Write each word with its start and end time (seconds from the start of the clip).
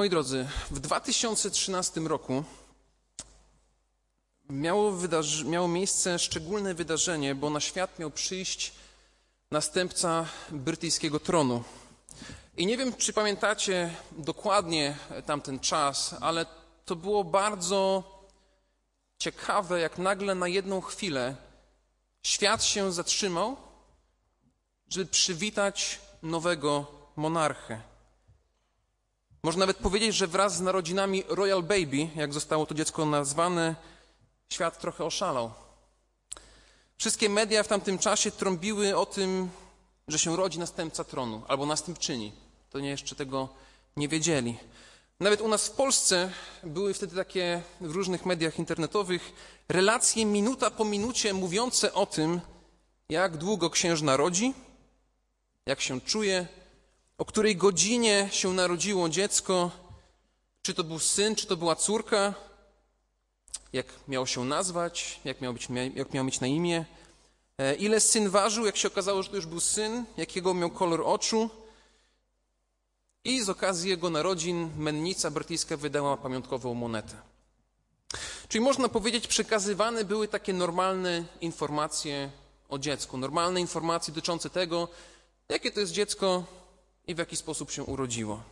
Moi 0.00 0.10
drodzy, 0.10 0.48
w 0.70 0.80
2013 0.80 2.00
roku 2.00 2.44
miało, 4.50 4.92
miało 5.44 5.68
miejsce 5.68 6.18
szczególne 6.18 6.74
wydarzenie, 6.74 7.34
bo 7.34 7.50
na 7.50 7.60
świat 7.60 7.98
miał 7.98 8.10
przyjść 8.10 8.72
następca 9.50 10.26
brytyjskiego 10.50 11.20
tronu. 11.20 11.64
I 12.56 12.66
nie 12.66 12.76
wiem, 12.76 12.94
czy 12.94 13.12
pamiętacie 13.12 13.94
dokładnie 14.12 14.96
tamten 15.26 15.60
czas, 15.60 16.14
ale 16.20 16.46
to 16.84 16.96
było 16.96 17.24
bardzo 17.24 18.04
ciekawe, 19.18 19.80
jak 19.80 19.98
nagle 19.98 20.34
na 20.34 20.48
jedną 20.48 20.80
chwilę 20.80 21.36
świat 22.22 22.64
się 22.64 22.92
zatrzymał, 22.92 23.56
żeby 24.88 25.06
przywitać 25.06 25.98
nowego 26.22 26.86
monarchę. 27.16 27.89
Można 29.42 29.60
nawet 29.60 29.76
powiedzieć, 29.76 30.14
że 30.14 30.26
wraz 30.26 30.56
z 30.56 30.60
narodzinami 30.60 31.24
Royal 31.28 31.62
Baby, 31.62 32.08
jak 32.16 32.32
zostało 32.32 32.66
to 32.66 32.74
dziecko 32.74 33.06
nazwane, 33.06 33.76
świat 34.52 34.80
trochę 34.80 35.04
oszalał. 35.04 35.50
Wszystkie 36.96 37.28
media 37.28 37.62
w 37.62 37.68
tamtym 37.68 37.98
czasie 37.98 38.30
trąbiły 38.30 38.96
o 38.96 39.06
tym, 39.06 39.50
że 40.08 40.18
się 40.18 40.36
rodzi 40.36 40.58
następca 40.58 41.04
tronu 41.04 41.42
albo 41.48 41.66
następczyni. 41.66 42.32
To 42.70 42.80
nie 42.80 42.88
jeszcze 42.88 43.16
tego 43.16 43.48
nie 43.96 44.08
wiedzieli. 44.08 44.56
Nawet 45.20 45.40
u 45.40 45.48
nas 45.48 45.68
w 45.68 45.70
Polsce 45.70 46.32
były 46.62 46.94
wtedy 46.94 47.16
takie 47.16 47.62
w 47.80 47.90
różnych 47.90 48.26
mediach 48.26 48.58
internetowych 48.58 49.32
relacje 49.68 50.26
minuta 50.26 50.70
po 50.70 50.84
minucie 50.84 51.34
mówiące 51.34 51.94
o 51.94 52.06
tym, 52.06 52.40
jak 53.08 53.36
długo 53.36 53.70
księżna 53.70 54.16
rodzi, 54.16 54.54
jak 55.66 55.80
się 55.80 56.00
czuje, 56.00 56.46
o 57.20 57.24
której 57.24 57.56
godzinie 57.56 58.28
się 58.32 58.52
narodziło 58.52 59.08
dziecko, 59.08 59.70
czy 60.62 60.74
to 60.74 60.84
był 60.84 60.98
syn, 60.98 61.34
czy 61.34 61.46
to 61.46 61.56
była 61.56 61.76
córka, 61.76 62.34
jak 63.72 63.86
miał 64.08 64.26
się 64.26 64.44
nazwać, 64.44 65.20
jak 65.24 65.40
miał, 65.40 65.52
być, 65.52 65.68
jak 65.94 66.14
miał 66.14 66.24
mieć 66.24 66.40
na 66.40 66.46
imię, 66.46 66.84
e, 67.58 67.74
ile 67.74 68.00
syn 68.00 68.28
ważył, 68.28 68.66
jak 68.66 68.76
się 68.76 68.88
okazało, 68.88 69.22
że 69.22 69.28
to 69.28 69.36
już 69.36 69.46
był 69.46 69.60
syn, 69.60 70.04
jakiego 70.16 70.54
miał 70.54 70.70
kolor 70.70 71.02
oczu. 71.04 71.50
I 73.24 73.42
z 73.42 73.48
okazji 73.48 73.90
jego 73.90 74.10
narodzin 74.10 74.70
mennica 74.76 75.30
brytyjska 75.30 75.76
wydała 75.76 76.16
pamiątkową 76.16 76.74
monetę. 76.74 77.16
Czyli 78.48 78.64
można 78.64 78.88
powiedzieć, 78.88 79.26
przekazywane 79.26 80.04
były 80.04 80.28
takie 80.28 80.52
normalne 80.52 81.24
informacje 81.40 82.30
o 82.68 82.78
dziecku, 82.78 83.18
normalne 83.18 83.60
informacje 83.60 84.14
dotyczące 84.14 84.50
tego, 84.50 84.88
jakie 85.48 85.70
to 85.70 85.80
jest 85.80 85.92
dziecko 85.92 86.44
i 87.06 87.14
w 87.14 87.18
jaki 87.18 87.36
sposób 87.36 87.70
się 87.70 87.84
urodziło. 87.84 88.42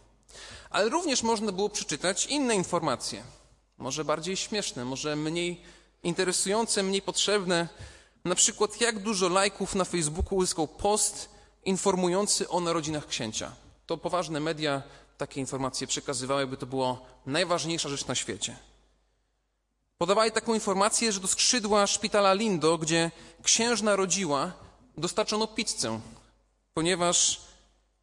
Ale 0.70 0.88
również 0.88 1.22
można 1.22 1.52
było 1.52 1.68
przeczytać 1.68 2.26
inne 2.26 2.54
informacje, 2.54 3.22
może 3.78 4.04
bardziej 4.04 4.36
śmieszne, 4.36 4.84
może 4.84 5.16
mniej 5.16 5.62
interesujące, 6.02 6.82
mniej 6.82 7.02
potrzebne. 7.02 7.68
Na 8.24 8.34
przykład, 8.34 8.80
jak 8.80 8.98
dużo 8.98 9.28
lajków 9.28 9.74
na 9.74 9.84
Facebooku 9.84 10.38
uzyskał 10.38 10.68
post 10.68 11.28
informujący 11.64 12.48
o 12.48 12.60
narodzinach 12.60 13.06
księcia. 13.06 13.52
To 13.86 13.96
poważne 13.96 14.40
media 14.40 14.82
takie 15.18 15.40
informacje 15.40 15.86
przekazywały, 15.86 16.46
by 16.46 16.56
to 16.56 16.66
była 16.66 16.98
najważniejsza 17.26 17.88
rzecz 17.88 18.06
na 18.06 18.14
świecie. 18.14 18.56
Podawali 19.98 20.32
taką 20.32 20.54
informację, 20.54 21.12
że 21.12 21.20
do 21.20 21.28
skrzydła 21.28 21.86
szpitala 21.86 22.34
Lindo, 22.34 22.78
gdzie 22.78 23.10
księżna 23.42 23.96
rodziła, 23.96 24.52
dostarczono 24.96 25.46
pizzę, 25.46 26.00
ponieważ 26.74 27.40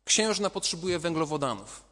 księżna 0.05 0.49
potrzebuje 0.49 0.99
węglowodanów. 0.99 1.83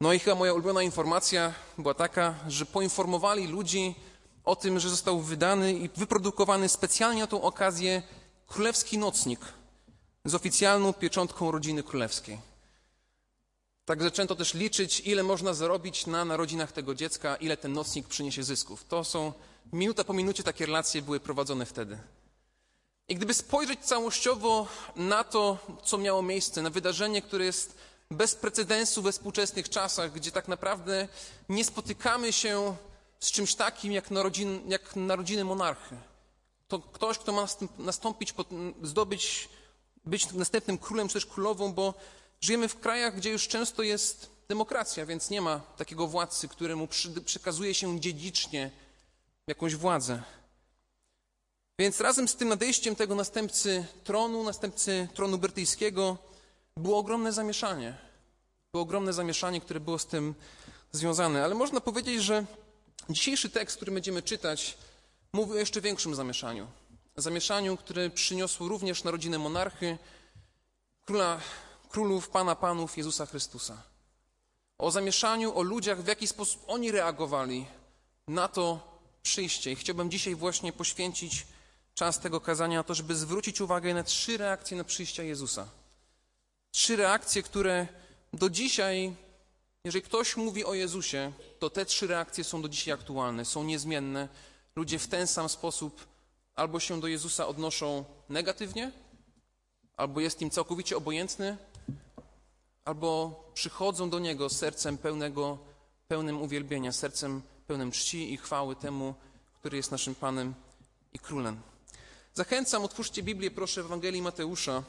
No 0.00 0.12
i 0.12 0.18
chyba 0.18 0.36
moja 0.36 0.52
ulubiona 0.52 0.82
informacja 0.82 1.54
była 1.78 1.94
taka, 1.94 2.34
że 2.48 2.66
poinformowali 2.66 3.46
ludzi 3.46 3.94
o 4.44 4.56
tym, 4.56 4.78
że 4.78 4.90
został 4.90 5.20
wydany 5.20 5.72
i 5.72 5.88
wyprodukowany 5.88 6.68
specjalnie 6.68 7.20
na 7.20 7.26
tą 7.26 7.42
okazję 7.42 8.02
królewski 8.46 8.98
nocnik 8.98 9.40
z 10.24 10.34
oficjalną 10.34 10.92
pieczątką 10.92 11.50
rodziny 11.50 11.82
królewskiej. 11.82 12.38
Tak 13.84 14.02
zaczęto 14.02 14.36
też 14.36 14.54
liczyć, 14.54 15.00
ile 15.00 15.22
można 15.22 15.54
zarobić 15.54 16.06
na 16.06 16.24
narodzinach 16.24 16.72
tego 16.72 16.94
dziecka, 16.94 17.36
ile 17.36 17.56
ten 17.56 17.72
nocnik 17.72 18.08
przyniesie 18.08 18.42
zysków. 18.42 18.84
To 18.84 19.04
są 19.04 19.32
minuta 19.72 20.04
po 20.04 20.12
minucie 20.12 20.42
takie 20.42 20.66
relacje 20.66 21.02
były 21.02 21.20
prowadzone 21.20 21.66
wtedy. 21.66 21.98
I 23.08 23.14
gdyby 23.14 23.34
spojrzeć 23.34 23.80
całościowo 23.80 24.68
na 24.96 25.24
to, 25.24 25.58
co 25.84 25.98
miało 25.98 26.22
miejsce, 26.22 26.62
na 26.62 26.70
wydarzenie, 26.70 27.22
które 27.22 27.44
jest 27.44 27.76
bez 28.10 28.34
precedensu 28.34 29.02
we 29.02 29.12
współczesnych 29.12 29.68
czasach, 29.68 30.12
gdzie 30.12 30.32
tak 30.32 30.48
naprawdę 30.48 31.08
nie 31.48 31.64
spotykamy 31.64 32.32
się 32.32 32.76
z 33.20 33.30
czymś 33.30 33.54
takim 33.54 33.92
jak, 33.92 34.10
narodzin, 34.10 34.70
jak 34.70 34.96
narodziny 34.96 35.44
monarchy. 35.44 35.96
To 36.68 36.78
ktoś, 36.78 37.18
kto 37.18 37.32
ma 37.32 37.46
nastąpić, 37.78 38.34
zdobyć, 38.82 39.48
być 40.04 40.32
następnym 40.32 40.78
królem 40.78 41.08
czy 41.08 41.14
też 41.14 41.26
królową, 41.26 41.72
bo 41.72 41.94
żyjemy 42.40 42.68
w 42.68 42.80
krajach, 42.80 43.16
gdzie 43.16 43.30
już 43.30 43.48
często 43.48 43.82
jest 43.82 44.30
demokracja, 44.48 45.06
więc 45.06 45.30
nie 45.30 45.40
ma 45.40 45.60
takiego 45.76 46.06
władcy, 46.06 46.48
któremu 46.48 46.88
przekazuje 47.24 47.74
się 47.74 48.00
dziedzicznie 48.00 48.70
jakąś 49.46 49.74
władzę. 49.74 50.22
Więc 51.78 52.00
razem 52.00 52.28
z 52.28 52.36
tym 52.36 52.48
nadejściem 52.48 52.96
tego 52.96 53.14
następcy 53.14 53.86
tronu, 54.04 54.44
następcy 54.44 55.08
tronu 55.14 55.38
brytyjskiego, 55.38 56.18
było 56.76 56.98
ogromne 56.98 57.32
zamieszanie. 57.32 57.94
Było 58.72 58.82
ogromne 58.82 59.12
zamieszanie, 59.12 59.60
które 59.60 59.80
było 59.80 59.98
z 59.98 60.06
tym 60.06 60.34
związane. 60.92 61.44
Ale 61.44 61.54
można 61.54 61.80
powiedzieć, 61.80 62.22
że 62.22 62.44
dzisiejszy 63.10 63.50
tekst, 63.50 63.76
który 63.76 63.92
będziemy 63.92 64.22
czytać, 64.22 64.78
mówi 65.32 65.52
o 65.52 65.56
jeszcze 65.56 65.80
większym 65.80 66.14
zamieszaniu. 66.14 66.66
Zamieszaniu, 67.16 67.76
które 67.76 68.10
przyniosło 68.10 68.68
również 68.68 69.04
narodzinę 69.04 69.38
monarchy, 69.38 69.98
króla, 71.04 71.40
królów, 71.88 72.28
pana 72.28 72.54
panów 72.54 72.96
Jezusa 72.96 73.26
Chrystusa. 73.26 73.82
O 74.78 74.90
zamieszaniu, 74.90 75.58
o 75.58 75.62
ludziach, 75.62 76.02
w 76.02 76.06
jaki 76.06 76.26
sposób 76.26 76.62
oni 76.66 76.90
reagowali 76.90 77.66
na 78.28 78.48
to 78.48 78.80
przyjście. 79.22 79.72
I 79.72 79.76
chciałbym 79.76 80.10
dzisiaj 80.10 80.34
właśnie 80.34 80.72
poświęcić 80.72 81.46
czas 81.96 82.20
tego 82.20 82.40
kazania 82.40 82.78
na 82.78 82.84
to, 82.84 82.94
żeby 82.94 83.14
zwrócić 83.14 83.60
uwagę 83.60 83.94
na 83.94 84.02
trzy 84.02 84.36
reakcje 84.36 84.76
na 84.76 84.84
przyjście 84.84 85.24
Jezusa. 85.24 85.68
Trzy 86.70 86.96
reakcje, 86.96 87.42
które 87.42 87.86
do 88.32 88.50
dzisiaj, 88.50 89.14
jeżeli 89.84 90.02
ktoś 90.02 90.36
mówi 90.36 90.64
o 90.64 90.74
Jezusie, 90.74 91.32
to 91.58 91.70
te 91.70 91.86
trzy 91.86 92.06
reakcje 92.06 92.44
są 92.44 92.62
do 92.62 92.68
dzisiaj 92.68 92.94
aktualne, 92.94 93.44
są 93.44 93.64
niezmienne. 93.64 94.28
Ludzie 94.76 94.98
w 94.98 95.06
ten 95.06 95.26
sam 95.26 95.48
sposób 95.48 96.06
albo 96.54 96.80
się 96.80 97.00
do 97.00 97.06
Jezusa 97.06 97.46
odnoszą 97.46 98.04
negatywnie, 98.28 98.92
albo 99.96 100.20
jest 100.20 100.42
im 100.42 100.50
całkowicie 100.50 100.96
obojętny, 100.96 101.56
albo 102.84 103.40
przychodzą 103.54 104.10
do 104.10 104.18
Niego 104.18 104.48
sercem 104.48 104.98
pełnego, 104.98 105.58
pełnym 106.08 106.42
uwielbienia, 106.42 106.92
sercem 106.92 107.42
pełnym 107.66 107.90
czci 107.90 108.32
i 108.32 108.36
chwały 108.36 108.76
temu, 108.76 109.14
który 109.60 109.76
jest 109.76 109.90
naszym 109.90 110.14
Panem 110.14 110.54
i 111.12 111.18
Królem. 111.18 111.75
Zachęcam, 112.36 112.84
otwórzcie 112.84 113.22
Biblię, 113.22 113.50
proszę, 113.50 113.82
w 113.82 113.86
Ewangelii 113.86 114.22
Mateusza. 114.22 114.82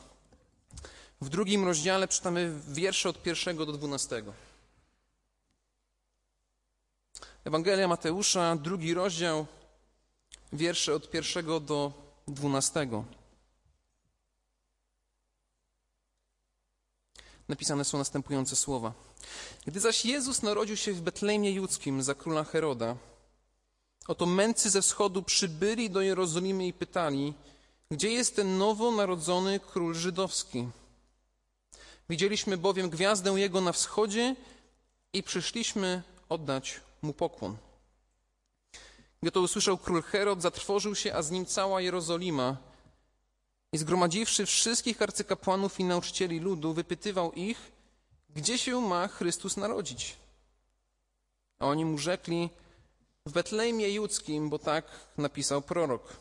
W 1.22 1.30
drugim 1.30 1.66
rozdziale 1.66 2.08
czytamy 2.08 2.60
wiersze 2.68 3.10
od 3.10 3.24
pierwszego 3.24 3.66
do 3.66 3.74
dwunastego. 3.74 4.34
Ewangelia 7.46 7.88
Mateusza, 7.88 8.56
drugi 8.56 8.94
rozdział, 8.94 9.46
wiersze 10.54 10.96
od 10.96 11.10
pierwszego 11.10 11.60
do 11.60 11.94
dwunastego. 12.28 13.06
Napisane 17.48 17.86
są 17.86 17.98
następujące 17.98 18.56
słowa. 18.56 18.94
Gdy 19.66 19.80
zaś 19.80 20.06
Jezus 20.06 20.42
narodził 20.42 20.78
się 20.78 20.94
w 20.94 21.02
Betlejmie 21.02 21.52
Judzkim 21.52 22.04
za 22.04 22.16
króla 22.16 22.44
Heroda, 22.44 22.96
oto 24.08 24.26
mędrcy 24.26 24.70
ze 24.70 24.82
wschodu 24.82 25.24
przybyli 25.24 25.90
do 25.90 26.02
Jerozolimy 26.02 26.68
i 26.68 26.74
pytali, 26.74 27.34
gdzie 27.92 28.12
jest 28.12 28.36
ten 28.36 28.58
nowo 28.58 28.92
narodzony 28.92 29.60
król 29.60 29.96
żydowski? 29.96 30.68
Widzieliśmy 32.10 32.58
bowiem 32.58 32.90
gwiazdę 32.90 33.32
Jego 33.32 33.62
na 33.62 33.72
wschodzie 33.72 34.36
i 35.14 35.24
przyszliśmy 35.24 36.04
oddać 36.30 36.82
Mu 37.02 37.14
pokłon. 37.14 37.58
Gdy 39.22 39.32
to 39.32 39.42
usłyszał 39.42 39.78
król 39.78 40.02
Herod, 40.02 40.42
zatrwożył 40.42 40.96
się, 40.96 41.14
a 41.14 41.22
z 41.22 41.32
nim 41.32 41.46
cała 41.46 41.82
Jerozolima. 41.82 42.58
I 43.72 43.78
zgromadziwszy 43.78 44.46
wszystkich 44.46 45.02
arcykapłanów 45.02 45.80
i 45.80 45.84
nauczycieli 45.84 46.40
ludu, 46.40 46.74
wypytywał 46.74 47.34
ich, 47.34 47.72
gdzie 48.36 48.58
się 48.58 48.82
ma 48.82 49.08
Chrystus 49.08 49.58
narodzić. 49.58 50.16
A 51.60 51.66
oni 51.66 51.86
mu 51.86 51.98
rzekli, 51.98 52.50
w 53.28 53.32
Betlejmie 53.32 53.90
Judzkim, 53.90 54.50
bo 54.50 54.60
tak 54.60 54.86
napisał 55.18 55.62
prorok. 55.62 56.14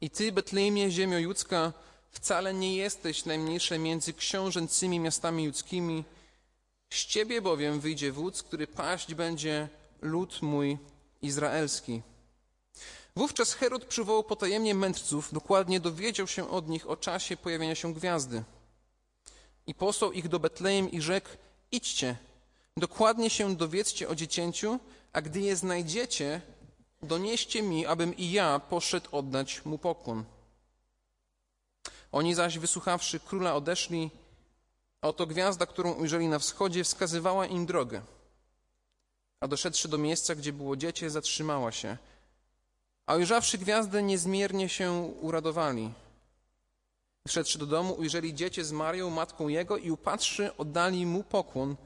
I 0.00 0.10
ty, 0.10 0.32
Betlejmie, 0.32 0.90
ziemio 0.90 1.18
judzka, 1.18 1.72
wcale 2.10 2.54
nie 2.54 2.76
jesteś 2.76 3.24
najmniejsze 3.24 3.78
między 3.78 4.12
książęcymi 4.12 5.00
miastami 5.00 5.44
judzkimi, 5.44 6.04
Z 6.90 7.06
ciebie 7.06 7.42
bowiem 7.42 7.80
wyjdzie 7.80 8.12
wódz, 8.12 8.42
który 8.42 8.66
paść 8.66 9.14
będzie 9.14 9.68
lud 10.02 10.42
mój 10.42 10.78
izraelski. 11.22 12.02
Wówczas 13.16 13.54
Herod 13.54 13.84
przywołał 13.84 14.24
potajemnie 14.24 14.74
mędrców, 14.74 15.32
dokładnie 15.32 15.80
dowiedział 15.80 16.26
się 16.26 16.50
od 16.50 16.68
nich 16.68 16.90
o 16.90 16.96
czasie 16.96 17.36
pojawienia 17.36 17.74
się 17.74 17.94
gwiazdy. 17.94 18.44
I 19.66 19.74
posłał 19.74 20.12
ich 20.12 20.28
do 20.28 20.38
Betlejem 20.38 20.90
i 20.90 21.00
rzekł: 21.00 21.28
Idźcie, 21.72 22.16
dokładnie 22.76 23.30
się 23.30 23.56
dowiedzcie 23.56 24.08
o 24.08 24.14
dziecięciu, 24.14 24.78
a 25.12 25.20
gdy 25.20 25.40
je 25.40 25.56
znajdziecie, 25.56 26.40
donieście 27.02 27.62
mi, 27.62 27.86
abym 27.86 28.16
i 28.16 28.30
ja 28.30 28.58
poszedł 28.58 29.16
oddać 29.16 29.64
mu 29.64 29.78
pokłon. 29.78 30.24
Oni 32.12 32.34
zaś, 32.34 32.58
wysłuchawszy 32.58 33.20
króla, 33.20 33.54
odeszli, 33.54 34.10
a 35.00 35.08
oto 35.08 35.26
gwiazda, 35.26 35.66
którą 35.66 35.92
ujrzeli 35.92 36.28
na 36.28 36.38
wschodzie, 36.38 36.84
wskazywała 36.84 37.46
im 37.46 37.66
drogę. 37.66 38.02
A 39.40 39.48
doszedłszy 39.48 39.88
do 39.88 39.98
miejsca, 39.98 40.34
gdzie 40.34 40.52
było 40.52 40.76
dziecię, 40.76 41.10
zatrzymała 41.10 41.72
się. 41.72 41.96
A 43.06 43.14
ujrzawszy 43.14 43.58
gwiazdę, 43.58 44.02
niezmiernie 44.02 44.68
się 44.68 44.92
uradowali. 45.20 45.92
Wszedłszy 47.28 47.58
do 47.58 47.66
domu, 47.66 47.94
ujrzeli 47.94 48.34
dziecię 48.34 48.64
z 48.64 48.72
Marią, 48.72 49.10
matką 49.10 49.48
jego 49.48 49.76
i 49.76 49.90
upatrzy, 49.90 50.56
oddali 50.56 51.06
mu 51.06 51.22
pokłon. 51.22 51.76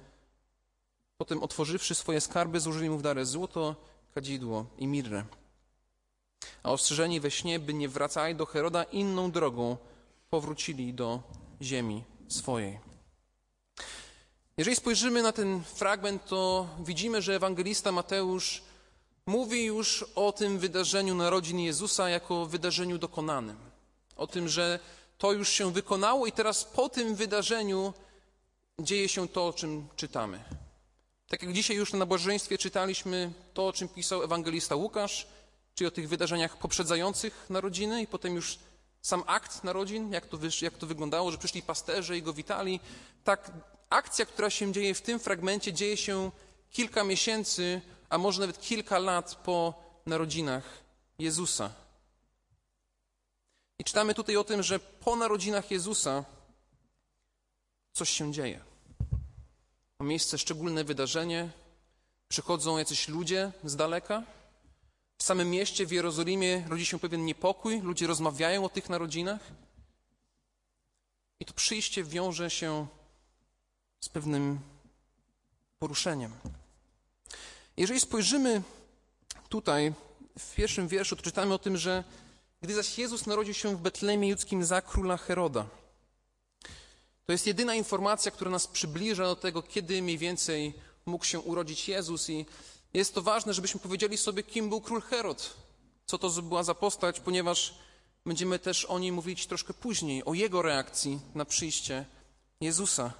Potem 1.22 1.42
otworzywszy 1.42 1.94
swoje 1.94 2.20
skarby, 2.20 2.60
złożyli 2.60 2.90
mu 2.90 2.98
w 2.98 3.02
darę 3.02 3.26
złoto, 3.26 3.76
kadzidło 4.14 4.66
i 4.78 4.86
mirrę. 4.86 5.24
A 6.62 6.72
ostrzeżeni 6.72 7.20
we 7.20 7.30
śnie, 7.30 7.58
by 7.58 7.74
nie 7.74 7.88
wracali 7.88 8.34
do 8.34 8.46
Heroda 8.46 8.82
inną 8.82 9.30
drogą, 9.30 9.76
powrócili 10.30 10.94
do 10.94 11.22
ziemi 11.62 12.04
swojej. 12.28 12.78
Jeżeli 14.56 14.76
spojrzymy 14.76 15.22
na 15.22 15.32
ten 15.32 15.62
fragment, 15.64 16.26
to 16.26 16.66
widzimy, 16.84 17.22
że 17.22 17.36
ewangelista 17.36 17.92
Mateusz 17.92 18.62
mówi 19.26 19.64
już 19.64 20.02
o 20.14 20.32
tym 20.32 20.58
wydarzeniu 20.58 21.14
narodzin 21.14 21.58
Jezusa 21.58 22.08
jako 22.08 22.46
wydarzeniu 22.46 22.98
dokonanym. 22.98 23.56
O 24.16 24.26
tym, 24.26 24.48
że 24.48 24.78
to 25.18 25.32
już 25.32 25.48
się 25.48 25.72
wykonało 25.72 26.26
i 26.26 26.32
teraz 26.32 26.64
po 26.64 26.88
tym 26.88 27.14
wydarzeniu 27.14 27.92
dzieje 28.78 29.08
się 29.08 29.28
to, 29.28 29.46
o 29.46 29.52
czym 29.52 29.88
czytamy. 29.96 30.61
Tak 31.32 31.42
jak 31.42 31.52
dzisiaj 31.52 31.76
już 31.76 31.92
na 31.92 31.98
nabożeństwie 31.98 32.58
czytaliśmy 32.58 33.32
to, 33.54 33.66
o 33.66 33.72
czym 33.72 33.88
pisał 33.88 34.22
ewangelista 34.22 34.76
Łukasz, 34.76 35.26
czyli 35.74 35.88
o 35.88 35.90
tych 35.90 36.08
wydarzeniach 36.08 36.56
poprzedzających 36.56 37.46
narodziny 37.50 38.02
i 38.02 38.06
potem 38.06 38.34
już 38.34 38.58
sam 39.02 39.24
akt 39.26 39.64
narodzin, 39.64 40.12
jak 40.12 40.26
to, 40.26 40.38
jak 40.62 40.78
to 40.78 40.86
wyglądało, 40.86 41.30
że 41.30 41.38
przyszli 41.38 41.62
pasterze 41.62 42.18
i 42.18 42.22
go 42.22 42.32
witali. 42.32 42.80
Tak 43.24 43.50
akcja, 43.90 44.26
która 44.26 44.50
się 44.50 44.72
dzieje 44.72 44.94
w 44.94 45.02
tym 45.02 45.18
fragmencie, 45.18 45.72
dzieje 45.72 45.96
się 45.96 46.30
kilka 46.70 47.04
miesięcy, 47.04 47.80
a 48.08 48.18
może 48.18 48.40
nawet 48.40 48.60
kilka 48.60 48.98
lat 48.98 49.34
po 49.34 49.74
narodzinach 50.06 50.64
Jezusa. 51.18 51.70
I 53.78 53.84
czytamy 53.84 54.14
tutaj 54.14 54.36
o 54.36 54.44
tym, 54.44 54.62
że 54.62 54.78
po 54.78 55.16
narodzinach 55.16 55.70
Jezusa 55.70 56.24
coś 57.92 58.10
się 58.10 58.32
dzieje. 58.32 58.71
Ma 60.02 60.08
miejsce 60.08 60.38
szczególne 60.38 60.84
wydarzenie, 60.84 61.50
przychodzą 62.28 62.78
jacyś 62.78 63.08
ludzie 63.08 63.52
z 63.64 63.76
daleka. 63.76 64.22
W 65.18 65.22
samym 65.22 65.50
mieście, 65.50 65.86
w 65.86 65.92
Jerozolimie, 65.92 66.64
rodzi 66.68 66.86
się 66.86 66.98
pewien 66.98 67.24
niepokój, 67.24 67.80
ludzie 67.80 68.06
rozmawiają 68.06 68.64
o 68.64 68.68
tych 68.68 68.88
narodzinach. 68.88 69.40
I 71.40 71.44
to 71.44 71.54
przyjście 71.54 72.04
wiąże 72.04 72.50
się 72.50 72.86
z 74.00 74.08
pewnym 74.08 74.60
poruszeniem. 75.78 76.32
Jeżeli 77.76 78.00
spojrzymy 78.00 78.62
tutaj 79.48 79.92
w 80.38 80.54
pierwszym 80.54 80.88
wierszu, 80.88 81.16
to 81.16 81.22
czytamy 81.22 81.54
o 81.54 81.58
tym, 81.58 81.76
że 81.76 82.04
gdy 82.62 82.74
zaś 82.74 82.98
Jezus 82.98 83.26
narodził 83.26 83.54
się 83.54 83.76
w 83.76 83.80
Betlemie 83.80 84.28
Judzkim 84.28 84.64
za 84.64 84.82
króla 84.82 85.16
Heroda. 85.16 85.66
To 87.26 87.32
jest 87.32 87.46
jedyna 87.46 87.74
informacja, 87.74 88.30
która 88.30 88.50
nas 88.50 88.66
przybliża 88.66 89.24
do 89.24 89.36
tego, 89.36 89.62
kiedy 89.62 90.02
mniej 90.02 90.18
więcej 90.18 90.74
mógł 91.06 91.24
się 91.24 91.40
urodzić 91.40 91.88
Jezus 91.88 92.30
i 92.30 92.46
jest 92.94 93.14
to 93.14 93.22
ważne, 93.22 93.54
żebyśmy 93.54 93.80
powiedzieli 93.80 94.18
sobie, 94.18 94.42
kim 94.42 94.68
był 94.68 94.80
król 94.80 95.02
Herod, 95.02 95.56
co 96.06 96.18
to 96.18 96.42
była 96.42 96.62
za 96.62 96.74
postać, 96.74 97.20
ponieważ 97.20 97.74
będziemy 98.26 98.58
też 98.58 98.84
o 98.84 98.98
niej 98.98 99.12
mówić 99.12 99.46
troszkę 99.46 99.74
później, 99.74 100.24
o 100.24 100.34
jego 100.34 100.62
reakcji 100.62 101.20
na 101.34 101.44
przyjście 101.44 102.04
Jezusa. 102.60 103.12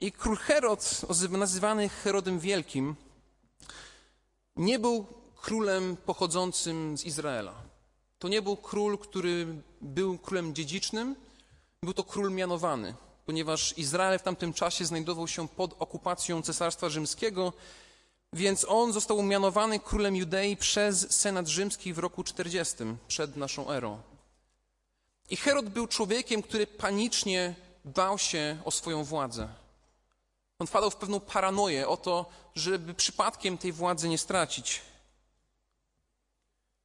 I 0.00 0.12
król 0.12 0.36
Herod, 0.36 1.00
nazywany 1.30 1.88
Herodem 1.88 2.40
Wielkim, 2.40 2.96
nie 4.56 4.78
był 4.78 5.06
królem 5.36 5.96
pochodzącym 5.96 6.98
z 6.98 7.04
Izraela. 7.04 7.54
To 8.18 8.28
nie 8.28 8.42
był 8.42 8.56
król, 8.56 8.98
który 8.98 9.46
był 9.80 10.18
królem 10.18 10.54
dziedzicznym, 10.54 11.16
był 11.82 11.94
to 11.94 12.04
król 12.04 12.32
mianowany, 12.32 12.94
ponieważ 13.26 13.78
Izrael 13.78 14.18
w 14.18 14.22
tamtym 14.22 14.52
czasie 14.52 14.84
znajdował 14.84 15.28
się 15.28 15.48
pod 15.48 15.74
okupacją 15.78 16.42
Cesarstwa 16.42 16.88
Rzymskiego, 16.88 17.52
więc 18.32 18.66
on 18.68 18.92
został 18.92 19.22
mianowany 19.22 19.80
królem 19.80 20.16
Judei 20.16 20.56
przez 20.56 21.20
Senat 21.20 21.48
Rzymski 21.48 21.94
w 21.94 21.98
roku 21.98 22.24
40 22.24 22.76
przed 23.08 23.36
naszą 23.36 23.70
erą. 23.70 24.02
I 25.30 25.36
Herod 25.36 25.68
był 25.68 25.86
człowiekiem, 25.86 26.42
który 26.42 26.66
panicznie 26.66 27.54
bał 27.84 28.18
się 28.18 28.58
o 28.64 28.70
swoją 28.70 29.04
władzę. 29.04 29.48
On 30.58 30.66
wpadał 30.66 30.90
w 30.90 30.96
pewną 30.96 31.20
paranoję 31.20 31.88
o 31.88 31.96
to, 31.96 32.26
żeby 32.54 32.94
przypadkiem 32.94 33.58
tej 33.58 33.72
władzy 33.72 34.08
nie 34.08 34.18
stracić. 34.18 34.80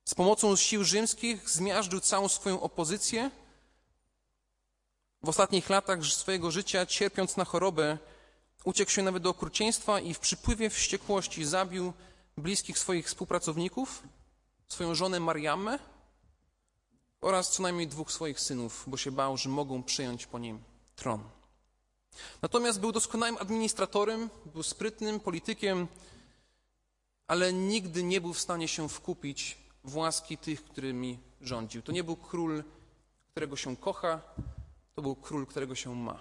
Z 0.06 0.16
pomocą 0.16 0.56
sił 0.56 0.84
rzymskich 0.84 1.50
zmiażdżył 1.50 2.00
całą 2.00 2.28
swoją 2.28 2.62
opozycję. 2.62 3.32
W 5.24 5.30
ostatnich 5.30 5.70
latach 5.70 6.06
swojego 6.06 6.52
życia, 6.52 6.86
cierpiąc 6.86 7.38
na 7.38 7.46
chorobę, 7.46 7.98
uciekł 8.64 8.92
się 8.92 9.04
nawet 9.04 9.24
do 9.24 9.30
okrucieństwa 9.30 10.00
i 10.00 10.14
w 10.14 10.20
przypływie 10.20 10.70
wściekłości 10.70 11.46
zabił 11.46 11.94
bliskich 12.38 12.80
swoich 12.80 13.08
współpracowników, 13.08 14.04
swoją 14.68 14.96
żonę 14.96 15.20
Mariamę 15.20 15.80
oraz 17.22 17.52
co 17.52 17.64
najmniej 17.64 17.88
dwóch 17.88 18.12
swoich 18.12 18.40
synów, 18.40 18.84
bo 18.88 18.98
się 18.98 19.12
bał, 19.12 19.38
że 19.38 19.50
mogą 19.50 19.84
przyjąć 19.84 20.26
po 20.26 20.40
nim 20.40 20.60
tron. 20.96 21.24
Natomiast 22.42 22.80
był 22.80 22.92
doskonałym 22.92 23.38
administratorem, 23.38 24.30
był 24.46 24.64
sprytnym 24.64 25.20
politykiem, 25.20 25.88
ale 27.28 27.54
nigdy 27.54 28.04
nie 28.04 28.22
był 28.22 28.34
w 28.34 28.40
stanie 28.40 28.68
się 28.68 28.90
wkupić 28.90 29.58
w 29.84 29.96
łaski 29.96 30.38
tych, 30.38 30.64
którymi 30.64 31.20
rządził. 31.42 31.82
To 31.82 31.92
nie 31.92 32.04
był 32.04 32.16
król, 32.16 32.64
którego 33.32 33.56
się 33.56 33.78
kocha, 33.78 34.22
to 34.98 35.02
był 35.02 35.16
król, 35.16 35.46
którego 35.46 35.76
się 35.76 35.96
ma. 35.96 36.20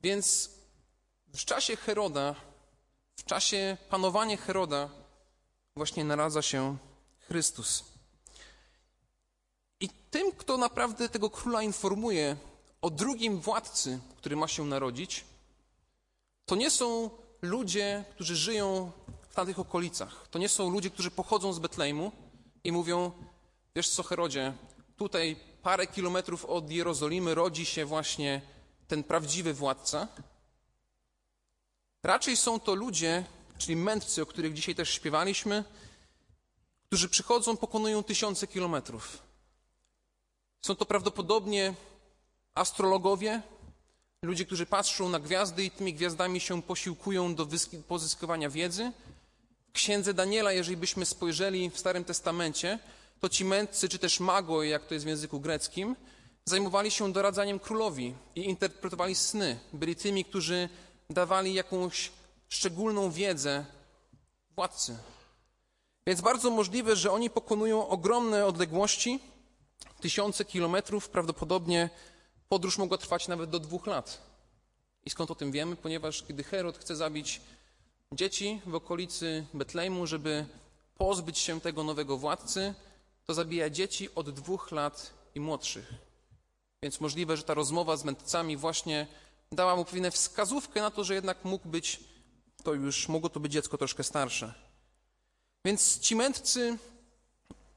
Więc 0.00 0.50
w 1.34 1.44
czasie 1.44 1.76
Heroda, 1.76 2.34
w 3.16 3.24
czasie 3.24 3.76
panowania 3.90 4.36
Heroda, 4.36 4.90
właśnie 5.76 6.04
naradza 6.04 6.42
się 6.42 6.76
Chrystus. 7.28 7.84
I 9.80 9.88
tym, 9.88 10.32
kto 10.32 10.56
naprawdę 10.56 11.08
tego 11.08 11.30
króla 11.30 11.62
informuje 11.62 12.36
o 12.82 12.90
drugim 12.90 13.40
władcy, 13.40 14.00
który 14.16 14.36
ma 14.36 14.48
się 14.48 14.64
narodzić, 14.64 15.24
to 16.46 16.56
nie 16.56 16.70
są 16.70 17.10
ludzie, 17.42 18.04
którzy 18.14 18.36
żyją 18.36 18.92
w 19.28 19.34
tamtych 19.34 19.58
okolicach. 19.58 20.28
To 20.30 20.38
nie 20.38 20.48
są 20.48 20.70
ludzie, 20.70 20.90
którzy 20.90 21.10
pochodzą 21.10 21.52
z 21.52 21.58
Betlejmu 21.58 22.12
i 22.64 22.72
mówią: 22.72 23.12
Wiesz 23.74 23.88
co, 23.88 24.02
Herodzie, 24.02 24.52
tutaj 24.96 25.55
parę 25.66 25.86
kilometrów 25.86 26.44
od 26.44 26.70
Jerozolimy 26.70 27.34
rodzi 27.34 27.66
się 27.66 27.84
właśnie 27.84 28.40
ten 28.88 29.04
prawdziwy 29.04 29.54
władca. 29.54 30.08
Raczej 32.02 32.36
są 32.36 32.60
to 32.60 32.74
ludzie, 32.74 33.24
czyli 33.58 33.76
mędrcy, 33.76 34.22
o 34.22 34.26
których 34.26 34.54
dzisiaj 34.54 34.74
też 34.74 34.90
śpiewaliśmy, 34.90 35.64
którzy 36.86 37.08
przychodzą, 37.08 37.56
pokonują 37.56 38.02
tysiące 38.02 38.46
kilometrów. 38.46 39.18
Są 40.60 40.76
to 40.76 40.86
prawdopodobnie 40.86 41.74
astrologowie, 42.54 43.42
ludzie, 44.22 44.44
którzy 44.44 44.66
patrzą 44.66 45.08
na 45.08 45.20
gwiazdy 45.20 45.64
i 45.64 45.70
tymi 45.70 45.94
gwiazdami 45.94 46.40
się 46.40 46.62
posiłkują 46.62 47.34
do 47.34 47.48
pozyskiwania 47.88 48.50
wiedzy. 48.50 48.92
W 49.68 49.72
księdze 49.72 50.14
Daniela, 50.14 50.52
jeżeli 50.52 50.76
byśmy 50.76 51.06
spojrzeli 51.06 51.70
w 51.70 51.78
Starym 51.78 52.04
Testamencie, 52.04 52.78
to 53.20 53.28
ci 53.28 53.44
mędrcy, 53.44 53.88
czy 53.88 53.98
też 53.98 54.20
magoi, 54.20 54.68
jak 54.68 54.86
to 54.86 54.94
jest 54.94 55.06
w 55.06 55.08
języku 55.08 55.40
greckim, 55.40 55.96
zajmowali 56.44 56.90
się 56.90 57.12
doradzaniem 57.12 57.58
królowi 57.58 58.14
i 58.34 58.40
interpretowali 58.44 59.14
sny. 59.14 59.58
Byli 59.72 59.96
tymi, 59.96 60.24
którzy 60.24 60.68
dawali 61.10 61.54
jakąś 61.54 62.12
szczególną 62.48 63.10
wiedzę 63.10 63.64
władcy. 64.56 64.96
Więc 66.06 66.20
bardzo 66.20 66.50
możliwe, 66.50 66.96
że 66.96 67.12
oni 67.12 67.30
pokonują 67.30 67.88
ogromne 67.88 68.46
odległości, 68.46 69.20
tysiące 70.00 70.44
kilometrów, 70.44 71.08
prawdopodobnie 71.08 71.90
podróż 72.48 72.78
mogła 72.78 72.98
trwać 72.98 73.28
nawet 73.28 73.50
do 73.50 73.60
dwóch 73.60 73.86
lat. 73.86 74.22
I 75.04 75.10
skąd 75.10 75.30
o 75.30 75.34
tym 75.34 75.52
wiemy? 75.52 75.76
Ponieważ 75.76 76.22
kiedy 76.22 76.44
Herod 76.44 76.78
chce 76.78 76.96
zabić 76.96 77.40
dzieci 78.12 78.60
w 78.66 78.74
okolicy 78.74 79.46
Betlejmu, 79.54 80.06
żeby 80.06 80.46
pozbyć 80.98 81.38
się 81.38 81.60
tego 81.60 81.84
nowego 81.84 82.16
władcy, 82.16 82.74
to 83.26 83.34
zabija 83.34 83.70
dzieci 83.70 84.14
od 84.14 84.30
dwóch 84.30 84.70
lat 84.70 85.10
i 85.34 85.40
młodszych. 85.40 85.94
Więc 86.82 87.00
możliwe, 87.00 87.36
że 87.36 87.42
ta 87.42 87.54
rozmowa 87.54 87.96
z 87.96 88.04
mędrcami 88.04 88.56
właśnie 88.56 89.06
dała 89.52 89.76
mu 89.76 89.84
pewną 89.84 90.10
wskazówkę 90.10 90.80
na 90.80 90.90
to, 90.90 91.04
że 91.04 91.14
jednak 91.14 91.44
mógł 91.44 91.68
być, 91.68 92.00
to 92.62 92.74
już 92.74 93.08
mogło 93.08 93.30
to 93.30 93.40
być 93.40 93.52
dziecko 93.52 93.78
troszkę 93.78 94.04
starsze. 94.04 94.54
Więc 95.64 95.98
ci 96.00 96.16
mędrcy 96.16 96.78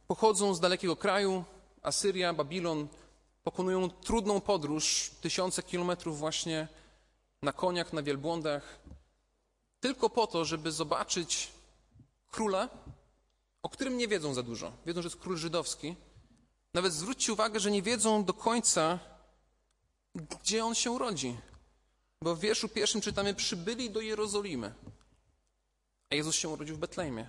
pochodzą 0.08 0.54
z 0.54 0.60
dalekiego 0.60 0.96
kraju, 0.96 1.44
Asyria, 1.82 2.34
Babilon, 2.34 2.88
pokonują 3.44 3.90
trudną 3.90 4.42
podróż, 4.42 5.12
tysiące 5.22 5.64
kilometrów 5.64 6.20
właśnie 6.20 6.68
na 7.42 7.54
koniach, 7.54 7.94
na 7.94 8.04
wielbłądach, 8.04 8.80
tylko 9.80 10.10
po 10.10 10.28
to, 10.28 10.46
żeby 10.46 10.72
zobaczyć 10.72 11.52
króla, 12.32 12.70
o 13.62 13.70
którym 13.70 13.98
nie 13.98 14.08
wiedzą 14.08 14.34
za 14.34 14.44
dużo. 14.44 14.72
Wiedzą, 14.86 15.02
że 15.02 15.08
jest 15.08 15.20
król 15.20 15.38
żydowski. 15.38 15.96
Nawet 16.74 16.94
zwróćcie 16.94 17.34
uwagę, 17.34 17.60
że 17.60 17.72
nie 17.72 17.82
wiedzą 17.82 18.24
do 18.24 18.34
końca, 18.34 19.00
gdzie 20.16 20.66
on 20.66 20.76
się 20.76 20.92
urodzi. 20.92 21.38
Bo 22.22 22.36
w 22.36 22.40
wierszu 22.40 22.70
pierwszym 22.70 23.02
czytamy: 23.02 23.34
Przybyli 23.34 23.90
do 23.90 24.02
Jerozolimy. 24.02 24.74
A 26.10 26.16
Jezus 26.16 26.36
się 26.36 26.50
urodził 26.50 26.76
w 26.76 26.80
Betlejmie. 26.80 27.28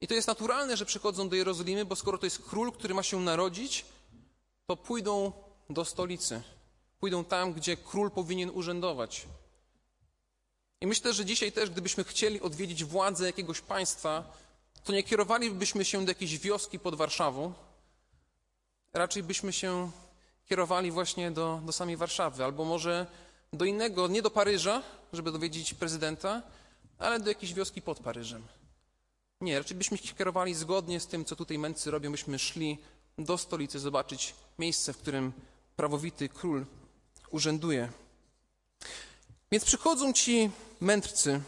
I 0.00 0.08
to 0.08 0.14
jest 0.14 0.28
naturalne, 0.28 0.76
że 0.76 0.86
przychodzą 0.86 1.28
do 1.28 1.36
Jerozolimy, 1.36 1.84
bo 1.84 1.96
skoro 1.96 2.18
to 2.18 2.26
jest 2.26 2.42
król, 2.42 2.72
który 2.72 2.94
ma 2.94 3.02
się 3.02 3.20
narodzić, 3.20 3.84
to 4.66 4.76
pójdą 4.76 5.32
do 5.70 5.84
stolicy. 5.84 6.42
Pójdą 7.00 7.24
tam, 7.24 7.52
gdzie 7.52 7.76
król 7.76 8.10
powinien 8.10 8.50
urzędować. 8.50 9.26
I 10.80 10.86
myślę, 10.86 11.12
że 11.12 11.24
dzisiaj 11.24 11.52
też, 11.52 11.70
gdybyśmy 11.70 12.04
chcieli 12.04 12.40
odwiedzić 12.40 12.84
władzę 12.84 13.26
jakiegoś 13.26 13.60
państwa, 13.60 14.32
to 14.84 14.92
nie 14.92 15.02
kierowalibyśmy 15.02 15.84
się 15.84 16.04
do 16.04 16.10
jakiejś 16.10 16.38
wioski 16.38 16.78
pod 16.78 16.94
Warszawą, 16.94 17.52
raczej 18.92 19.22
byśmy 19.22 19.52
się 19.52 19.90
kierowali 20.46 20.90
właśnie 20.90 21.30
do, 21.30 21.60
do 21.66 21.72
samej 21.72 21.96
Warszawy, 21.96 22.44
albo 22.44 22.64
może 22.64 23.06
do 23.52 23.64
innego, 23.64 24.08
nie 24.08 24.22
do 24.22 24.30
Paryża, 24.30 24.82
żeby 25.12 25.32
dowiedzieć 25.32 25.74
prezydenta, 25.74 26.42
ale 26.98 27.20
do 27.20 27.28
jakiejś 27.28 27.54
wioski 27.54 27.82
pod 27.82 28.00
Paryżem. 28.00 28.42
Nie, 29.40 29.58
raczej 29.58 29.76
byśmy 29.76 29.98
się 29.98 30.14
kierowali 30.14 30.54
zgodnie 30.54 31.00
z 31.00 31.06
tym, 31.06 31.24
co 31.24 31.36
tutaj 31.36 31.58
mędrcy 31.58 31.90
robią, 31.90 32.10
byśmy 32.10 32.38
szli 32.38 32.78
do 33.18 33.38
stolicy 33.38 33.78
zobaczyć 33.78 34.34
miejsce, 34.58 34.92
w 34.92 34.98
którym 34.98 35.32
prawowity 35.76 36.28
król 36.28 36.66
urzęduje. 37.30 37.92
Więc 39.52 39.64
przychodzą 39.64 40.12
ci 40.12 40.50
mędrcy 40.80 41.40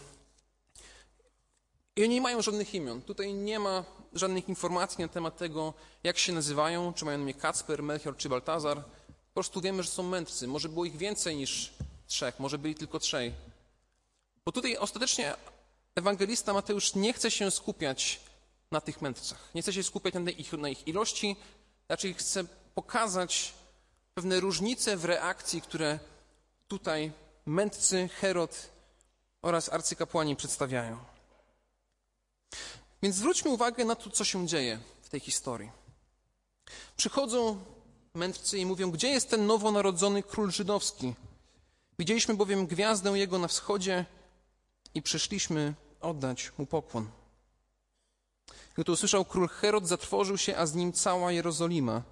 i 1.97 2.05
oni 2.05 2.15
nie 2.15 2.21
mają 2.21 2.43
żadnych 2.43 2.75
imion. 2.75 3.03
Tutaj 3.03 3.35
nie 3.35 3.59
ma 3.59 3.85
żadnych 4.13 4.49
informacji 4.49 5.03
na 5.03 5.09
temat 5.09 5.37
tego, 5.37 5.75
jak 6.05 6.19
się 6.19 6.33
nazywają, 6.33 6.93
czy 6.93 7.05
mają 7.05 7.19
na 7.19 7.25
imię 7.25 7.35
Kacper, 7.35 7.83
Melchior 7.83 8.17
czy 8.17 8.29
Baltazar. 8.29 8.85
Po 9.07 9.35
prostu 9.35 9.61
wiemy, 9.61 9.83
że 9.83 9.91
są 9.91 10.03
mędrcy. 10.03 10.47
Może 10.49 10.69
było 10.69 10.85
ich 10.85 10.97
więcej 10.97 11.37
niż 11.37 11.73
trzech, 12.07 12.41
może 12.41 12.59
byli 12.59 12.75
tylko 12.75 12.99
trzej. 12.99 13.33
Bo 14.45 14.53
tutaj 14.53 14.77
ostatecznie 14.77 15.35
ewangelista 15.95 16.53
Mateusz 16.53 16.95
nie 16.95 17.13
chce 17.13 17.31
się 17.31 17.51
skupiać 17.51 18.21
na 18.71 18.81
tych 18.81 19.03
mędrcach. 19.03 19.49
Nie 19.55 19.63
chce 19.63 19.73
się 19.73 19.83
skupiać 19.83 20.15
na 20.15 20.31
ich, 20.31 20.53
na 20.53 20.69
ich 20.69 20.89
ilości, 20.89 21.37
raczej 21.89 22.15
chce 22.15 22.45
pokazać 22.75 23.55
pewne 24.15 24.41
różnice 24.41 24.97
w 24.97 25.05
reakcji, 25.05 25.61
które 25.61 25.99
tutaj 26.69 27.13
mędrcy, 27.47 28.09
Herod 28.09 28.71
oraz 29.43 29.73
arcykapłani 29.73 30.37
przedstawiają. 30.37 31.12
Więc 33.03 33.17
zwróćmy 33.17 33.51
uwagę 33.51 33.85
na 33.85 33.95
to, 33.95 34.11
co 34.11 34.25
się 34.25 34.47
dzieje 34.47 34.79
w 35.03 35.09
tej 35.09 35.21
historii. 35.21 35.71
Przychodzą 36.97 37.59
mędrcy 38.15 38.59
i 38.59 38.67
mówią, 38.67 38.91
gdzie 38.91 39.09
jest 39.09 39.31
ten 39.31 39.47
nowonarodzony 39.47 40.23
król 40.23 40.51
żydowski? 40.51 41.15
Widzieliśmy 41.99 42.35
bowiem 42.35 42.67
gwiazdę 42.67 43.11
jego 43.11 43.39
na 43.39 43.49
wschodzie 43.49 44.05
i 44.95 45.03
przyszliśmy 45.03 45.75
oddać 46.01 46.53
mu 46.59 46.67
pokłon. 46.67 47.11
Gdy 48.75 48.85
to 48.85 48.93
usłyszał 48.93 49.25
król 49.25 49.49
Herod, 49.49 49.89
zatrwożył 49.89 50.39
się, 50.39 50.57
a 50.57 50.67
z 50.67 50.75
nim 50.75 50.93
cała 50.93 51.33
Jerozolima. 51.33 52.03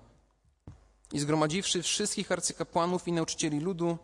I 1.12 1.20
zgromadziwszy 1.20 1.82
wszystkich 1.82 2.32
arcykapłanów 2.32 3.08
i 3.08 3.12
nauczycieli 3.12 3.60
ludu, 3.60 3.98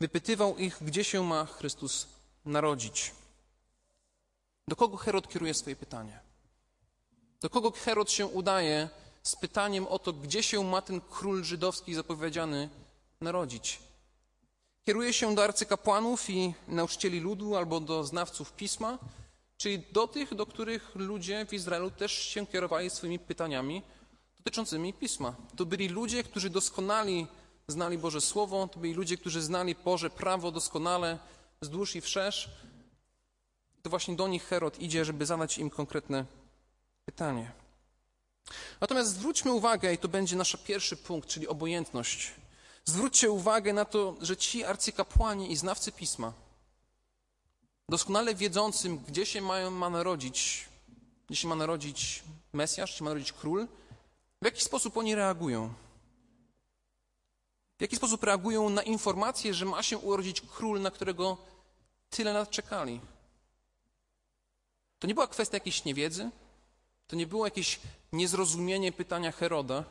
wypytywał 0.00 0.56
ich, 0.56 0.78
gdzie 0.80 1.04
się 1.04 1.24
ma 1.24 1.46
Chrystus 1.46 2.06
narodzić. 2.44 3.12
Do 4.70 4.76
kogo 4.76 4.96
Herod 4.96 5.28
kieruje 5.28 5.54
swoje 5.54 5.76
pytanie? 5.76 6.20
Do 7.40 7.50
kogo 7.50 7.70
Herod 7.70 8.10
się 8.10 8.26
udaje 8.26 8.88
z 9.22 9.36
pytaniem 9.36 9.86
o 9.86 9.98
to, 9.98 10.12
gdzie 10.12 10.42
się 10.42 10.64
ma 10.64 10.82
ten 10.82 11.00
król 11.00 11.44
żydowski 11.44 11.94
zapowiedziany 11.94 12.68
narodzić? 13.20 13.78
Kieruje 14.86 15.12
się 15.12 15.34
do 15.34 15.44
arcykapłanów 15.44 16.30
i 16.30 16.54
nauczycieli 16.68 17.20
ludu 17.20 17.56
albo 17.56 17.80
do 17.80 18.04
znawców 18.04 18.52
pisma, 18.52 18.98
czyli 19.56 19.82
do 19.92 20.08
tych, 20.08 20.34
do 20.34 20.46
których 20.46 20.94
ludzie 20.94 21.46
w 21.46 21.52
Izraelu 21.52 21.90
też 21.90 22.12
się 22.12 22.46
kierowali 22.46 22.90
swoimi 22.90 23.18
pytaniami 23.18 23.82
dotyczącymi 24.38 24.94
pisma. 24.94 25.34
To 25.56 25.66
byli 25.66 25.88
ludzie, 25.88 26.22
którzy 26.22 26.50
doskonali 26.50 27.26
znali 27.68 27.98
Boże 27.98 28.20
Słowo, 28.20 28.68
to 28.68 28.80
byli 28.80 28.94
ludzie, 28.94 29.16
którzy 29.16 29.42
znali 29.42 29.74
Boże 29.74 30.10
prawo 30.10 30.50
doskonale, 30.50 31.18
wzdłuż 31.60 31.96
i 31.96 32.00
wszerz. 32.00 32.50
To 33.82 33.90
właśnie 33.90 34.16
do 34.16 34.28
nich 34.28 34.44
Herod 34.44 34.78
idzie, 34.78 35.04
żeby 35.04 35.26
zadać 35.26 35.58
im 35.58 35.70
konkretne 35.70 36.24
pytanie. 37.04 37.52
Natomiast 38.80 39.10
zwróćmy 39.10 39.52
uwagę, 39.52 39.94
i 39.94 39.98
to 39.98 40.08
będzie 40.08 40.36
nasz 40.36 40.56
pierwszy 40.56 40.96
punkt, 40.96 41.28
czyli 41.28 41.48
obojętność. 41.48 42.34
Zwróćcie 42.84 43.30
uwagę 43.30 43.72
na 43.72 43.84
to, 43.84 44.16
że 44.20 44.36
ci 44.36 44.64
arcykapłani 44.64 45.52
i 45.52 45.56
znawcy 45.56 45.92
pisma, 45.92 46.32
doskonale 47.88 48.34
wiedzącym, 48.34 48.98
gdzie 48.98 49.26
się 49.26 49.40
mają, 49.40 49.70
ma 49.70 49.90
narodzić, 49.90 50.68
gdzie 51.28 51.36
się 51.36 51.48
ma 51.48 51.54
narodzić 51.54 52.22
Mesjasz, 52.52 52.94
gdzie 52.94 53.04
ma 53.04 53.10
narodzić 53.10 53.32
król, 53.32 53.68
w 54.42 54.44
jaki 54.44 54.64
sposób 54.64 54.96
oni 54.96 55.14
reagują? 55.14 55.74
W 57.78 57.82
jaki 57.82 57.96
sposób 57.96 58.24
reagują 58.24 58.70
na 58.70 58.82
informację, 58.82 59.54
że 59.54 59.64
ma 59.64 59.82
się 59.82 59.98
urodzić 59.98 60.40
król, 60.40 60.80
na 60.80 60.90
którego 60.90 61.36
tyle 62.10 62.32
lat 62.32 62.50
czekali? 62.50 63.00
To 65.00 65.06
nie 65.06 65.14
była 65.14 65.26
kwestia 65.26 65.56
jakiejś 65.56 65.84
niewiedzy, 65.84 66.30
to 67.06 67.16
nie 67.16 67.26
było 67.26 67.44
jakieś 67.44 67.80
niezrozumienie 68.12 68.92
pytania 68.92 69.32
Heroda. 69.32 69.84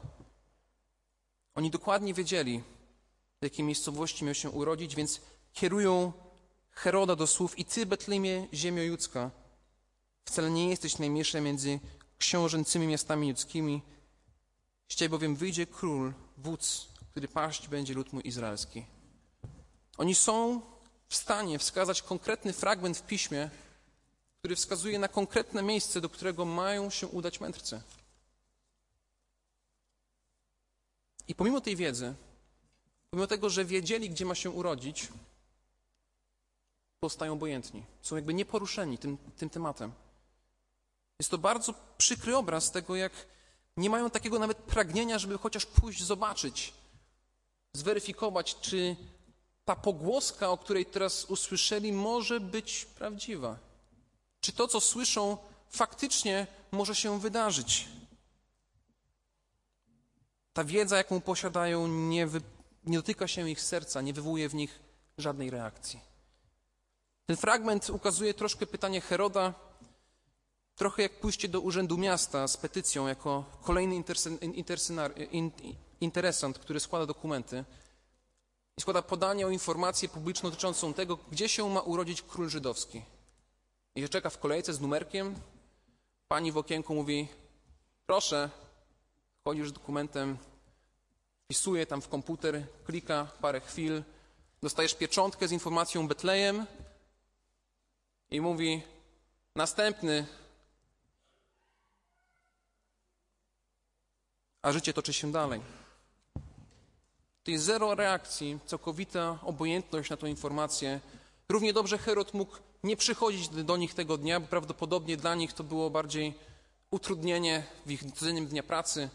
Oni 1.56 1.72
dokładnie 1.72 2.14
wiedzieli, 2.14 2.64
w 3.42 3.44
jakiej 3.44 3.66
miejscowości 3.66 4.26
miał 4.26 4.34
się 4.34 4.50
urodzić, 4.50 4.96
więc 4.96 5.22
kierują 5.54 6.14
Heroda 6.72 7.16
do 7.16 7.28
słów 7.28 7.60
i 7.60 7.66
ty, 7.66 7.86
Betlemie, 7.86 8.48
ziemio 8.54 8.84
judzka, 8.84 9.32
wcale 10.26 10.52
nie 10.52 10.70
jesteś 10.70 10.98
najmniejsza 10.98 11.42
między 11.42 11.80
książęcymi 12.18 12.88
miastami 12.88 13.30
ludzkimi, 13.30 13.82
z 14.88 14.96
ciebie 14.96 15.10
bowiem 15.10 15.36
wyjdzie 15.36 15.66
król, 15.66 16.14
wódz, 16.38 16.88
który 17.12 17.28
paść 17.28 17.68
będzie 17.68 17.94
lud 17.94 18.14
mój 18.14 18.28
izraelski. 18.28 18.86
Oni 19.98 20.16
są 20.16 20.62
w 21.08 21.16
stanie 21.16 21.60
wskazać 21.60 22.02
konkretny 22.02 22.54
fragment 22.54 22.98
w 22.98 23.06
piśmie, 23.06 23.50
który 24.40 24.56
wskazuje 24.56 25.00
na 25.00 25.08
konkretne 25.08 25.64
miejsce, 25.64 26.02
do 26.02 26.10
którego 26.10 26.46
mają 26.46 26.90
się 26.90 27.08
udać 27.08 27.40
mędrcy. 27.40 27.82
I 31.28 31.36
pomimo 31.36 31.62
tej 31.62 31.76
wiedzy, 31.76 32.14
pomimo 33.10 33.28
tego, 33.28 33.50
że 33.50 33.66
wiedzieli, 33.66 34.10
gdzie 34.10 34.26
ma 34.26 34.36
się 34.36 34.50
urodzić, 34.50 35.08
pozostają 37.00 37.34
obojętni. 37.34 37.84
Są 38.02 38.16
jakby 38.16 38.34
nieporuszeni 38.34 38.98
tym, 38.98 39.18
tym 39.38 39.50
tematem. 39.50 39.92
Jest 41.20 41.32
to 41.32 41.38
bardzo 41.38 41.74
przykry 41.98 42.38
obraz 42.38 42.72
tego, 42.72 42.96
jak 42.96 43.12
nie 43.78 43.90
mają 43.90 44.10
takiego 44.10 44.40
nawet 44.40 44.58
pragnienia, 44.58 45.20
żeby 45.20 45.38
chociaż 45.38 45.66
pójść 45.66 46.04
zobaczyć, 46.04 46.74
zweryfikować, 47.74 48.56
czy 48.62 48.96
ta 49.66 49.76
pogłoska, 49.76 50.50
o 50.50 50.58
której 50.58 50.86
teraz 50.86 51.26
usłyszeli, 51.26 51.94
może 51.94 52.40
być 52.40 52.86
prawdziwa. 52.86 53.69
Czy 54.42 54.52
to, 54.52 54.68
co 54.68 54.82
słyszą, 54.82 55.38
faktycznie 55.70 56.48
może 56.72 56.96
się 56.96 57.20
wydarzyć. 57.20 57.88
Ta 60.54 60.64
wiedza, 60.64 60.98
jaką 60.98 61.22
posiadają, 61.22 61.88
nie, 61.88 62.28
wy, 62.28 62.42
nie 62.86 62.98
dotyka 62.98 63.28
się 63.28 63.50
ich 63.50 63.62
serca, 63.62 64.02
nie 64.02 64.14
wywołuje 64.14 64.50
w 64.50 64.56
nich 64.56 64.80
żadnej 65.18 65.50
reakcji. 65.50 66.00
Ten 67.26 67.38
fragment 67.38 67.90
ukazuje 67.90 68.34
troszkę 68.34 68.68
pytanie 68.68 69.02
Heroda, 69.02 69.54
trochę 70.76 71.04
jak 71.04 71.20
pójście 71.20 71.48
do 71.48 71.62
urzędu 71.62 71.98
miasta 71.98 72.48
z 72.48 72.58
petycją 72.58 73.08
jako 73.08 73.46
kolejny 73.62 74.04
interesant, 76.02 76.60
który 76.60 76.80
składa 76.80 77.06
dokumenty. 77.06 77.66
i 78.78 78.82
składa 78.82 79.02
podanie 79.02 79.48
o 79.48 79.50
informację 79.50 80.10
publiczną 80.10 80.50
dotyczącą 80.50 80.94
tego, 80.94 81.18
gdzie 81.32 81.50
się 81.50 81.70
ma 81.70 81.82
urodzić 81.82 82.22
król 82.22 82.50
żydowski. 82.50 83.02
I 84.00 84.10
czeka 84.10 84.30
w 84.30 84.40
kolejce 84.40 84.74
z 84.74 84.80
numerkiem. 84.80 85.36
Pani 86.28 86.52
w 86.52 86.58
okienku 86.58 86.96
mówi: 86.96 87.28
Proszę, 88.06 88.50
chodzisz 89.44 89.70
z 89.70 89.74
dokumentem, 89.74 90.38
wpisuje 91.46 91.86
tam 91.86 92.02
w 92.02 92.08
komputer, 92.08 92.64
klika 92.86 93.28
parę 93.42 93.60
chwil, 93.60 94.04
dostajesz 94.62 94.96
pieczątkę 94.96 95.48
z 95.48 95.52
informacją 95.52 96.08
Betlejem 96.08 96.66
i 98.32 98.42
mówi: 98.42 98.82
Następny. 99.56 100.26
A 104.62 104.72
życie 104.72 104.94
toczy 104.94 105.14
się 105.14 105.32
dalej. 105.32 105.62
To 107.44 107.52
jest 107.52 107.66
zero 107.66 107.96
reakcji, 107.96 108.60
całkowita 108.66 109.40
obojętność 109.44 110.10
na 110.10 110.18
tę 110.18 110.30
informację. 110.30 111.00
Równie 111.50 111.74
dobrze 111.74 111.98
Herod 111.98 112.34
mógł 112.34 112.58
nie 112.84 112.98
przychodzić 112.98 113.50
do 113.50 113.78
nich 113.78 113.94
tego 113.94 114.18
dnia, 114.18 114.40
bo 114.40 114.48
prawdopodobnie 114.48 115.18
dla 115.18 115.36
nich 115.36 115.54
to 115.54 115.64
było 115.64 115.90
bardziej 115.90 116.34
utrudnienie 116.92 117.64
w 117.86 117.92
ich 117.92 118.12
codziennym 118.12 118.48
dnia 118.48 118.64
pracy, 118.64 119.10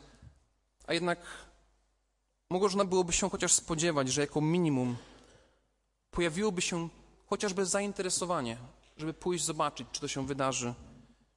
a 0.86 0.94
jednak 0.94 1.18
można 2.50 2.84
byłoby 2.84 3.12
się 3.12 3.30
chociaż 3.30 3.52
spodziewać, 3.52 4.08
że 4.08 4.20
jako 4.20 4.40
minimum 4.40 4.96
pojawiłoby 6.10 6.62
się 6.62 6.88
chociażby 7.26 7.66
zainteresowanie, 7.66 8.56
żeby 8.96 9.14
pójść 9.14 9.44
zobaczyć, 9.44 9.88
czy 9.92 10.00
to 10.00 10.08
się 10.08 10.26
wydarzy, 10.26 10.74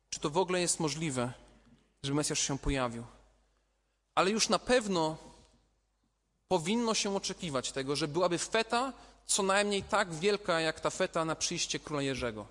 czy 0.09 0.19
to 0.19 0.29
w 0.29 0.37
ogóle 0.37 0.61
jest 0.61 0.79
możliwe, 0.79 1.33
żeby 2.03 2.15
Mesjasz 2.15 2.39
się 2.39 2.57
pojawił. 2.57 3.03
Ale 4.15 4.31
już 4.31 4.49
na 4.49 4.59
pewno 4.59 5.17
powinno 6.47 6.93
się 6.93 7.15
oczekiwać 7.15 7.71
tego, 7.71 7.95
że 7.95 8.07
byłaby 8.07 8.37
feta 8.37 8.93
co 9.27 9.43
najmniej 9.43 9.83
tak 9.83 10.13
wielka 10.13 10.59
jak 10.59 10.79
ta 10.79 10.89
feta 10.89 11.25
na 11.25 11.35
przyjście 11.35 11.79
króla 11.79 12.01
Jerzego. 12.01 12.47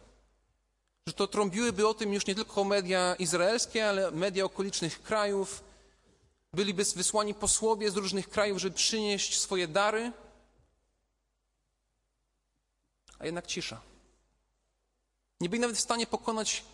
Że 1.06 1.12
to 1.12 1.26
trąbiłyby 1.26 1.88
o 1.88 1.95
tym 1.95 2.12
już 2.12 2.26
nie 2.26 2.35
tylko 2.35 2.64
media 2.64 3.14
izraelskie, 3.18 3.88
ale 3.88 4.11
media 4.11 4.45
okolicznych 4.45 5.02
krajów. 5.02 5.64
Byliby 6.52 6.85
wysłani 6.85 7.35
posłowie 7.35 7.90
z 7.90 7.97
różnych 7.97 8.28
krajów, 8.28 8.59
żeby 8.59 8.76
przynieść 8.76 9.40
swoje 9.40 9.68
dary. 9.68 10.12
A 13.18 13.26
jednak 13.26 13.47
cisza. 13.47 13.80
Nie 15.40 15.49
byli 15.49 15.61
nawet 15.61 15.76
w 15.76 15.80
stanie 15.80 16.06
pokonać 16.06 16.64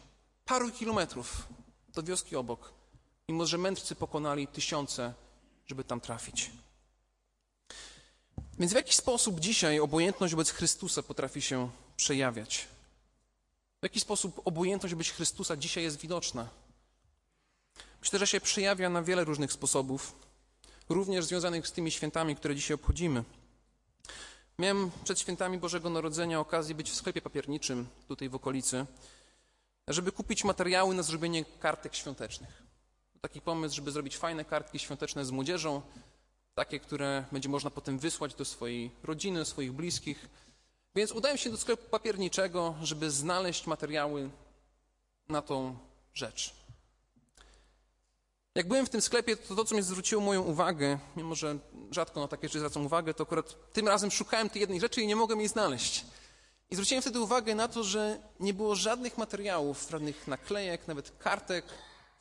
paru 0.44 0.71
kilometrów 0.71 1.49
do 1.88 2.02
wioski 2.02 2.37
obok, 2.37 2.73
mimo 3.28 3.47
że 3.47 3.59
mędrcy 3.59 3.94
pokonali 3.94 4.47
tysiące, 4.47 5.14
żeby 5.66 5.85
tam 5.85 6.00
trafić. 6.00 6.50
Więc 8.59 8.73
w 8.73 8.76
jaki 8.76 8.94
sposób 8.94 9.40
dzisiaj 9.40 9.80
obojętność 9.80 10.35
wobec 10.35 10.50
Chrystusa 10.50 11.02
potrafi 11.02 11.42
się 11.42 11.71
przejawiać? 11.97 12.68
W 13.80 13.82
jaki 13.82 14.00
sposób 14.00 14.40
obojętność 14.44 14.94
wobec 14.94 15.09
Chrystusa 15.09 15.56
dzisiaj 15.56 15.85
jest 15.85 16.00
widoczna? 16.00 16.49
Myślę, 18.00 18.18
że 18.18 18.26
się 18.26 18.40
przejawia 18.40 18.90
na 18.90 19.02
wiele 19.02 19.25
różnych 19.25 19.52
sposobów, 19.52 20.14
również 20.88 21.25
związanych 21.25 21.68
z 21.68 21.73
tymi 21.73 21.90
świętami, 21.90 22.37
które 22.37 22.56
dzisiaj 22.56 22.75
obchodzimy. 22.75 23.25
Miałem 24.59 24.90
przed 25.04 25.21
świętami 25.21 25.59
Bożego 25.59 25.90
Narodzenia 25.90 26.40
okazję 26.40 26.75
być 26.75 26.90
w 26.90 26.94
sklepie 26.94 27.23
papierniczym 27.23 27.87
tutaj 28.09 28.28
w 28.28 28.35
okolicy, 28.35 28.87
żeby 29.88 30.12
kupić 30.12 30.44
materiały 30.44 30.94
na 30.94 31.02
zrobienie 31.02 31.44
kartek 31.44 31.94
świątecznych. 31.94 32.62
Taki 33.21 33.40
pomysł, 33.40 33.76
żeby 33.76 33.90
zrobić 33.90 34.16
fajne 34.16 34.44
kartki 34.44 34.78
świąteczne 34.78 35.25
z 35.25 35.30
młodzieżą, 35.30 35.82
takie, 36.54 36.80
które 36.80 37.25
będzie 37.32 37.49
można 37.49 37.71
potem 37.71 37.99
wysłać 37.99 38.35
do 38.35 38.44
swojej 38.44 38.90
rodziny, 39.02 39.44
swoich 39.44 39.73
bliskich. 39.73 40.28
Więc 40.94 41.12
udałem 41.12 41.38
się 41.38 41.50
do 41.50 41.56
sklepu 41.56 41.90
papierniczego, 41.90 42.75
żeby 42.82 43.10
znaleźć 43.10 43.67
materiały 43.67 44.30
na 45.28 45.43
tą 45.43 45.76
rzecz. 46.15 46.54
Jak 48.54 48.69
byłem 48.69 48.86
w 48.86 48.91
tym 48.91 49.00
sklepie, 49.00 49.36
to 49.36 49.54
to, 49.54 49.65
co 49.65 49.75
mnie 49.75 49.82
zwróciło 49.82 50.23
moją 50.23 50.43
uwagę, 50.43 50.99
mimo 51.17 51.34
że 51.34 51.58
rzadko 51.91 52.21
na 52.21 52.28
takie 52.28 52.49
rzeczy 52.49 52.58
zwracam 52.58 52.86
uwagę, 52.86 53.15
to 53.15 53.23
akurat 53.23 53.73
tym 53.73 53.88
razem 53.88 54.10
szukałem 54.10 54.50
tej 54.50 54.60
jednej 54.60 54.80
rzeczy 54.80 55.02
i 55.02 55.06
nie 55.06 55.17
mogłem 55.17 55.38
jej 55.38 55.49
znaleźć. 55.49 56.04
I 56.71 56.75
zwróciłem 56.75 57.02
wtedy 57.02 57.21
uwagę 57.21 57.54
na 57.54 57.69
to, 57.69 57.84
że 57.84 58.19
nie 58.41 58.54
było 58.54 58.75
żadnych 58.75 59.19
materiałów, 59.19 59.86
żadnych 59.91 60.26
naklejek, 60.26 60.88
nawet 60.88 61.12
kartek 61.19 61.65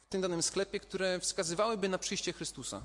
w 0.06 0.10
tym 0.10 0.22
danym 0.22 0.44
sklepie, 0.44 0.80
które 0.80 1.20
wskazywałyby 1.20 1.90
na 1.90 1.98
przyjście 1.98 2.34
Chrystusa. 2.34 2.82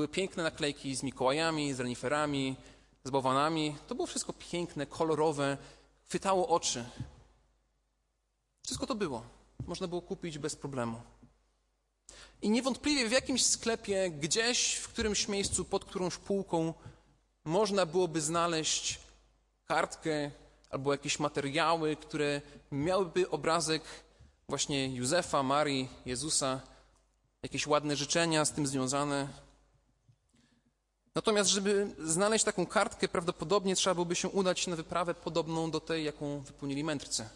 Były 0.00 0.08
piękne 0.08 0.42
naklejki 0.42 0.96
z 0.96 1.02
Mikołajami, 1.02 1.74
z 1.74 1.80
reniferami, 1.80 2.56
z 3.04 3.10
bałwanami. 3.10 3.76
To 3.88 3.94
było 3.94 4.06
wszystko 4.06 4.32
piękne, 4.32 4.86
kolorowe, 4.86 5.56
chwytało 6.06 6.48
oczy. 6.48 6.84
Wszystko 8.64 8.86
to 8.86 8.94
było. 8.94 9.22
Można 9.66 9.88
było 9.88 10.02
kupić 10.02 10.38
bez 10.38 10.56
problemu. 10.56 11.00
I 12.42 12.50
niewątpliwie 12.50 13.08
w 13.08 13.12
jakimś 13.12 13.46
sklepie, 13.46 14.10
gdzieś 14.10 14.74
w 14.74 14.88
którymś 14.88 15.28
miejscu, 15.28 15.64
pod 15.64 15.84
którąś 15.84 16.16
półką, 16.16 16.74
można 17.44 17.86
byłoby 17.86 18.20
znaleźć 18.20 18.98
kartkę 19.66 20.30
albo 20.70 20.92
jakieś 20.92 21.18
materiały, 21.18 21.96
które 21.96 22.40
miałyby 22.72 23.30
obrazek 23.30 23.82
właśnie 24.48 24.88
Józefa, 24.88 25.42
Marii, 25.42 25.88
Jezusa, 26.06 26.60
jakieś 27.42 27.66
ładne 27.66 27.96
życzenia 27.96 28.44
z 28.44 28.52
tym 28.52 28.66
związane. 28.66 29.49
Natomiast, 31.20 31.50
żeby 31.50 31.94
znaleźć 31.98 32.44
taką 32.44 32.66
kartkę, 32.66 33.08
prawdopodobnie 33.08 33.76
trzeba 33.76 33.94
byłoby 33.94 34.16
się 34.16 34.28
udać 34.28 34.66
na 34.66 34.76
wyprawę 34.76 35.14
podobną 35.14 35.70
do 35.70 35.80
tej, 35.80 36.04
jaką 36.04 36.40
wypełnili 36.40 36.84
mędrcy. 36.84 37.28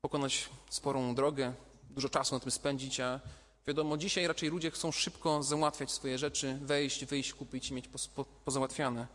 Pokonać 0.00 0.48
sporą 0.70 1.14
drogę, 1.14 1.52
dużo 1.90 2.08
czasu 2.08 2.34
na 2.34 2.40
tym 2.40 2.50
spędzić, 2.50 3.00
a 3.00 3.20
wiadomo, 3.66 3.96
dzisiaj 3.96 4.26
raczej 4.26 4.50
ludzie 4.50 4.70
chcą 4.70 4.92
szybko 4.92 5.42
załatwiać 5.42 5.92
swoje 5.92 6.18
rzeczy, 6.18 6.58
wejść, 6.62 7.04
wyjść, 7.04 7.32
kupić 7.32 7.70
i 7.70 7.74
mieć 7.74 7.88
pozałatwiane. 8.44 9.06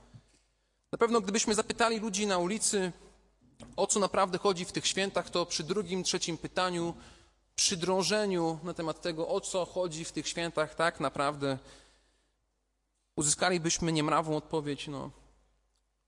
Na 0.92 0.98
pewno, 0.98 1.22
gdybyśmy 1.22 1.56
zapytali 1.56 2.00
ludzi 2.00 2.28
na 2.28 2.38
ulicy, 2.38 2.92
o 3.76 3.88
co 3.88 4.00
naprawdę 4.00 4.38
chodzi 4.38 4.66
w 4.66 4.72
tych 4.72 4.88
świętach, 4.88 5.30
to 5.30 5.46
przy 5.46 5.64
drugim, 5.64 6.04
trzecim 6.04 6.38
pytaniu, 6.38 6.94
przy 7.56 7.78
drążeniu 7.78 8.60
na 8.64 8.74
temat 8.74 9.02
tego, 9.02 9.28
o 9.28 9.42
co 9.42 9.66
chodzi 9.66 10.06
w 10.06 10.12
tych 10.12 10.28
świętach, 10.28 10.76
tak 10.76 11.00
naprawdę 11.00 11.58
uzyskalibyśmy 13.22 13.92
niemrawą 13.92 14.38
odpowiedź, 14.38 14.88
no, 14.88 15.12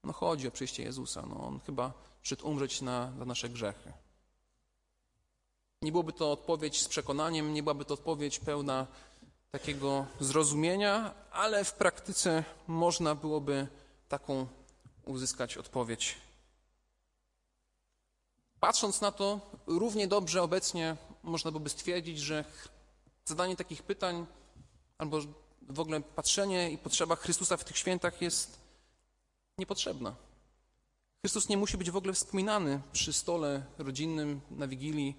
no 0.03 0.13
chodzi 0.13 0.47
o 0.47 0.51
przyjście 0.51 0.83
Jezusa, 0.83 1.23
no 1.29 1.47
On 1.47 1.59
chyba 1.59 1.93
przyszedł 2.21 2.47
umrzeć 2.47 2.81
na, 2.81 3.11
na 3.11 3.25
nasze 3.25 3.49
grzechy. 3.49 3.93
Nie 5.81 5.91
byłoby 5.91 6.13
to 6.13 6.31
odpowiedź 6.31 6.81
z 6.81 6.87
przekonaniem, 6.87 7.53
nie 7.53 7.63
byłaby 7.63 7.85
to 7.85 7.93
odpowiedź 7.93 8.39
pełna 8.39 8.87
takiego 9.51 10.05
zrozumienia, 10.19 11.13
ale 11.31 11.63
w 11.63 11.73
praktyce 11.73 12.43
można 12.67 13.15
byłoby 13.15 13.67
taką 14.07 14.47
uzyskać 15.05 15.57
odpowiedź. 15.57 16.17
Patrząc 18.59 19.01
na 19.01 19.11
to, 19.11 19.39
równie 19.67 20.07
dobrze 20.07 20.41
obecnie 20.41 20.97
można 21.23 21.51
byłoby 21.51 21.69
stwierdzić, 21.69 22.19
że 22.19 22.45
zadanie 23.25 23.55
takich 23.55 23.83
pytań 23.83 24.25
albo 24.97 25.19
w 25.69 25.79
ogóle 25.79 26.01
patrzenie 26.01 26.71
i 26.71 26.77
potrzeba 26.77 27.15
Chrystusa 27.15 27.57
w 27.57 27.63
tych 27.63 27.77
świętach 27.77 28.21
jest 28.21 28.59
niepotrzebna. 29.57 30.15
Chrystus 31.21 31.49
nie 31.49 31.57
musi 31.57 31.77
być 31.77 31.91
w 31.91 31.95
ogóle 31.95 32.13
wspominany 32.13 32.81
przy 32.91 33.13
stole 33.13 33.65
rodzinnym, 33.77 34.41
na 34.51 34.67
Wigilii. 34.67 35.15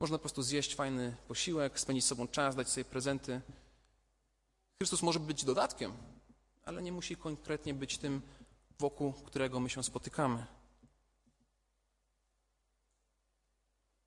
Można 0.00 0.18
po 0.18 0.22
prostu 0.22 0.42
zjeść 0.42 0.74
fajny 0.74 1.16
posiłek, 1.28 1.80
spędzić 1.80 2.04
sobą 2.04 2.28
czas, 2.28 2.56
dać 2.56 2.68
sobie 2.68 2.84
prezenty. 2.84 3.40
Chrystus 4.78 5.02
może 5.02 5.20
być 5.20 5.44
dodatkiem, 5.44 5.92
ale 6.64 6.82
nie 6.82 6.92
musi 6.92 7.16
konkretnie 7.16 7.74
być 7.74 7.98
tym, 7.98 8.22
wokół 8.78 9.12
którego 9.12 9.60
my 9.60 9.70
się 9.70 9.82
spotykamy. 9.82 10.46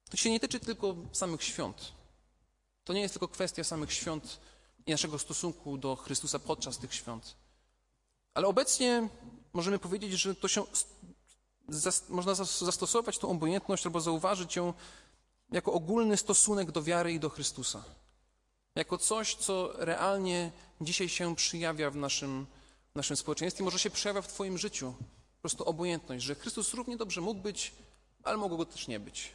To 0.09 0.17
się 0.17 0.29
nie 0.29 0.39
tyczy 0.39 0.59
tylko 0.59 0.95
samych 1.11 1.43
świąt. 1.43 1.93
To 2.83 2.93
nie 2.93 3.01
jest 3.01 3.13
tylko 3.13 3.27
kwestia 3.27 3.63
samych 3.63 3.93
świąt 3.93 4.39
i 4.85 4.91
naszego 4.91 5.19
stosunku 5.19 5.77
do 5.77 5.95
Chrystusa 5.95 6.39
podczas 6.39 6.77
tych 6.77 6.93
świąt. 6.93 7.35
Ale 8.33 8.47
obecnie 8.47 9.09
możemy 9.53 9.79
powiedzieć, 9.79 10.11
że 10.11 10.35
to 10.35 10.47
się 10.47 10.63
można 12.09 12.35
zastosować 12.35 13.17
tą 13.17 13.29
obojętność 13.29 13.85
albo 13.85 14.01
zauważyć 14.01 14.55
ją 14.55 14.73
jako 15.51 15.73
ogólny 15.73 16.17
stosunek 16.17 16.71
do 16.71 16.83
wiary 16.83 17.13
i 17.13 17.19
do 17.19 17.29
Chrystusa. 17.29 17.83
Jako 18.75 18.97
coś, 18.97 19.35
co 19.35 19.73
realnie 19.77 20.51
dzisiaj 20.81 21.09
się 21.09 21.35
przyjawia 21.35 21.91
w 21.91 21.95
naszym, 21.95 22.45
w 22.93 22.95
naszym 22.95 23.17
społeczeństwie, 23.17 23.63
może 23.63 23.79
się 23.79 23.89
przejawia 23.89 24.21
w 24.21 24.27
Twoim 24.27 24.57
życiu. 24.57 24.93
Po 25.35 25.41
prostu 25.41 25.63
obojętność, 25.63 26.25
że 26.25 26.35
Chrystus 26.35 26.73
równie 26.73 26.97
dobrze 26.97 27.21
mógł 27.21 27.41
być, 27.41 27.71
ale 28.23 28.37
mogło 28.37 28.57
go 28.57 28.65
też 28.65 28.87
nie 28.87 28.99
być. 28.99 29.31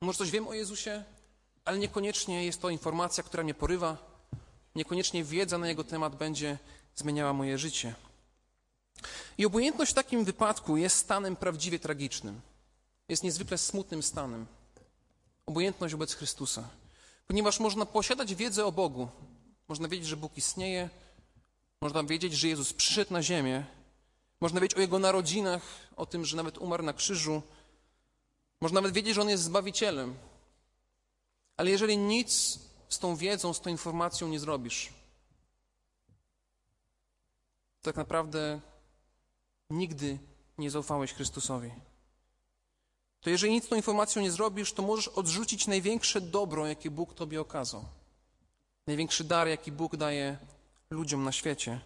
Może 0.00 0.18
coś 0.18 0.30
wiem 0.30 0.48
o 0.48 0.54
Jezusie, 0.54 1.04
ale 1.64 1.78
niekoniecznie 1.78 2.44
jest 2.44 2.60
to 2.60 2.70
informacja, 2.70 3.24
która 3.24 3.42
mnie 3.42 3.54
porywa, 3.54 4.09
Niekoniecznie 4.74 5.24
wiedza 5.24 5.58
na 5.58 5.68
jego 5.68 5.84
temat 5.84 6.16
będzie 6.16 6.58
zmieniała 6.94 7.32
moje 7.32 7.58
życie. 7.58 7.94
I 9.38 9.46
obojętność 9.46 9.90
w 9.90 9.94
takim 9.94 10.24
wypadku 10.24 10.76
jest 10.76 10.96
stanem 10.96 11.36
prawdziwie 11.36 11.78
tragicznym. 11.78 12.40
Jest 13.08 13.22
niezwykle 13.22 13.58
smutnym 13.58 14.02
stanem. 14.02 14.46
Obojętność 15.46 15.94
wobec 15.94 16.14
Chrystusa. 16.14 16.68
Ponieważ 17.26 17.60
można 17.60 17.86
posiadać 17.86 18.34
wiedzę 18.34 18.66
o 18.66 18.72
Bogu, 18.72 19.08
można 19.68 19.88
wiedzieć, 19.88 20.06
że 20.06 20.16
Bóg 20.16 20.36
istnieje, 20.36 20.88
można 21.80 22.04
wiedzieć, 22.04 22.32
że 22.32 22.48
Jezus 22.48 22.72
przyszedł 22.72 23.12
na 23.12 23.22
ziemię, 23.22 23.64
można 24.40 24.60
wiedzieć 24.60 24.78
o 24.78 24.80
Jego 24.80 24.98
narodzinach, 24.98 25.62
o 25.96 26.06
tym, 26.06 26.24
że 26.24 26.36
nawet 26.36 26.58
umarł 26.58 26.82
na 26.82 26.92
krzyżu, 26.92 27.42
można 28.60 28.80
nawet 28.80 28.94
wiedzieć, 28.94 29.14
że 29.14 29.20
On 29.20 29.28
jest 29.28 29.42
Zbawicielem. 29.42 30.14
Ale 31.56 31.70
jeżeli 31.70 31.96
nic 31.96 32.58
z 32.90 32.98
tą 32.98 33.16
wiedzą, 33.16 33.54
z 33.54 33.60
tą 33.60 33.70
informacją 33.70 34.28
nie 34.28 34.40
zrobisz, 34.40 34.92
tak 37.82 37.96
naprawdę 37.96 38.60
nigdy 39.70 40.18
nie 40.58 40.70
zaufałeś 40.70 41.12
Chrystusowi. 41.12 41.70
To 43.20 43.30
jeżeli 43.30 43.52
nic 43.52 43.64
z 43.64 43.68
tą 43.68 43.76
informacją 43.76 44.22
nie 44.22 44.30
zrobisz, 44.30 44.72
to 44.72 44.82
możesz 44.82 45.08
odrzucić 45.08 45.66
największe 45.66 46.20
dobro, 46.20 46.66
jakie 46.66 46.90
Bóg 46.90 47.14
Tobie 47.14 47.40
okazał. 47.40 47.84
Największy 48.86 49.24
dar, 49.24 49.48
jaki 49.48 49.72
Bóg 49.72 49.96
daje 49.96 50.38
ludziom 50.90 51.24
na 51.24 51.32
świecie. 51.32 51.80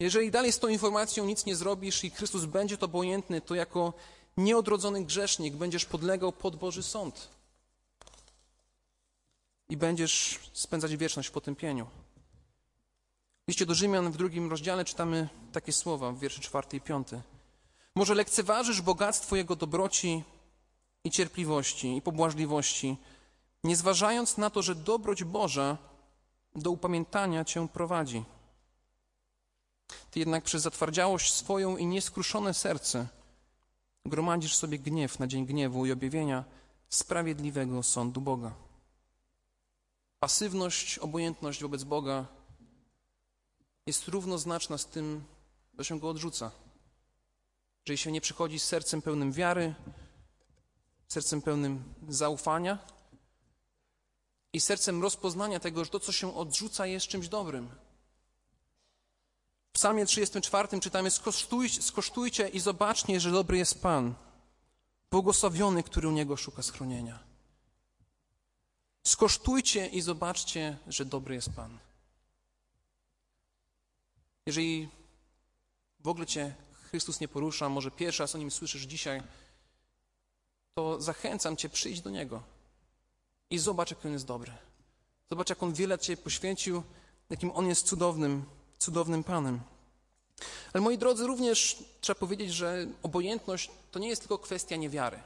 Jeżeli 0.00 0.30
dalej 0.30 0.52
z 0.52 0.58
tą 0.58 0.68
informacją 0.68 1.24
nic 1.24 1.46
nie 1.46 1.56
zrobisz 1.56 2.04
i 2.04 2.10
Chrystus 2.10 2.44
będzie 2.44 2.76
to 2.76 2.86
obojętny, 2.86 3.40
to 3.40 3.54
jako 3.54 3.92
nieodrodzony 4.36 5.04
grzesznik 5.04 5.54
będziesz 5.54 5.84
podlegał 5.84 6.32
pod 6.32 6.56
Boży 6.56 6.82
sąd. 6.82 7.28
I 9.70 9.76
będziesz 9.76 10.40
spędzać 10.52 10.96
wieczność 10.96 11.28
w 11.28 11.32
potępieniu. 11.32 11.86
W 13.44 13.48
liście 13.48 13.66
do 13.66 13.74
Rzymian 13.74 14.12
w 14.12 14.16
drugim 14.16 14.50
rozdziale 14.50 14.84
czytamy 14.84 15.28
takie 15.52 15.72
słowa 15.72 16.12
w 16.12 16.18
wierszy 16.18 16.40
czwarty 16.40 16.76
i 16.76 16.80
piąty. 16.80 17.22
Może 17.94 18.14
lekceważysz 18.14 18.82
bogactwo 18.82 19.36
Jego 19.36 19.56
dobroci 19.56 20.24
i 21.04 21.10
cierpliwości 21.10 21.96
i 21.96 22.02
pobłażliwości, 22.02 22.96
nie 23.64 23.76
zważając 23.76 24.36
na 24.36 24.50
to, 24.50 24.62
że 24.62 24.74
dobroć 24.74 25.24
Boża 25.24 25.78
do 26.56 26.70
upamiętania 26.70 27.44
cię 27.44 27.68
prowadzi. 27.68 28.24
Ty 30.10 30.18
jednak 30.18 30.44
przez 30.44 30.62
zatwardziałość 30.62 31.32
swoją 31.32 31.76
i 31.76 31.86
nieskruszone 31.86 32.54
serce 32.54 33.08
gromadzisz 34.06 34.56
sobie 34.56 34.78
gniew 34.78 35.18
na 35.18 35.26
dzień 35.26 35.46
gniewu 35.46 35.86
i 35.86 35.92
objawienia 35.92 36.44
sprawiedliwego 36.88 37.82
sądu 37.82 38.20
Boga. 38.20 38.69
Pasywność, 40.20 40.98
obojętność 40.98 41.62
wobec 41.62 41.84
Boga 41.84 42.26
jest 43.86 44.08
równoznaczna 44.08 44.78
z 44.78 44.86
tym, 44.86 45.24
że 45.78 45.84
się 45.84 46.00
go 46.00 46.08
odrzuca. 46.08 46.50
Jeżeli 47.86 47.98
się 47.98 48.12
nie 48.12 48.20
przychodzi 48.20 48.58
z 48.58 48.64
sercem 48.64 49.02
pełnym 49.02 49.32
wiary, 49.32 49.74
sercem 51.08 51.42
pełnym 51.42 51.94
zaufania 52.08 52.78
i 54.52 54.60
sercem 54.60 55.02
rozpoznania 55.02 55.60
tego, 55.60 55.84
że 55.84 55.90
to, 55.90 56.00
co 56.00 56.12
się 56.12 56.36
odrzuca, 56.36 56.86
jest 56.86 57.06
czymś 57.06 57.28
dobrym. 57.28 57.70
W 59.68 59.72
Psalmie 59.72 60.06
34 60.06 60.80
czytamy: 60.80 61.10
skosztujcie, 61.10 61.82
skosztujcie 61.82 62.48
i 62.48 62.60
zobaczcie, 62.60 63.20
że 63.20 63.30
dobry 63.30 63.58
jest 63.58 63.82
Pan, 63.82 64.14
błogosławiony, 65.10 65.82
który 65.82 66.08
u 66.08 66.12
niego 66.12 66.36
szuka 66.36 66.62
schronienia. 66.62 67.29
Skosztujcie 69.02 69.86
i 69.86 70.00
zobaczcie, 70.00 70.78
że 70.86 71.04
dobry 71.04 71.34
jest 71.34 71.50
Pan. 71.50 71.78
Jeżeli 74.46 74.88
w 76.00 76.08
ogóle 76.08 76.26
Cię 76.26 76.54
Chrystus 76.72 77.20
nie 77.20 77.28
porusza, 77.28 77.68
może 77.68 77.90
pierwszy 77.90 78.22
raz 78.22 78.34
o 78.34 78.38
Nim 78.38 78.50
słyszysz 78.50 78.82
dzisiaj, 78.82 79.22
to 80.74 81.00
zachęcam 81.00 81.56
Cię, 81.56 81.68
przyjść 81.68 82.00
do 82.00 82.10
Niego 82.10 82.42
i 83.50 83.58
zobacz, 83.58 83.90
jak 83.90 84.06
On 84.06 84.12
jest 84.12 84.26
dobry. 84.26 84.52
Zobacz, 85.30 85.50
jak 85.50 85.62
On 85.62 85.72
wiele 85.72 85.98
Cię 85.98 86.16
poświęcił, 86.16 86.82
jakim 87.30 87.50
On 87.54 87.66
jest 87.66 87.86
cudownym, 87.86 88.44
cudownym 88.78 89.24
Panem. 89.24 89.60
Ale 90.72 90.80
moi 90.80 90.98
drodzy, 90.98 91.26
również 91.26 91.84
trzeba 92.00 92.20
powiedzieć, 92.20 92.52
że 92.52 92.86
obojętność 93.02 93.70
to 93.90 93.98
nie 93.98 94.08
jest 94.08 94.22
tylko 94.22 94.38
kwestia 94.38 94.76
niewiary. 94.76 95.20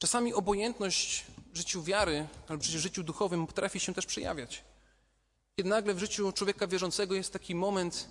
Czasami 0.00 0.34
obojętność 0.34 1.24
w 1.52 1.56
życiu 1.56 1.82
wiary, 1.82 2.26
albo 2.48 2.62
w 2.62 2.66
życiu 2.66 3.02
duchowym 3.02 3.46
potrafi 3.46 3.80
się 3.80 3.94
też 3.94 4.06
przejawiać. 4.06 4.64
Kiedy 5.56 5.68
nagle 5.68 5.94
w 5.94 5.98
życiu 5.98 6.32
człowieka 6.32 6.66
wierzącego 6.66 7.14
jest 7.14 7.32
taki 7.32 7.54
moment, 7.54 8.08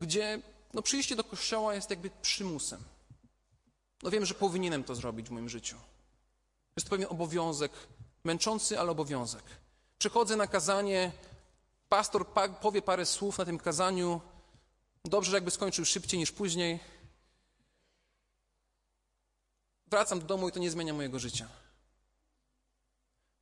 gdzie 0.00 0.42
no, 0.74 0.82
przyjście 0.82 1.16
do 1.16 1.24
kościoła 1.24 1.74
jest 1.74 1.90
jakby 1.90 2.10
przymusem. 2.22 2.80
No 4.02 4.10
wiem, 4.10 4.26
że 4.26 4.34
powinienem 4.34 4.84
to 4.84 4.94
zrobić 4.94 5.28
w 5.28 5.30
moim 5.30 5.48
życiu. 5.48 5.76
Jest 6.76 6.86
to 6.86 6.90
pewien 6.90 7.08
obowiązek, 7.10 7.72
męczący, 8.24 8.80
ale 8.80 8.90
obowiązek. 8.90 9.42
Przychodzę 9.98 10.36
na 10.36 10.46
kazanie, 10.46 11.12
pastor 11.88 12.26
powie 12.60 12.82
parę 12.82 13.06
słów 13.06 13.38
na 13.38 13.44
tym 13.44 13.58
kazaniu. 13.58 14.20
Dobrze, 15.04 15.36
jakby 15.36 15.50
skończył 15.50 15.84
szybciej 15.84 16.20
niż 16.20 16.32
później. 16.32 16.80
Wracam 19.90 20.20
do 20.20 20.26
domu 20.26 20.48
i 20.48 20.52
to 20.52 20.58
nie 20.58 20.70
zmienia 20.70 20.94
mojego 20.94 21.18
życia. 21.18 21.48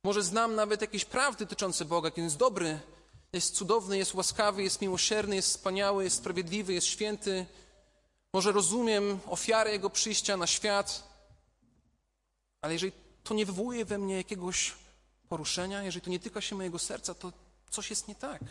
Może 0.03 0.23
znam 0.23 0.55
nawet 0.55 0.81
jakieś 0.81 1.05
prawdy 1.05 1.45
dotyczące 1.45 1.85
Boga, 1.85 2.11
kiedy 2.11 2.21
jest 2.21 2.37
dobry, 2.37 2.79
jest 3.33 3.55
cudowny, 3.55 3.97
jest 3.97 4.13
łaskawy, 4.13 4.63
jest 4.63 4.81
miłosierny, 4.81 5.35
jest 5.35 5.49
wspaniały, 5.49 6.03
jest 6.03 6.15
sprawiedliwy, 6.15 6.73
jest 6.73 6.87
święty. 6.87 7.45
Może 8.33 8.51
rozumiem 8.51 9.19
ofiarę 9.25 9.71
Jego 9.71 9.89
przyjścia 9.89 10.37
na 10.37 10.47
świat, 10.47 11.03
ale 12.61 12.73
jeżeli 12.73 12.91
to 13.23 13.33
nie 13.33 13.45
wywołuje 13.45 13.85
we 13.85 13.97
mnie 13.97 14.17
jakiegoś 14.17 14.73
poruszenia, 15.29 15.83
jeżeli 15.83 16.01
to 16.01 16.09
nie 16.09 16.19
tyka 16.19 16.41
się 16.41 16.55
mojego 16.55 16.79
serca, 16.79 17.13
to 17.13 17.31
coś 17.69 17.89
jest 17.89 18.07
nie 18.07 18.15
tak. 18.15 18.41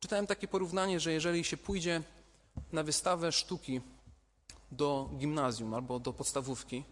Czytałem 0.00 0.26
takie 0.26 0.48
porównanie, 0.48 1.00
że 1.00 1.12
jeżeli 1.12 1.44
się 1.44 1.56
pójdzie 1.56 2.02
na 2.72 2.82
wystawę 2.82 3.32
sztuki 3.32 3.80
do 4.70 5.10
gimnazjum 5.16 5.74
albo 5.74 6.00
do 6.00 6.12
podstawówki, 6.12 6.84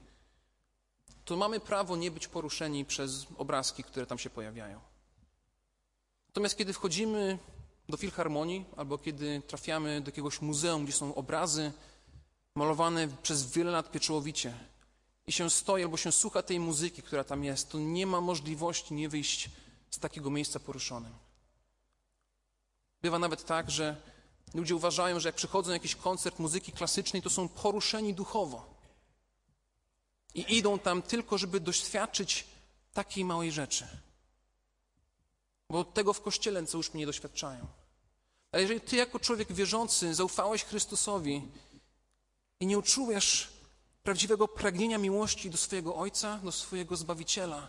to 1.25 1.37
mamy 1.37 1.61
prawo 1.61 1.97
nie 1.97 2.11
być 2.11 2.29
poruszeni 2.29 2.85
przez 2.85 3.27
obrazki, 3.37 3.85
które 3.85 4.07
tam 4.07 4.19
się 4.19 4.31
pojawiają. 4.31 4.81
Natomiast 6.29 6.57
kiedy 6.57 6.73
wchodzimy 6.73 7.39
do 7.89 7.97
filharmonii 7.97 8.65
albo 8.77 8.99
kiedy 8.99 9.43
trafiamy 9.47 10.01
do 10.01 10.09
jakiegoś 10.09 10.41
muzeum, 10.41 10.85
gdzie 10.85 10.93
są 10.93 11.15
obrazy 11.15 11.73
malowane 12.55 13.09
przez 13.23 13.53
wiele 13.53 13.71
lat 13.71 13.91
pieczołowicie 13.91 14.55
i 15.27 15.33
się 15.33 15.51
stoi 15.51 15.83
albo 15.83 15.97
się 15.97 16.13
słucha 16.13 16.43
tej 16.43 16.61
muzyki, 16.61 17.03
która 17.03 17.25
tam 17.25 17.45
jest, 17.45 17.71
to 17.71 17.79
nie 17.79 18.07
ma 18.07 18.21
możliwości 18.21 18.95
nie 18.95 19.09
wyjść 19.09 19.51
z 19.91 19.99
takiego 19.99 20.31
miejsca 20.31 20.61
poruszonym. 20.61 21.13
Bywa 23.03 23.19
nawet 23.19 23.45
tak, 23.45 23.71
że 23.71 23.97
ludzie 24.55 24.77
uważają, 24.77 25.21
że 25.21 25.29
jak 25.29 25.37
przychodzą 25.37 25.69
na 25.69 25.75
jakiś 25.75 25.97
koncert 25.97 26.39
muzyki 26.39 26.73
klasycznej, 26.73 27.23
to 27.23 27.31
są 27.31 27.49
poruszeni 27.49 28.15
duchowo. 28.15 28.75
I 30.35 30.57
idą 30.57 30.79
tam 30.79 31.03
tylko, 31.03 31.39
żeby 31.39 31.61
doświadczyć 31.61 32.45
takiej 32.93 33.25
małej 33.25 33.53
rzeczy. 33.53 33.89
Bo 35.71 35.85
tego 35.85 36.13
w 36.13 36.21
kościele 36.21 36.67
co 36.67 36.79
już 36.79 36.93
nie 36.93 37.07
doświadczają. 37.07 37.67
Ale 38.53 38.63
jeżeli 38.63 38.81
ty 38.81 38.97
jako 38.97 39.21
człowiek 39.21 39.53
wierzący 39.53 40.15
zaufałeś 40.15 40.65
Chrystusowi 40.65 41.43
i 42.61 42.67
nie 42.67 42.79
uczułeś 42.79 43.49
prawdziwego 44.03 44.49
pragnienia 44.49 44.99
miłości 44.99 45.51
do 45.51 45.57
swojego 45.57 45.97
Ojca, 45.97 46.39
do 46.39 46.53
swojego 46.53 46.97
Zbawiciela, 46.97 47.69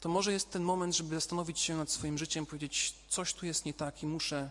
to 0.00 0.08
może 0.08 0.32
jest 0.32 0.50
ten 0.50 0.62
moment, 0.62 0.96
żeby 0.96 1.14
zastanowić 1.14 1.60
się 1.60 1.76
nad 1.76 1.90
swoim 1.90 2.18
życiem, 2.18 2.46
powiedzieć, 2.46 2.94
coś 3.08 3.34
tu 3.34 3.46
jest 3.46 3.64
nie 3.64 3.74
tak 3.74 4.02
i 4.02 4.06
muszę 4.06 4.50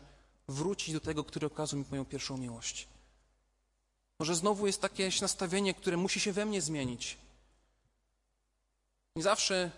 wrócić 0.51 0.93
do 0.93 0.99
tego, 0.99 1.23
który 1.23 1.47
okazał 1.47 1.79
mi 1.79 1.85
moją 1.91 2.05
pierwszą 2.05 2.37
miłość. 2.37 2.87
Może 4.19 4.35
znowu 4.35 4.67
jest 4.67 4.83
jakieś 4.83 5.21
nastawienie, 5.21 5.73
które 5.73 5.97
musi 5.97 6.19
się 6.19 6.31
we 6.31 6.45
mnie 6.45 6.61
zmienić. 6.61 7.17
Nie 9.15 9.23
zawsze 9.23 9.71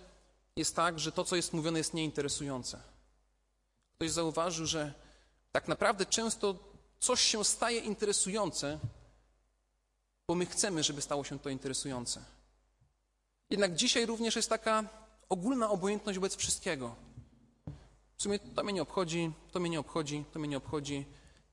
jest 0.56 0.76
tak, 0.76 1.00
że 1.00 1.12
to, 1.12 1.24
co 1.24 1.36
jest 1.36 1.54
mówione, 1.54 1.78
jest 1.78 1.94
nieinteresujące. 1.94 2.80
Ktoś 3.96 4.12
zauważył, 4.12 4.66
że 4.66 4.94
tak 5.52 5.68
naprawdę 5.68 6.06
często 6.06 6.56
coś 7.00 7.22
się 7.22 7.46
staje 7.46 7.80
interesujące, 7.80 8.80
bo 10.28 10.36
my 10.36 10.46
chcemy, 10.46 10.84
żeby 10.84 11.02
stało 11.02 11.24
się 11.24 11.40
to 11.40 11.50
interesujące. 11.50 12.24
Jednak 13.50 13.76
dzisiaj 13.76 14.06
również 14.06 14.36
jest 14.36 14.50
taka 14.50 14.84
ogólna 15.30 15.70
obojętność 15.70 16.20
wobec 16.20 16.36
wszystkiego. 16.36 16.96
W 18.18 18.24
sumie 18.24 18.40
to 18.40 18.64
mnie 18.64 18.74
nie 18.74 18.82
obchodzi, 18.82 19.32
to 19.52 19.60
mnie 19.60 19.70
nie 19.70 19.80
obchodzi, 19.80 20.26
to 20.34 20.40
mnie 20.40 20.48
nie 20.48 20.58
obchodzi. 20.58 21.06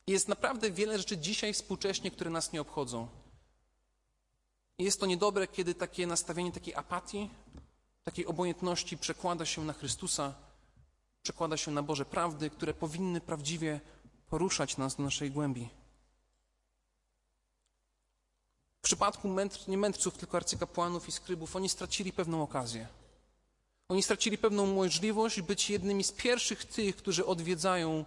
Jest 0.07 0.29
naprawdę 0.29 0.71
wiele 0.71 0.99
rzeczy 0.99 1.19
dzisiaj 1.19 1.55
współcześnie, 1.55 2.11
które 2.11 2.31
nas 2.31 2.53
nie 2.53 2.61
obchodzą. 2.61 3.09
Jest 4.79 5.01
to 5.01 5.07
niedobre, 5.07 5.47
kiedy 5.49 5.75
takie 5.75 6.07
nastawienie 6.07 6.53
takiej 6.53 6.75
apatii, 6.75 7.31
takiej 8.05 8.27
obojętności 8.27 8.99
przekłada 8.99 9.47
się 9.47 9.65
na 9.65 9.73
Chrystusa, 9.73 10.35
przekłada 11.23 11.57
się 11.57 11.71
na 11.71 11.83
Boże 11.83 12.05
prawdy, 12.05 12.51
które 12.51 12.75
powinny 12.75 13.21
prawdziwie 13.21 13.81
poruszać 14.29 14.77
nas 14.77 14.97
do 14.97 15.03
naszej 15.03 15.31
głębi. 15.31 15.69
W 18.79 18.83
przypadku 18.83 19.29
mędr, 19.29 19.69
nie 19.69 19.79
mędrców, 19.79 20.19
tylko 20.19 20.37
arcykapłanów 20.37 21.09
i 21.09 21.13
skrybów, 21.13 21.57
oni 21.57 21.69
stracili 21.69 22.13
pewną 22.13 22.43
okazję. 22.43 22.89
Oni 23.91 24.03
stracili 24.03 24.39
pewną 24.39 24.67
możliwość 24.67 25.41
być 25.41 25.71
jednymi 25.71 26.05
z 26.05 26.13
pierwszych 26.13 26.65
tych, 26.65 26.97
którzy 26.97 27.27
odwiedzają 27.27 28.05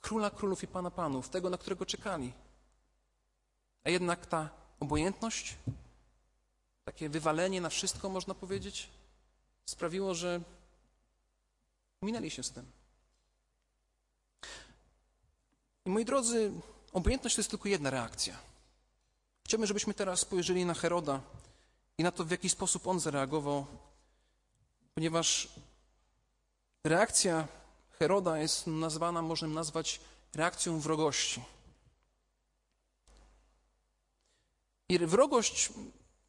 króla 0.00 0.30
królów 0.30 0.62
i 0.62 0.66
pana 0.66 0.90
panów, 0.90 1.28
tego, 1.28 1.50
na 1.50 1.58
którego 1.58 1.86
czekali. 1.86 2.32
A 3.84 3.90
jednak 3.90 4.26
ta 4.26 4.50
obojętność, 4.80 5.56
takie 6.84 7.08
wywalenie 7.08 7.60
na 7.60 7.68
wszystko, 7.68 8.08
można 8.08 8.34
powiedzieć, 8.34 8.88
sprawiło, 9.64 10.14
że 10.14 10.40
minęli 12.02 12.30
się 12.30 12.42
z 12.42 12.50
tym. 12.50 12.66
I 15.84 15.90
moi 15.90 16.04
drodzy, 16.04 16.52
obojętność 16.92 17.36
to 17.36 17.40
jest 17.40 17.50
tylko 17.50 17.68
jedna 17.68 17.90
reakcja. 17.90 18.36
Chciałbym, 19.44 19.66
żebyśmy 19.66 19.94
teraz 19.94 20.20
spojrzeli 20.20 20.64
na 20.64 20.74
Heroda 20.74 21.20
i 21.98 22.02
na 22.02 22.12
to, 22.12 22.24
w 22.24 22.30
jaki 22.30 22.48
sposób 22.48 22.86
on 22.86 23.00
zareagował, 23.00 23.66
ponieważ 24.98 25.48
reakcja 26.84 27.48
Heroda 27.98 28.38
jest 28.38 28.66
nazwana, 28.66 29.22
można 29.22 29.48
nazwać 29.48 30.00
reakcją 30.34 30.80
wrogości. 30.80 31.42
I 34.88 34.98
wrogość 34.98 35.72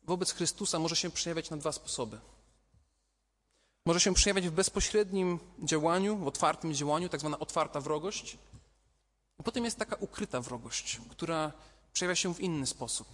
wobec 0.04 0.32
Chrystusa 0.34 0.80
może 0.80 0.96
się 0.96 1.10
przejawiać 1.10 1.50
na 1.50 1.58
dwa 1.58 1.72
sposoby. 1.72 2.20
Może 3.86 4.00
się 4.00 4.14
przejawiać 4.14 4.48
w 4.48 4.52
bezpośrednim 4.52 5.40
działaniu, 5.64 6.18
w 6.18 6.28
otwartym 6.28 6.74
działaniu, 6.74 7.10
tak 7.10 7.20
zwana 7.20 7.40
otwarta 7.40 7.82
wrogość. 7.82 8.38
A 9.38 9.44
potem 9.44 9.66
jest 9.66 9.78
taka 9.78 9.96
ukryta 9.96 10.42
wrogość, 10.42 11.00
która 11.10 11.52
przejawia 11.94 12.16
się 12.16 12.34
w 12.34 12.40
inny 12.40 12.68
sposób. 12.68 13.08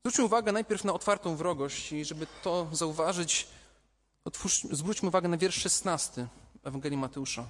Zwróćmy 0.00 0.24
uwagę 0.24 0.52
najpierw 0.52 0.84
na 0.84 0.92
otwartą 0.92 1.36
wrogość 1.36 1.92
i 1.92 2.04
żeby 2.04 2.26
to 2.42 2.68
zauważyć, 2.72 3.57
otwórz, 4.24 4.62
zwróćmy 4.70 5.08
uwagę 5.08 5.28
na 5.28 5.36
wiersz 5.36 5.62
16 5.62 6.28
Ewangelii 6.64 6.98
Mateusza. 6.98 7.46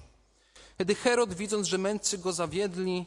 Kiedy 0.78 0.94
Herod, 0.94 1.34
widząc, 1.34 1.66
że 1.66 1.78
mędrcy 1.78 2.18
go 2.18 2.32
zawiedli, 2.32 3.06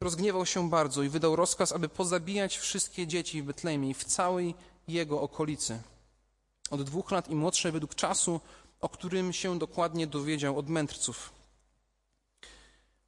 rozgniewał 0.00 0.46
się 0.46 0.70
bardzo 0.70 1.02
i 1.02 1.08
wydał 1.08 1.36
rozkaz, 1.36 1.72
aby 1.72 1.88
pozabijać 1.88 2.58
wszystkie 2.58 3.06
dzieci 3.06 3.42
w 3.42 3.44
Betlejmie 3.44 3.90
i 3.90 3.94
w 3.94 4.04
całej 4.04 4.54
jego 4.88 5.20
okolicy. 5.20 5.82
Od 6.70 6.82
dwóch 6.82 7.10
lat 7.10 7.28
i 7.28 7.34
młodsze 7.34 7.72
według 7.72 7.94
czasu, 7.94 8.40
o 8.80 8.88
którym 8.88 9.32
się 9.32 9.58
dokładnie 9.58 10.06
dowiedział 10.06 10.58
od 10.58 10.68
mędrców. 10.68 11.32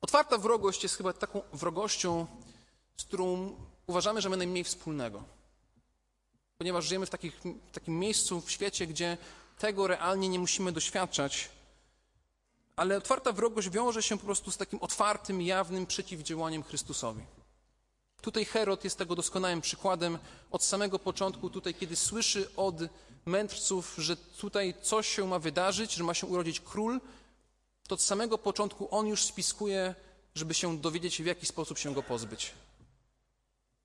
Otwarta 0.00 0.38
wrogość 0.38 0.82
jest 0.82 0.96
chyba 0.96 1.12
taką 1.12 1.42
wrogością, 1.52 2.26
z 2.96 3.04
którą 3.04 3.56
uważamy, 3.86 4.20
że 4.20 4.28
mamy 4.28 4.36
najmniej 4.36 4.64
wspólnego. 4.64 5.22
Ponieważ 6.58 6.84
żyjemy 6.84 7.06
w, 7.06 7.10
takich, 7.10 7.40
w 7.42 7.72
takim 7.72 7.98
miejscu 7.98 8.40
w 8.40 8.50
świecie, 8.50 8.86
gdzie 8.86 9.18
tego 9.60 9.86
realnie 9.86 10.28
nie 10.28 10.38
musimy 10.38 10.72
doświadczać, 10.72 11.48
ale 12.76 12.96
otwarta 12.96 13.32
wrogość 13.32 13.68
wiąże 13.68 14.02
się 14.02 14.18
po 14.18 14.24
prostu 14.24 14.50
z 14.50 14.56
takim 14.56 14.78
otwartym, 14.82 15.42
jawnym 15.42 15.86
przeciwdziałaniem 15.86 16.62
Chrystusowi. 16.62 17.22
Tutaj 18.20 18.44
Herod 18.44 18.84
jest 18.84 18.98
tego 18.98 19.14
doskonałym 19.16 19.60
przykładem 19.60 20.18
od 20.50 20.64
samego 20.64 20.98
początku, 20.98 21.50
tutaj, 21.50 21.74
kiedy 21.74 21.96
słyszy 21.96 22.50
od 22.56 22.74
mędrców, 23.26 23.94
że 23.98 24.16
tutaj 24.16 24.74
coś 24.82 25.08
się 25.08 25.26
ma 25.26 25.38
wydarzyć, 25.38 25.94
że 25.94 26.04
ma 26.04 26.14
się 26.14 26.26
urodzić 26.26 26.60
król, 26.60 27.00
to 27.88 27.94
od 27.94 28.02
samego 28.02 28.38
początku 28.38 28.88
on 28.94 29.06
już 29.06 29.24
spiskuje, 29.24 29.94
żeby 30.34 30.54
się 30.54 30.78
dowiedzieć, 30.78 31.22
w 31.22 31.26
jaki 31.26 31.46
sposób 31.46 31.78
się 31.78 31.94
go 31.94 32.02
pozbyć. 32.02 32.52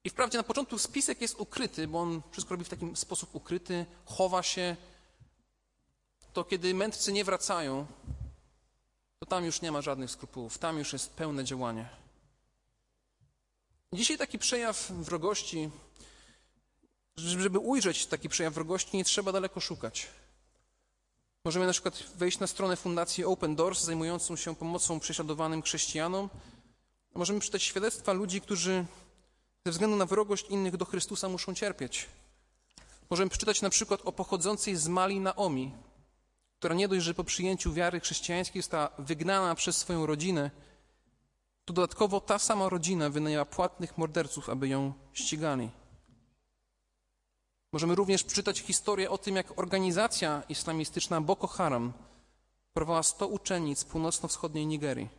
I 0.04 0.10
wprawdzie 0.10 0.38
na 0.38 0.44
początku 0.44 0.78
spisek 0.78 1.22
jest 1.22 1.40
ukryty, 1.40 1.88
bo 1.88 2.00
on 2.00 2.22
wszystko 2.32 2.54
robi 2.54 2.66
w 2.66 2.70
taki 2.70 2.96
sposób 2.96 3.36
ukryty, 3.36 3.86
chowa 4.06 4.44
się. 4.44 4.76
To 6.36 6.44
kiedy 6.44 6.74
mędrcy 6.74 7.14
nie 7.14 7.24
wracają, 7.24 7.86
to 9.20 9.26
tam 9.26 9.46
już 9.46 9.62
nie 9.62 9.72
ma 9.72 9.82
żadnych 9.82 10.12
skrupułów, 10.12 10.58
tam 10.58 10.78
już 10.80 10.94
jest 10.94 11.14
pełne 11.14 11.44
działanie. 11.44 11.90
Dzisiaj 13.94 14.18
taki 14.18 14.40
przejaw 14.40 14.92
wrogości, 14.92 15.70
żeby 17.18 17.60
ujrzeć 17.60 18.06
taki 18.06 18.30
przejaw 18.30 18.54
wrogości, 18.54 18.98
nie 18.98 19.06
trzeba 19.06 19.32
daleko 19.32 19.60
szukać. 19.60 20.08
Możemy 21.46 21.66
na 21.66 21.72
przykład 21.72 22.04
wejść 22.16 22.40
na 22.40 22.48
stronę 22.48 22.76
Fundacji 22.76 23.26
Open 23.26 23.56
Doors, 23.56 23.84
zajmującą 23.84 24.36
się 24.36 24.56
pomocą 24.56 25.00
prześladowanym 25.00 25.62
chrześcijanom. 25.62 26.30
Możemy 27.14 27.40
przeczytać 27.40 27.64
świadectwa 27.64 28.14
ludzi, 28.14 28.42
którzy 28.42 28.86
ze 29.66 29.72
względu 29.72 29.96
na 29.96 30.06
wrogość 30.06 30.46
innych 30.50 30.78
do 30.78 30.86
Chrystusa 30.86 31.30
muszą 31.30 31.54
cierpieć. 31.54 32.06
Możemy 33.10 33.30
przeczytać 33.30 33.62
na 33.62 33.70
przykład 33.70 34.02
o 34.06 34.12
pochodzącej 34.12 34.76
z 34.76 34.88
Mali 34.88 35.20
Naomi, 35.20 35.72
która 36.60 36.76
nie 36.76 36.88
dość, 36.88 37.06
że 37.06 37.14
po 37.14 37.24
przyjęciu 37.24 37.74
wiary 37.74 38.00
chrześcijańskiej 38.00 38.62
została 38.62 38.90
wygnana 39.00 39.56
przez 39.56 39.78
swoją 39.78 40.06
rodzinę, 40.06 40.52
to 41.66 41.74
dodatkowo 41.74 42.22
ta 42.22 42.40
sama 42.40 42.70
rodzina 42.70 43.10
wynajęła 43.10 43.46
płatnych 43.46 43.98
morderców, 43.98 44.50
aby 44.50 44.68
ją 44.68 44.94
ścigali. 45.14 45.70
Możemy 47.72 47.96
również 47.96 48.24
przeczytać 48.24 48.60
historię 48.60 49.10
o 49.10 49.18
tym, 49.18 49.36
jak 49.36 49.60
organizacja 49.60 50.44
islamistyczna 50.50 51.22
Boko 51.22 51.48
Haram 51.48 51.94
porwała 52.74 53.04
100 53.04 53.28
uczennic 53.28 53.84
północno-wschodniej 53.84 54.68
Nigerii. 54.68 55.10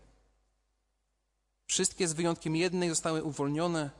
Wszystkie 1.66 2.08
z 2.08 2.12
wyjątkiem 2.12 2.56
jednej 2.56 2.88
zostały 2.88 3.22
uwolnione. 3.22 3.90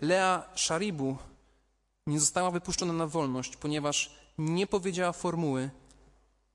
Lea 0.00 0.42
Sharibu 0.54 1.16
nie 2.06 2.20
została 2.20 2.50
wypuszczona 2.50 2.92
na 2.92 3.06
wolność, 3.06 3.56
ponieważ 3.56 4.16
nie 4.38 4.66
powiedziała 4.66 5.12
formuły 5.12 5.70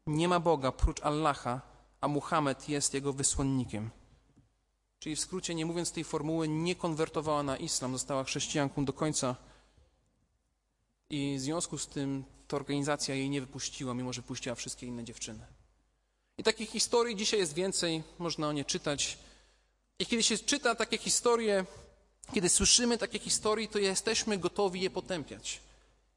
nie 0.08 0.28
ma 0.28 0.40
Boga 0.40 0.72
prócz 0.72 1.02
Allaha, 1.02 1.62
a 2.02 2.08
Muhammad 2.08 2.70
jest 2.70 2.94
jego 2.94 3.14
wysłannikiem. 3.14 3.90
Czyli 5.00 5.16
w 5.16 5.20
skrócie, 5.20 5.56
nie 5.56 5.66
mówiąc 5.66 5.92
tej 5.92 6.04
formuły, 6.04 6.48
nie 6.48 6.76
konwertowała 6.76 7.44
na 7.44 7.58
islam, 7.58 7.92
została 7.94 8.24
chrześcijanką 8.24 8.86
do 8.86 8.94
końca 8.94 9.36
i 11.10 11.36
w 11.38 11.42
związku 11.42 11.78
z 11.78 11.88
tym 11.88 12.24
ta 12.48 12.58
organizacja 12.58 13.16
jej 13.16 13.30
nie 13.30 13.42
wypuściła, 13.42 13.94
mimo 13.94 14.14
że 14.14 14.22
puściła 14.22 14.56
wszystkie 14.56 14.86
inne 14.88 15.04
dziewczyny. 15.04 15.46
I 16.38 16.44
takich 16.44 16.70
historii 16.70 17.16
dzisiaj 17.16 17.40
jest 17.40 17.54
więcej, 17.54 18.04
można 18.20 18.48
o 18.48 18.52
nie 18.52 18.66
czytać. 18.66 19.18
I 20.00 20.06
kiedy 20.06 20.24
się 20.24 20.38
czyta 20.38 20.76
takie 20.76 20.98
historie, 20.98 21.66
kiedy 22.34 22.50
słyszymy 22.50 22.98
takie 22.98 23.20
historie, 23.20 23.68
to 23.68 23.80
jesteśmy 23.80 24.38
gotowi 24.38 24.82
je 24.82 24.90
potępiać. 24.90 25.62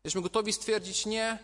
Jesteśmy 0.04 0.22
gotowi 0.22 0.52
stwierdzić, 0.52 1.06
nie, 1.06 1.38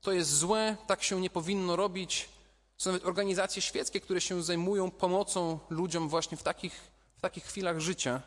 to 0.00 0.12
jest 0.12 0.30
złe, 0.30 0.76
tak 0.86 1.02
się 1.02 1.20
nie 1.20 1.30
powinno 1.30 1.76
robić. 1.76 2.28
Są 2.76 2.92
nawet 2.92 3.06
organizacje 3.06 3.62
świeckie, 3.62 4.00
które 4.00 4.20
się 4.20 4.42
zajmują 4.42 4.90
pomocą 4.90 5.58
ludziom 5.70 6.08
właśnie 6.08 6.36
w 6.36 6.42
takich, 6.42 6.90
w 7.16 7.20
takich 7.20 7.44
chwilach 7.44 7.80
życia. 7.80 8.22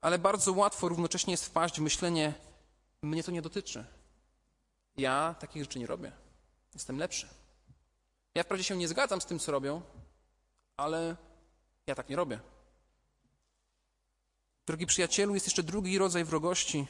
Ale 0.00 0.18
bardzo 0.18 0.52
łatwo 0.52 0.88
równocześnie 0.88 1.30
jest 1.30 1.44
wpaść 1.44 1.78
w 1.78 1.82
myślenie, 1.82 2.34
mnie 3.02 3.22
to 3.22 3.30
nie 3.30 3.42
dotyczy. 3.42 3.84
Ja 4.96 5.34
takich 5.40 5.62
rzeczy 5.62 5.78
nie 5.78 5.86
robię. 5.86 6.12
Jestem 6.74 6.98
lepszy. 6.98 7.28
Ja 8.34 8.42
wprawdzie 8.42 8.64
się 8.64 8.76
nie 8.76 8.88
zgadzam 8.88 9.20
z 9.20 9.26
tym, 9.26 9.38
co 9.38 9.52
robią, 9.52 9.82
ale 10.76 11.16
ja 11.86 11.94
tak 11.94 12.08
nie 12.08 12.16
robię. 12.16 12.40
Drogi 14.66 14.86
przyjacielu, 14.86 15.34
jest 15.34 15.46
jeszcze 15.46 15.62
drugi 15.62 15.98
rodzaj 15.98 16.24
wrogości, 16.24 16.86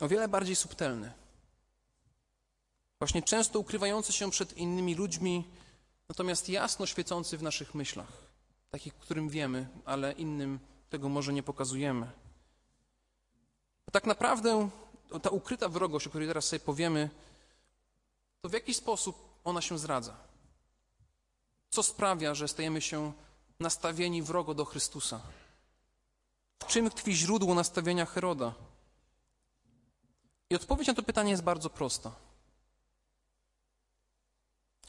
o 0.00 0.08
wiele 0.08 0.28
bardziej 0.28 0.56
subtelny. 0.56 1.21
Właśnie 3.02 3.22
często 3.22 3.58
ukrywający 3.58 4.12
się 4.12 4.30
przed 4.30 4.56
innymi 4.56 4.94
ludźmi, 4.94 5.44
natomiast 6.08 6.48
jasno 6.48 6.86
świecący 6.86 7.38
w 7.38 7.42
naszych 7.42 7.74
myślach, 7.74 8.12
takich, 8.70 8.94
którym 8.94 9.28
wiemy, 9.28 9.68
ale 9.84 10.12
innym 10.12 10.58
tego 10.90 11.08
może 11.08 11.32
nie 11.32 11.42
pokazujemy. 11.42 12.10
Tak 13.92 14.06
naprawdę 14.06 14.68
ta 15.22 15.30
ukryta 15.30 15.68
wrogość, 15.68 16.06
o 16.06 16.10
której 16.10 16.28
teraz 16.28 16.44
sobie 16.44 16.60
powiemy, 16.60 17.10
to 18.40 18.48
w 18.48 18.52
jaki 18.52 18.74
sposób 18.74 19.16
ona 19.44 19.60
się 19.60 19.78
zradza? 19.78 20.16
Co 21.70 21.82
sprawia, 21.82 22.34
że 22.34 22.48
stajemy 22.48 22.80
się 22.80 23.12
nastawieni 23.60 24.22
wrogo 24.22 24.54
do 24.54 24.64
Chrystusa? 24.64 25.20
W 26.62 26.66
czym 26.66 26.90
tkwi 26.90 27.16
źródło 27.16 27.54
nastawienia 27.54 28.06
Heroda? 28.06 28.54
I 30.50 30.54
odpowiedź 30.54 30.88
na 30.88 30.94
to 30.94 31.02
pytanie 31.02 31.30
jest 31.30 31.42
bardzo 31.42 31.70
prosta. 31.70 32.31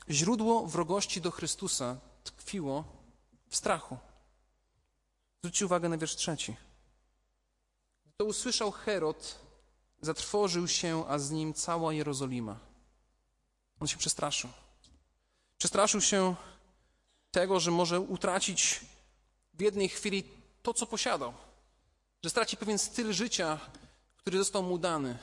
Źródło 0.10 0.68
wrogości 0.68 1.22
do 1.22 1.32
Chrystusa 1.32 1.98
tkwiło 2.24 2.84
w 3.50 3.56
strachu. 3.56 3.98
Zwróćcie 5.40 5.66
uwagę 5.66 5.90
na 5.90 5.98
wiersz 5.98 6.16
trzeci. 6.16 6.56
Gdy 8.06 8.14
to 8.18 8.26
usłyszał 8.26 8.72
Herod, 8.72 9.40
zatrwożył 10.02 10.68
się, 10.68 11.06
a 11.08 11.20
z 11.20 11.32
nim 11.32 11.54
cała 11.54 11.94
Jerozolima. 11.94 12.60
On 13.80 13.88
się 13.88 13.98
przestraszył. 13.98 14.50
Przestraszył 15.58 16.02
się 16.02 16.36
tego, 17.32 17.60
że 17.60 17.72
może 17.72 18.00
utracić 18.00 18.82
w 19.54 19.62
jednej 19.62 19.90
chwili 19.90 20.24
to, 20.62 20.74
co 20.74 20.86
posiadał, 20.86 21.34
że 22.24 22.30
straci 22.30 22.58
pewien 22.58 22.78
styl 22.78 23.14
życia, 23.14 23.60
który 24.18 24.38
został 24.38 24.64
mu 24.64 24.78
dany, 24.78 25.18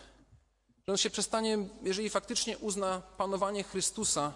że 0.86 0.92
on 0.92 0.98
się 0.98 1.10
przestanie, 1.10 1.58
jeżeli 1.82 2.10
faktycznie 2.10 2.58
uzna 2.58 3.00
panowanie 3.00 3.64
Chrystusa, 3.64 4.32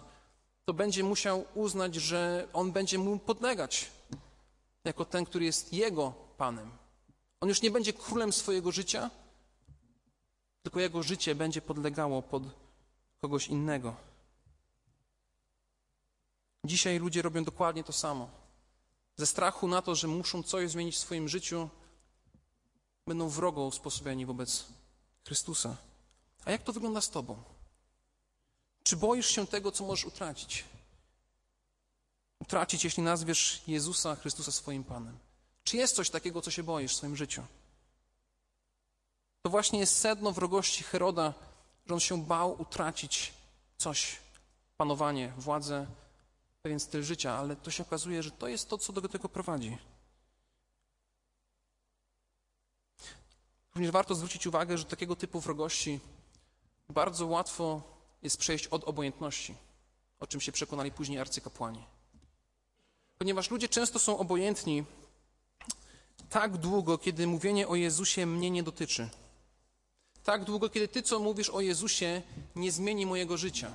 to 0.65 0.75
będzie 0.75 1.05
musiał 1.05 1.45
uznać, 1.55 1.95
że 1.95 2.49
on 2.53 2.73
będzie 2.73 2.99
mu 2.99 3.19
podlegać 3.19 3.91
jako 4.85 5.05
ten, 5.05 5.25
który 5.25 5.45
jest 5.45 5.73
jego 5.73 6.13
panem. 6.37 6.71
On 7.41 7.49
już 7.49 7.63
nie 7.63 7.71
będzie 7.71 7.93
królem 7.93 8.33
swojego 8.33 8.73
życia, 8.73 9.11
tylko 10.63 10.81
jego 10.81 11.03
życie 11.03 11.35
będzie 11.35 11.63
podlegało 11.63 12.23
pod 12.23 12.43
kogoś 13.21 13.49
innego. 13.49 13.95
Dzisiaj 16.65 16.99
ludzie 16.99 17.23
robią 17.23 17.45
dokładnie 17.45 17.85
to 17.85 17.93
samo. 17.93 18.29
Ze 19.17 19.27
strachu 19.27 19.69
na 19.69 19.83
to, 19.83 19.95
że 19.95 20.09
muszą 20.09 20.43
coś 20.43 20.71
zmienić 20.71 20.97
w 20.97 20.99
swoim 20.99 21.29
życiu, 21.29 21.69
będą 23.07 23.29
wrogo 23.29 23.65
usposobieni 23.65 24.27
wobec 24.27 24.67
Chrystusa. 25.25 25.77
A 26.45 26.51
jak 26.51 26.63
to 26.63 26.73
wygląda 26.73 27.01
z 27.01 27.11
Tobą? 27.11 27.54
Czy 28.85 28.97
boisz 28.97 29.27
się 29.27 29.47
tego, 29.47 29.73
co 29.73 29.85
możesz 29.85 30.05
utracić? 30.05 30.65
Utracić, 32.41 32.85
jeśli 32.85 33.03
nazwiesz 33.03 33.63
Jezusa 33.67 34.17
Chrystusa 34.17 34.53
swoim 34.53 34.85
Panem. 34.85 35.19
Czy 35.65 35.77
jest 35.77 35.97
coś 35.97 36.11
takiego, 36.11 36.43
co 36.43 36.51
się 36.51 36.63
boisz 36.63 36.93
w 36.93 36.97
swoim 36.97 37.17
życiu? 37.17 37.43
To 39.43 39.51
właśnie 39.51 39.79
jest 39.79 39.99
sedno 39.99 40.33
wrogości 40.33 40.85
Heroda, 40.85 41.35
że 41.87 41.95
on 41.95 42.01
się 42.01 42.25
bał 42.25 42.63
utracić 42.63 43.33
coś, 43.77 44.19
panowanie, 44.77 45.33
władzę, 45.37 45.87
pewien 46.63 46.81
styl 46.81 47.03
życia, 47.03 47.33
ale 47.33 47.57
to 47.57 47.71
się 47.71 47.83
okazuje, 47.83 48.23
że 48.23 48.31
to 48.31 48.49
jest 48.49 48.69
to, 48.69 48.79
co 48.79 48.93
do 48.93 49.09
tego 49.09 49.29
prowadzi. 49.29 49.79
Również 53.75 53.91
warto 53.91 54.15
zwrócić 54.15 54.47
uwagę, 54.47 54.79
że 54.79 54.85
takiego 54.85 55.17
typu 55.17 55.41
wrogości 55.41 56.01
bardzo 56.89 57.27
łatwo 57.27 57.94
jest 58.25 58.37
przejść 58.37 58.67
od 58.67 58.85
obojętności, 58.85 59.55
o 60.21 60.27
czym 60.27 60.41
się 60.41 60.53
przekonali 60.53 60.93
później 60.93 61.19
arcykapłani. 61.19 61.85
Ponieważ 63.19 63.51
ludzie 63.51 63.69
często 63.69 63.99
są 63.99 64.19
obojętni 64.19 64.85
tak 66.31 66.57
długo, 66.57 66.99
kiedy 66.99 67.27
mówienie 67.27 67.69
o 67.69 67.75
Jezusie 67.75 68.27
mnie 68.27 68.51
nie 68.51 68.63
dotyczy. 68.63 69.09
Tak 70.25 70.45
długo, 70.45 70.69
kiedy 70.69 70.89
ty, 70.89 71.03
co 71.03 71.19
mówisz 71.19 71.51
o 71.51 71.61
Jezusie, 71.61 72.23
nie 72.57 72.73
zmieni 72.73 73.07
mojego 73.07 73.37
życia. 73.37 73.73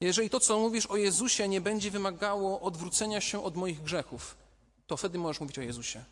Jeżeli 0.00 0.30
to, 0.30 0.40
co 0.40 0.58
mówisz 0.58 0.86
o 0.86 0.96
Jezusie, 0.96 1.48
nie 1.48 1.60
będzie 1.60 1.90
wymagało 1.90 2.60
odwrócenia 2.60 3.20
się 3.20 3.44
od 3.44 3.56
moich 3.56 3.82
grzechów, 3.82 4.36
to 4.86 4.96
wtedy 4.96 5.18
możesz 5.18 5.40
mówić 5.40 5.58
o 5.58 5.62
Jezusie. 5.62 6.04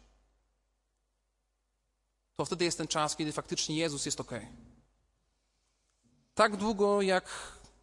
To 2.37 2.45
wtedy 2.45 2.65
jest 2.65 2.79
ten 2.79 2.89
czas, 2.89 3.17
kiedy 3.17 3.33
faktycznie 3.33 3.77
Jezus 3.77 4.07
jest 4.07 4.21
ok. 4.21 4.33
Tak 6.39 6.57
długo, 6.57 7.03
jak 7.03 7.25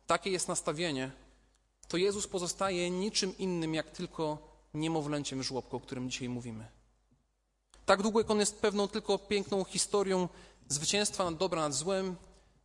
takie 0.08 0.32
jest 0.32 0.48
nastawienie, 0.48 1.12
to 1.88 1.98
Jezus 1.98 2.28
pozostaje 2.28 2.90
niczym 2.90 3.38
innym, 3.38 3.74
jak 3.74 3.92
tylko 3.92 4.38
niemowlęciem 4.74 5.44
żłobku, 5.44 5.78
o 5.78 5.80
którym 5.80 6.10
dzisiaj 6.10 6.30
mówimy. 6.30 6.68
Tak 7.86 8.02
długo, 8.02 8.20
jak 8.20 8.32
on 8.32 8.40
jest 8.40 8.60
pewną 8.60 8.88
tylko 8.88 9.18
piękną 9.18 9.64
historią 9.64 10.30
zwycięstwa 10.68 11.26
nad 11.26 11.38
dobra 11.38 11.62
nad 11.62 11.74
złem, 11.74 12.16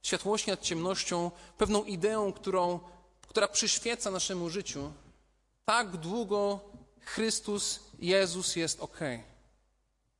światłości 0.03 0.51
nad 0.51 0.61
ciemnością, 0.61 1.31
pewną 1.59 1.85
ideą, 1.85 2.33
którą, 2.33 2.81
która 3.29 3.49
przyświeca 3.49 4.11
naszemu 4.11 4.51
życiu, 4.51 4.93
tak 5.65 5.97
długo 5.97 6.61
Chrystus, 7.01 7.81
Jezus 7.99 8.57
jest 8.57 8.81
ok. 8.81 8.99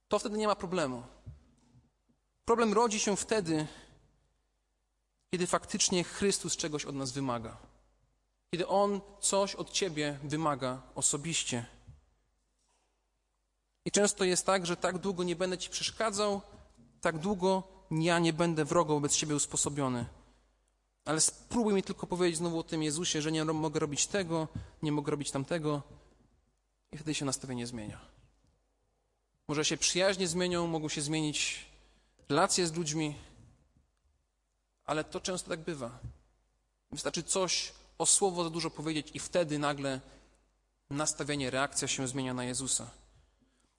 To 0.09 0.19
wtedy 0.19 0.39
nie 0.39 0.47
ma 0.47 0.55
problemu. 0.55 1.03
Problem 2.45 2.73
rodzi 2.73 3.01
się 3.01 3.17
wtedy, 3.17 3.67
kiedy 5.31 5.47
faktycznie 5.47 6.05
Chrystus 6.05 6.57
czegoś 6.57 6.85
od 6.85 6.95
nas 6.95 7.13
wymaga. 7.13 7.57
Kiedy 8.51 8.69
On 8.69 9.01
coś 9.21 9.55
od 9.55 9.71
ciebie 9.71 10.19
wymaga 10.25 10.83
osobiście. 10.95 11.67
I 13.85 13.91
często 13.91 14.25
jest 14.25 14.47
tak, 14.47 14.67
że 14.67 14.77
tak 14.77 14.99
długo 14.99 15.23
nie 15.25 15.37
będę 15.37 15.59
ci 15.59 15.71
przeszkadzał, 15.71 16.41
tak 17.01 17.19
długo 17.19 17.63
ja 17.91 18.19
nie 18.19 18.33
będę 18.33 18.65
wrogo 18.65 18.95
wobec 18.95 19.17
ciebie 19.17 19.35
usposobiony. 19.35 20.07
Ale 21.05 21.21
spróbuj 21.21 21.75
mi 21.75 21.83
tylko 21.83 22.07
powiedzieć 22.07 22.39
znowu 22.39 22.59
o 22.59 22.63
tym 22.63 22.83
Jezusie, 22.83 23.23
że 23.23 23.33
nie 23.33 23.45
mogę 23.45 23.81
robić 23.81 24.07
tego, 24.07 24.49
nie 24.83 24.93
mogę 24.93 25.11
robić 25.11 25.31
tamtego. 25.31 25.83
I 26.93 26.97
wtedy 26.97 27.15
się 27.15 27.25
nastawienie 27.25 27.67
zmienia. 27.67 28.01
Może 29.49 29.65
się 29.65 29.77
przyjaźnie 29.77 30.29
zmienią, 30.29 30.67
mogą 30.67 30.89
się 30.89 31.03
zmienić 31.03 31.67
relacje 32.29 32.67
z 32.67 32.75
ludźmi, 32.75 33.15
ale 34.91 35.05
to 35.05 35.21
często 35.21 35.51
tak 35.51 35.61
bywa. 35.61 35.99
Wystarczy 36.93 37.23
coś 37.23 37.73
o 37.99 38.07
słowo 38.07 38.45
za 38.45 38.51
dużo 38.51 38.71
powiedzieć, 38.71 39.11
i 39.15 39.19
wtedy 39.19 39.59
nagle 39.59 40.01
nastawienie, 40.91 41.51
reakcja 41.51 41.89
się 41.89 42.09
zmienia 42.09 42.35
na 42.35 42.45
Jezusa. 42.45 42.91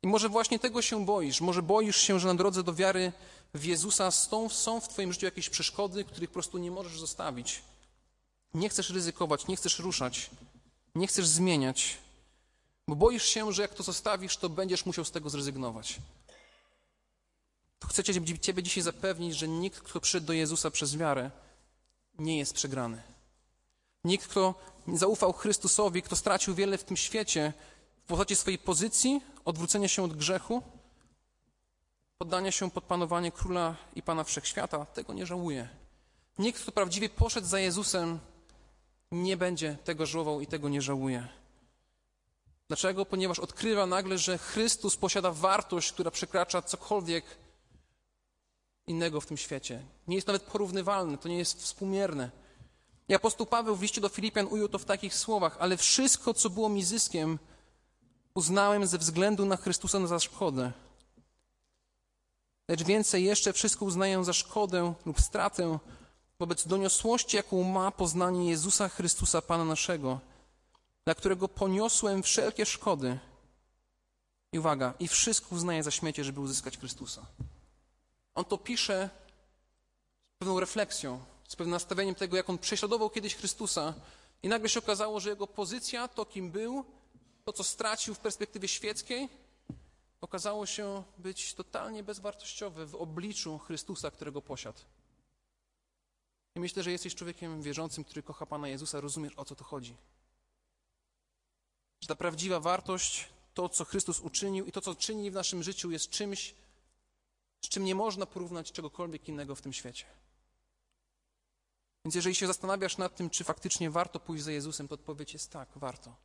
I 0.04 0.08
może 0.08 0.30
właśnie 0.30 0.60
tego 0.60 0.82
się 0.82 1.06
boisz. 1.06 1.42
Może 1.42 1.62
boisz 1.62 1.98
się, 1.98 2.20
że 2.20 2.28
na 2.28 2.36
drodze 2.36 2.64
do 2.64 2.74
wiary 2.74 3.12
w 3.54 3.66
Jezusa 3.66 4.12
są, 4.12 4.50
są 4.50 4.82
w 4.82 4.88
Twoim 4.88 5.14
życiu 5.14 5.26
jakieś 5.26 5.50
przeszkody, 5.50 6.04
których 6.04 6.30
po 6.30 6.34
prostu 6.34 6.58
nie 6.58 6.72
możesz 6.72 7.00
zostawić. 7.00 7.62
Nie 8.54 8.70
chcesz 8.70 8.90
ryzykować, 8.90 9.48
nie 9.48 9.56
chcesz 9.56 9.80
ruszać, 9.80 10.30
nie 10.96 11.08
chcesz 11.08 11.28
zmieniać, 11.28 11.98
bo 12.88 12.96
boisz 12.96 13.26
się, 13.26 13.54
że 13.54 13.62
jak 13.62 13.74
to 13.74 13.84
zostawisz, 13.84 14.38
to 14.38 14.50
będziesz 14.50 14.86
musiał 14.86 15.06
z 15.06 15.12
tego 15.12 15.30
zrezygnować. 15.30 16.00
Chcecie 17.90 18.40
Ciebie 18.40 18.64
dzisiaj 18.64 18.84
zapewnić, 18.84 19.36
że 19.36 19.48
nikt, 19.48 19.80
kto 19.80 20.02
przyszedł 20.02 20.26
do 20.26 20.34
Jezusa 20.34 20.72
przez 20.72 20.98
wiarę, 20.98 21.32
nie 22.20 22.38
jest 22.38 22.54
przegrany. 22.54 23.02
Nikt, 24.04 24.28
kto 24.28 24.56
zaufał 24.94 25.34
Chrystusowi, 25.34 26.02
kto 26.02 26.16
stracił 26.16 26.56
wiele 26.56 26.78
w 26.78 26.84
tym 26.84 26.98
świecie 26.98 27.54
w 28.04 28.08
postaci 28.08 28.36
swojej 28.36 28.60
pozycji, 28.60 29.22
odwrócenia 29.46 29.88
się 29.88 30.04
od 30.04 30.14
grzechu, 30.14 30.64
poddania 32.18 32.52
się 32.52 32.72
pod 32.72 32.84
panowanie 32.84 33.32
króla 33.32 33.76
i 33.96 34.02
pana 34.02 34.24
wszechświata, 34.24 34.86
tego 34.86 35.14
nie 35.14 35.26
żałuje. 35.26 35.70
Nikt, 36.40 36.62
kto 36.62 36.72
prawdziwie 36.72 37.10
poszedł 37.10 37.48
za 37.48 37.60
Jezusem, 37.60 38.20
nie 39.12 39.38
będzie 39.38 39.78
tego 39.84 40.06
żałował 40.06 40.42
i 40.42 40.48
tego 40.48 40.70
nie 40.70 40.82
żałuje. 40.82 41.28
Dlaczego? 42.68 43.06
Ponieważ 43.06 43.40
odkrywa 43.40 43.86
nagle, 43.86 44.18
że 44.18 44.38
Chrystus 44.38 44.98
posiada 44.98 45.32
wartość, 45.32 45.92
która 45.92 46.12
przekracza 46.12 46.62
cokolwiek 46.62 47.26
innego 48.88 49.22
w 49.22 49.26
tym 49.26 49.38
świecie. 49.38 49.84
Nie 50.08 50.16
jest 50.16 50.28
nawet 50.28 50.44
porównywalne, 50.44 51.18
to 51.18 51.30
nie 51.30 51.38
jest 51.38 51.64
współmierne. 51.64 52.32
I 53.08 53.14
apostoł 53.14 53.48
Paweł 53.48 53.76
w 53.76 53.82
liście 53.82 54.02
do 54.02 54.10
Filipian 54.10 54.48
ujął 54.48 54.68
to 54.68 54.80
w 54.80 54.86
takich 54.86 55.16
słowach, 55.16 55.58
ale 55.60 55.78
wszystko, 55.78 56.34
co 56.34 56.50
było 56.50 56.70
mi 56.70 56.84
zyskiem, 56.84 57.40
uznałem 58.34 58.88
ze 58.88 58.98
względu 58.98 59.46
na 59.46 59.58
Chrystusa 59.58 60.08
za 60.08 60.20
szkodę. 60.20 60.72
Lecz 62.68 62.84
więcej 62.84 63.24
jeszcze 63.24 63.54
wszystko 63.54 63.86
uznaję 63.86 64.24
za 64.24 64.34
szkodę 64.34 64.94
lub 65.06 65.22
stratę 65.22 65.80
wobec 66.40 66.68
doniosłości, 66.68 67.38
jaką 67.38 67.64
ma 67.64 67.92
poznanie 67.92 68.50
Jezusa 68.50 68.90
Chrystusa, 68.90 69.42
Pana 69.42 69.66
naszego, 69.66 70.20
dla 71.06 71.16
którego 71.16 71.48
poniosłem 71.48 72.24
wszelkie 72.24 72.66
szkody. 72.66 73.20
I 74.52 74.60
uwaga, 74.60 74.94
i 75.00 75.08
wszystko 75.08 75.56
uznaję 75.56 75.84
za 75.84 75.92
śmiecie, 75.92 76.24
żeby 76.24 76.40
uzyskać 76.40 76.78
Chrystusa. 76.78 77.26
On 78.36 78.46
to 78.46 78.58
pisze 78.58 79.10
z 80.36 80.38
pewną 80.40 80.60
refleksją, 80.60 81.24
z 81.48 81.56
pewnym 81.56 81.72
nastawieniem 81.72 82.16
tego, 82.16 82.38
jak 82.38 82.50
on 82.50 82.58
prześladował 82.58 83.10
kiedyś 83.10 83.36
Chrystusa, 83.36 83.94
i 84.44 84.48
nagle 84.48 84.70
się 84.70 84.80
okazało, 84.80 85.20
że 85.20 85.30
jego 85.30 85.48
pozycja, 85.48 86.08
to 86.08 86.26
kim 86.26 86.52
był, 86.52 86.86
to 87.46 87.54
co 87.54 87.64
stracił 87.64 88.14
w 88.14 88.20
perspektywie 88.20 88.68
świeckiej, 88.68 89.30
okazało 90.22 90.66
się 90.66 91.04
być 91.18 91.54
totalnie 91.54 92.04
bezwartościowe 92.04 92.86
w 92.86 92.96
obliczu 92.96 93.58
Chrystusa, 93.58 94.12
którego 94.12 94.42
posiadł. 94.42 94.80
I 96.56 96.60
myślę, 96.60 96.84
że 96.84 96.92
jesteś 96.92 97.16
człowiekiem 97.16 97.62
wierzącym, 97.62 98.04
który 98.04 98.24
kocha 98.24 98.46
Pana 98.46 98.68
Jezusa, 98.68 99.02
rozumiesz 99.02 99.34
o 99.38 99.46
co 99.46 99.56
to 99.56 99.64
chodzi. 99.64 99.96
Że 102.02 102.08
ta 102.08 102.16
prawdziwa 102.16 102.60
wartość, 102.60 103.30
to 103.54 103.70
co 103.70 103.86
Chrystus 103.86 104.20
uczynił 104.20 104.66
i 104.66 104.72
to 104.72 104.82
co 104.82 104.96
czyni 104.96 105.32
w 105.32 105.34
naszym 105.34 105.64
życiu 105.64 105.92
jest 105.92 106.10
czymś, 106.10 106.56
z 107.62 107.70
czym 107.70 107.86
nie 107.86 107.96
można 107.96 108.26
porównać 108.26 108.72
czegokolwiek 108.72 109.30
innego 109.30 109.56
w 109.56 109.62
tym 109.62 109.74
świecie. 109.74 110.06
Więc 112.06 112.16
jeżeli 112.16 112.36
się 112.36 112.48
zastanawiasz 112.48 112.98
nad 112.98 113.16
tym, 113.16 113.30
czy 113.30 113.44
faktycznie 113.44 113.90
warto 113.90 114.20
pójść 114.20 114.44
za 114.44 114.52
Jezusem, 114.52 114.88
to 114.88 114.96
odpowiedź 114.96 115.34
jest 115.34 115.52
tak, 115.52 115.70
warto. 115.76 116.16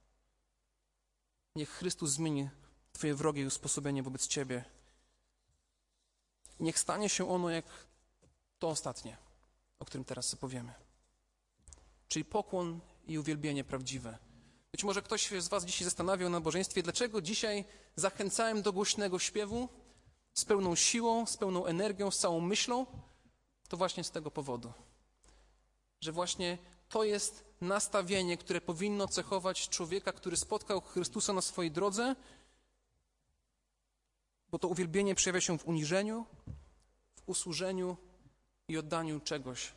Niech 1.57 1.71
Chrystus 1.71 2.11
zmieni 2.11 2.49
Twoje 2.93 3.15
wrogie 3.15 3.47
usposobienie 3.47 4.03
wobec 4.03 4.27
Ciebie. 4.27 4.65
Niech 6.61 6.79
stanie 6.79 7.09
się 7.09 7.31
ono 7.31 7.51
jak 7.51 7.65
to 8.59 8.69
ostatnie, 8.69 9.17
o 9.79 9.85
którym 9.85 10.05
teraz 10.05 10.37
powiemy. 10.37 10.75
Czyli 12.09 12.25
pokłon 12.25 12.81
i 13.07 13.19
uwielbienie 13.19 13.65
prawdziwe. 13.65 14.19
Być 14.73 14.85
może 14.85 15.03
ktoś 15.03 15.31
z 15.39 15.49
Was 15.49 15.65
dzisiaj 15.65 15.85
zastanawiał 15.85 16.31
na 16.31 16.39
nabożeństwie, 16.39 16.83
dlaczego 16.83 17.21
dzisiaj 17.21 17.65
zachęcałem 17.97 18.63
do 18.63 18.73
głośnego 18.73 19.19
śpiewu 19.19 19.69
z 20.37 20.45
pełną 20.45 20.75
siłą, 20.75 21.27
z 21.27 21.37
pełną 21.37 21.67
energią, 21.67 22.11
z 22.11 22.19
całą 22.19 22.41
myślą. 22.41 22.87
To 23.69 23.77
właśnie 23.77 24.05
z 24.05 24.11
tego 24.11 24.31
powodu, 24.31 24.73
że 26.01 26.13
właśnie 26.13 26.59
to 26.89 27.05
jest 27.05 27.45
nastawienie, 27.61 28.37
które 28.37 28.61
powinno 28.61 29.09
cechować 29.09 29.69
człowieka, 29.69 30.13
który 30.13 30.37
spotkał 30.37 30.81
Chrystusa 30.81 31.33
na 31.33 31.41
swojej 31.41 31.71
drodze, 31.71 32.17
bo 34.51 34.59
to 34.59 34.69
uwielbienie 34.69 35.15
przejawia 35.15 35.41
się 35.41 35.59
w 35.59 35.67
uniżeniu, 35.67 36.27
w 37.15 37.23
usłużeniu 37.27 37.97
i 38.69 38.79
oddaniu 38.79 39.21
czegoś 39.21 39.73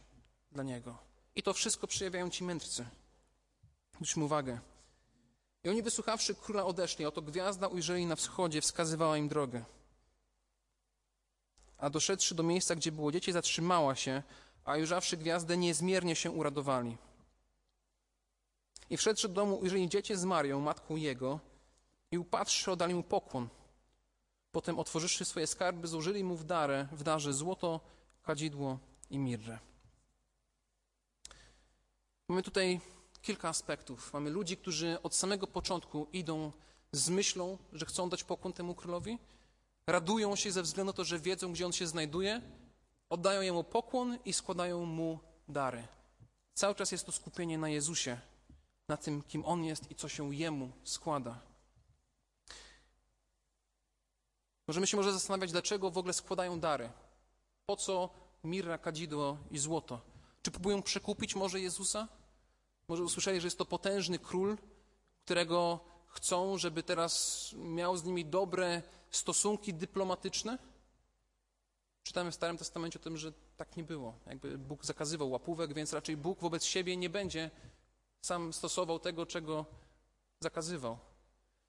dla 0.51 0.64
Niego. 0.64 0.97
I 1.36 1.43
to 1.43 1.53
wszystko 1.53 1.88
przejawiają 1.88 2.30
ci 2.30 2.43
mędrcy. 2.43 2.86
Zwróćmy 3.93 4.24
uwagę. 4.24 4.60
I 5.64 5.70
oni 5.70 5.84
wysłuchawszy 5.84 6.36
króla 6.36 6.66
odeszli, 6.66 7.05
oto 7.05 7.22
gwiazda 7.22 7.68
ujrzeli 7.68 8.05
na 8.05 8.16
wschodzie, 8.16 8.62
wskazywała 8.62 9.18
im 9.18 9.28
drogę. 9.28 9.66
A 11.80 11.89
doszedłszy 11.89 12.36
do 12.36 12.43
miejsca, 12.43 12.75
gdzie 12.75 12.91
było 12.91 13.11
dziecię, 13.11 13.34
zatrzymała 13.34 13.95
się, 13.95 14.23
a 14.65 14.73
ujrzawszy 14.73 15.17
gwiazdę, 15.17 15.57
niezmiernie 15.57 16.15
się 16.15 16.32
uradowali. 16.32 16.97
I 18.89 18.97
wszedłszy 18.97 19.27
do 19.27 19.34
domu, 19.34 19.55
ujrzeli 19.55 19.89
dziecię 19.89 20.17
z 20.17 20.25
Marią, 20.25 20.61
matką 20.61 20.95
jego, 20.95 21.39
i 22.11 22.17
upatrzy, 22.17 22.71
oddali 22.71 22.95
mu 22.95 23.03
pokłon. 23.03 23.47
Potem 24.51 24.80
otworzywszy 24.80 25.25
swoje 25.25 25.47
skarby, 25.47 25.88
złożyli 25.88 26.23
mu 26.23 26.36
w, 26.36 26.43
darę, 26.43 26.88
w 26.91 27.03
darze 27.03 27.34
złoto, 27.34 27.80
kadzidło 28.23 28.80
i 29.09 29.19
mirrę. 29.19 29.59
Mamy 32.27 32.43
tutaj 32.43 32.82
kilka 33.21 33.49
aspektów. 33.49 34.13
Mamy 34.13 34.30
ludzi, 34.30 34.57
którzy 34.57 35.01
od 35.03 35.15
samego 35.15 35.47
początku 35.47 36.07
idą 36.13 36.51
z 36.91 37.09
myślą, 37.09 37.57
że 37.73 37.86
chcą 37.86 38.09
dać 38.09 38.23
pokłon 38.23 38.53
temu 38.53 38.75
królowi, 38.75 39.17
radują 39.88 40.36
się 40.36 40.51
ze 40.51 40.63
względu 40.63 40.89
na 40.89 40.93
to, 40.93 41.03
że 41.03 41.19
wiedzą, 41.19 41.53
gdzie 41.53 41.65
on 41.65 41.71
się 41.71 41.88
znajduje, 41.88 42.41
oddają 43.09 43.41
jemu 43.41 43.63
pokłon 43.63 44.17
i 44.25 44.34
składają 44.34 44.86
mu 44.86 45.19
dary. 45.47 45.88
Cały 46.53 46.75
czas 46.75 46.91
jest 46.91 47.05
to 47.05 47.11
skupienie 47.11 47.57
na 47.57 47.69
Jezusie, 47.69 48.19
na 48.88 48.97
tym, 48.97 49.21
kim 49.21 49.45
on 49.45 49.63
jest 49.63 49.91
i 49.91 49.95
co 49.95 50.09
się 50.09 50.36
jemu 50.36 50.71
składa. 50.84 51.39
Możemy 54.67 54.88
się 54.88 54.97
może 54.97 55.13
zastanawiać, 55.13 55.51
dlaczego 55.51 55.91
w 55.91 55.97
ogóle 55.97 56.13
składają 56.13 56.59
dary. 56.59 56.89
Po 57.65 57.75
co 57.75 58.09
mirra, 58.43 58.77
kadzidło 58.77 59.38
i 59.51 59.57
złoto? 59.57 60.01
Czy 60.41 60.51
próbują 60.51 60.82
przekupić 60.82 61.36
może 61.36 61.59
Jezusa? 61.59 62.07
Może 62.88 63.03
usłyszeli, 63.03 63.41
że 63.41 63.47
jest 63.47 63.57
to 63.57 63.65
potężny 63.65 64.19
król, 64.19 64.57
którego 65.25 65.80
chcą, 66.07 66.57
żeby 66.57 66.84
teraz 66.84 67.51
miał 67.57 67.97
z 67.97 68.03
nimi 68.03 68.25
dobre 68.25 68.82
stosunki 69.12 69.74
dyplomatyczne? 69.74 70.57
Czytamy 72.03 72.32
w 72.32 72.36
Starym 72.36 72.57
Testamencie 72.57 72.99
o 72.99 73.03
tym, 73.03 73.18
że 73.18 73.34
tak 73.57 73.78
nie 73.78 73.84
było. 73.84 74.14
Jakby 74.28 74.57
Bóg 74.57 74.86
zakazywał 74.86 75.30
łapówek, 75.32 75.74
więc 75.74 75.93
raczej 75.93 76.18
Bóg 76.18 76.39
wobec 76.39 76.64
siebie 76.64 76.97
nie 76.97 77.10
będzie 77.10 77.51
sam 78.22 78.53
stosował 78.53 78.99
tego, 78.99 79.26
czego 79.26 79.66
zakazywał. 80.39 80.97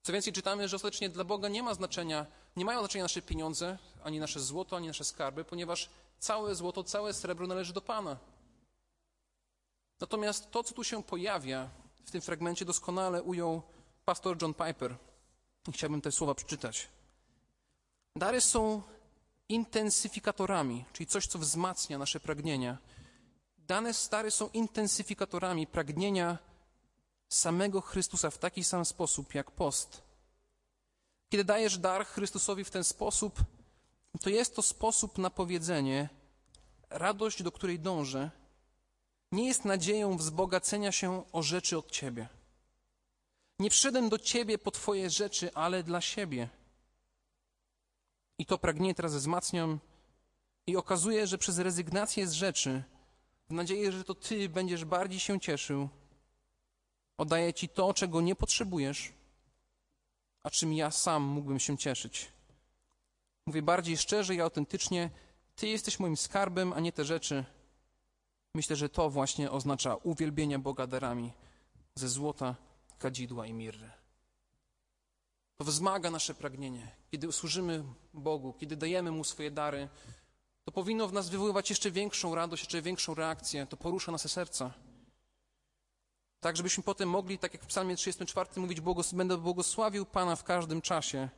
Co 0.02 0.12
więcej, 0.12 0.32
czytamy, 0.32 0.68
że 0.68 0.76
ostatecznie 0.76 1.08
dla 1.08 1.24
Boga 1.24 1.48
nie 1.48 1.62
ma 1.62 1.74
znaczenia, 1.74 2.26
nie 2.56 2.64
mają 2.64 2.78
znaczenia 2.78 3.04
nasze 3.04 3.22
pieniądze, 3.22 3.78
ani 4.04 4.20
nasze 4.20 4.40
złoto, 4.40 4.76
ani 4.76 4.86
nasze 4.86 5.04
skarby, 5.04 5.44
ponieważ 5.44 5.90
całe 6.18 6.54
złoto, 6.54 6.84
całe 6.84 7.14
srebro 7.14 7.46
należy 7.46 7.72
do 7.72 7.80
Pana. 7.80 8.16
Natomiast 10.00 10.50
to, 10.50 10.64
co 10.64 10.74
tu 10.74 10.84
się 10.84 11.02
pojawia 11.02 11.70
w 12.04 12.10
tym 12.10 12.20
fragmencie, 12.20 12.64
doskonale 12.64 13.22
ujął 13.22 13.62
pastor 14.04 14.42
John 14.42 14.54
Piper. 14.54 14.96
Chciałbym 15.72 16.00
te 16.00 16.12
słowa 16.12 16.34
przeczytać. 16.34 16.88
Dary 18.16 18.40
są 18.40 18.82
intensyfikatorami, 19.48 20.84
czyli 20.92 21.06
coś, 21.06 21.26
co 21.26 21.38
wzmacnia 21.38 21.98
nasze 21.98 22.20
pragnienia. 22.20 22.78
Dane 23.58 23.94
stare 23.94 24.30
są 24.30 24.48
intensyfikatorami 24.48 25.66
pragnienia 25.66 26.38
samego 27.28 27.80
Chrystusa 27.80 28.30
w 28.30 28.38
taki 28.38 28.64
sam 28.64 28.84
sposób 28.84 29.34
jak 29.34 29.50
post. 29.50 30.02
Kiedy 31.28 31.44
dajesz 31.44 31.78
dar 31.78 32.06
Chrystusowi 32.06 32.64
w 32.64 32.70
ten 32.70 32.84
sposób, 32.84 33.40
to 34.20 34.30
jest 34.30 34.56
to 34.56 34.62
sposób 34.62 35.18
na 35.18 35.30
powiedzenie: 35.30 36.08
radość, 36.90 37.42
do 37.42 37.52
której 37.52 37.78
dążę, 37.78 38.30
nie 39.32 39.46
jest 39.46 39.64
nadzieją 39.64 40.16
wzbogacenia 40.16 40.92
się 40.92 41.24
o 41.32 41.42
rzeczy 41.42 41.78
od 41.78 41.90
Ciebie. 41.90 42.28
Nie 43.58 43.70
przyszedłem 43.70 44.08
do 44.08 44.18
Ciebie 44.18 44.58
po 44.58 44.70
Twoje 44.70 45.10
rzeczy, 45.10 45.54
ale 45.54 45.82
dla 45.82 46.00
siebie. 46.00 46.48
I 48.40 48.46
to 48.46 48.58
pragnienie 48.58 48.94
teraz 48.94 49.14
wzmacniam 49.14 49.78
i 50.66 50.76
okazuje, 50.76 51.26
że 51.26 51.38
przez 51.38 51.58
rezygnację 51.58 52.26
z 52.26 52.32
rzeczy, 52.32 52.82
w 53.48 53.52
nadziei, 53.52 53.92
że 53.92 54.04
to 54.04 54.14
Ty 54.14 54.48
będziesz 54.48 54.84
bardziej 54.84 55.20
się 55.20 55.40
cieszył, 55.40 55.88
oddaję 57.18 57.54
Ci 57.54 57.68
to, 57.68 57.94
czego 57.94 58.20
nie 58.20 58.34
potrzebujesz, 58.34 59.12
a 60.42 60.50
czym 60.50 60.72
ja 60.72 60.90
sam 60.90 61.22
mógłbym 61.22 61.58
się 61.58 61.78
cieszyć. 61.78 62.32
Mówię 63.46 63.62
bardziej 63.62 63.96
szczerze 63.96 64.34
i 64.34 64.40
autentycznie, 64.40 65.10
Ty 65.56 65.68
jesteś 65.68 65.98
moim 65.98 66.16
skarbem, 66.16 66.72
a 66.72 66.80
nie 66.80 66.92
te 66.92 67.04
rzeczy. 67.04 67.44
Myślę, 68.54 68.76
że 68.76 68.88
to 68.88 69.10
właśnie 69.10 69.50
oznacza 69.50 69.96
uwielbienie 69.96 70.58
Boga 70.58 70.86
darami 70.86 71.32
ze 71.94 72.08
złota, 72.08 72.56
kadzidła 72.98 73.46
i 73.46 73.52
mirry. 73.52 73.99
To 75.60 75.64
wzmaga 75.64 76.10
nasze 76.10 76.34
pragnienie. 76.34 76.88
Kiedy 77.10 77.32
służymy 77.32 77.84
Bogu, 78.14 78.52
kiedy 78.52 78.76
dajemy 78.76 79.10
Mu 79.10 79.24
swoje 79.24 79.50
dary, 79.50 79.88
to 80.64 80.72
powinno 80.72 81.08
w 81.08 81.12
nas 81.12 81.28
wywoływać 81.28 81.70
jeszcze 81.70 81.90
większą 81.90 82.34
radość, 82.34 82.62
jeszcze 82.62 82.82
większą 82.82 83.14
reakcję. 83.14 83.66
To 83.66 83.76
porusza 83.76 84.12
nasze 84.12 84.28
serca. 84.28 84.74
Tak, 86.40 86.56
żebyśmy 86.56 86.82
potem 86.82 87.08
mogli, 87.08 87.38
tak 87.38 87.54
jak 87.54 87.62
w 87.62 87.66
psalmie 87.66 87.96
34 87.96 88.48
mówić, 88.56 88.80
będę 89.12 89.38
błogosławił 89.38 90.06
Pana 90.06 90.36
w 90.36 90.44
każdym 90.44 90.80
czasie. 90.80 91.28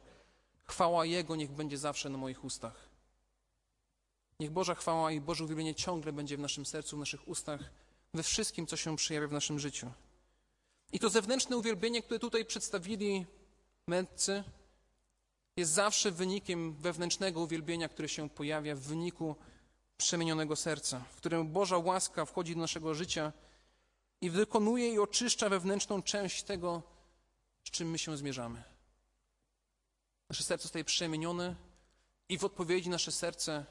Chwała 0.64 1.04
Jego 1.04 1.36
niech 1.36 1.50
będzie 1.50 1.78
zawsze 1.78 2.08
na 2.08 2.18
moich 2.18 2.44
ustach. 2.44 2.88
Niech 4.40 4.50
Boża 4.50 4.74
chwała 4.74 5.12
i 5.12 5.20
Boże 5.20 5.44
uwielbienie 5.44 5.74
ciągle 5.74 6.12
będzie 6.12 6.36
w 6.36 6.40
naszym 6.40 6.66
sercu, 6.66 6.96
w 6.96 7.00
naszych 7.00 7.28
ustach, 7.28 7.60
we 8.14 8.22
wszystkim, 8.22 8.66
co 8.66 8.76
się 8.76 8.96
przejawia 8.96 9.28
w 9.28 9.32
naszym 9.32 9.58
życiu. 9.58 9.90
I 10.92 10.98
to 10.98 11.10
zewnętrzne 11.10 11.56
uwielbienie, 11.56 12.02
które 12.02 12.20
tutaj 12.20 12.44
przedstawili 12.44 13.26
mędrcy, 13.86 14.44
jest 15.56 15.72
zawsze 15.72 16.10
wynikiem 16.10 16.74
wewnętrznego 16.74 17.40
uwielbienia, 17.40 17.88
które 17.88 18.08
się 18.08 18.30
pojawia 18.30 18.74
w 18.74 18.80
wyniku 18.80 19.36
przemienionego 19.96 20.56
serca, 20.56 21.04
w 21.12 21.16
którym 21.16 21.52
Boża 21.52 21.78
łaska 21.78 22.24
wchodzi 22.24 22.54
do 22.54 22.60
naszego 22.60 22.94
życia 22.94 23.32
i 24.20 24.30
wykonuje 24.30 24.94
i 24.94 24.98
oczyszcza 24.98 25.48
wewnętrzną 25.48 26.02
część 26.02 26.42
tego, 26.42 26.82
z 27.64 27.70
czym 27.70 27.90
my 27.90 27.98
się 27.98 28.16
zmierzamy. 28.16 28.62
Nasze 30.30 30.44
serce 30.44 30.62
zostaje 30.62 30.84
przemienione 30.84 31.56
i 32.28 32.38
w 32.38 32.44
odpowiedzi 32.44 32.88
nasze 32.88 33.12
serce 33.12 33.66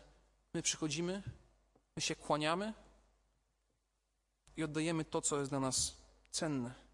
my 0.53 0.61
przychodzimy, 0.61 1.23
my 1.95 2.01
się 2.01 2.15
kłaniamy 2.15 2.73
i 4.57 4.63
oddajemy 4.63 5.05
to, 5.05 5.21
co 5.21 5.39
jest 5.39 5.51
dla 5.51 5.59
nas 5.59 5.97
cenne. 6.31 6.90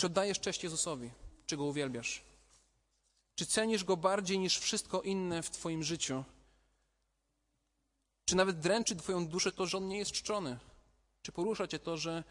Czy 0.00 0.06
oddajesz 0.06 0.40
cześć 0.40 0.64
Jezusowi? 0.64 1.10
Czy 1.46 1.56
Go 1.56 1.64
uwielbiasz? 1.64 2.22
Czy 3.34 3.46
cenisz 3.46 3.84
Go 3.84 3.96
bardziej 3.96 4.38
niż 4.38 4.58
wszystko 4.58 5.02
inne 5.02 5.42
w 5.42 5.50
Twoim 5.50 5.82
życiu? 5.82 6.24
Czy 8.24 8.36
nawet 8.36 8.58
dręczy 8.58 8.96
Twoją 8.96 9.26
duszę 9.26 9.52
to, 9.52 9.66
że 9.66 9.78
On 9.78 9.88
nie 9.88 9.98
jest 9.98 10.12
czczony? 10.12 10.58
Czy 11.22 11.32
porusza 11.32 11.68
Cię 11.68 11.78
to, 11.78 11.96
że 11.96 12.24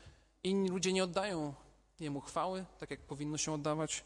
inni 0.43 0.69
ludzie 0.69 0.93
nie 0.93 1.03
oddają 1.03 1.53
Jemu 1.99 2.21
chwały, 2.21 2.65
tak 2.79 2.91
jak 2.91 3.01
powinno 3.01 3.37
się 3.37 3.53
oddawać? 3.53 4.03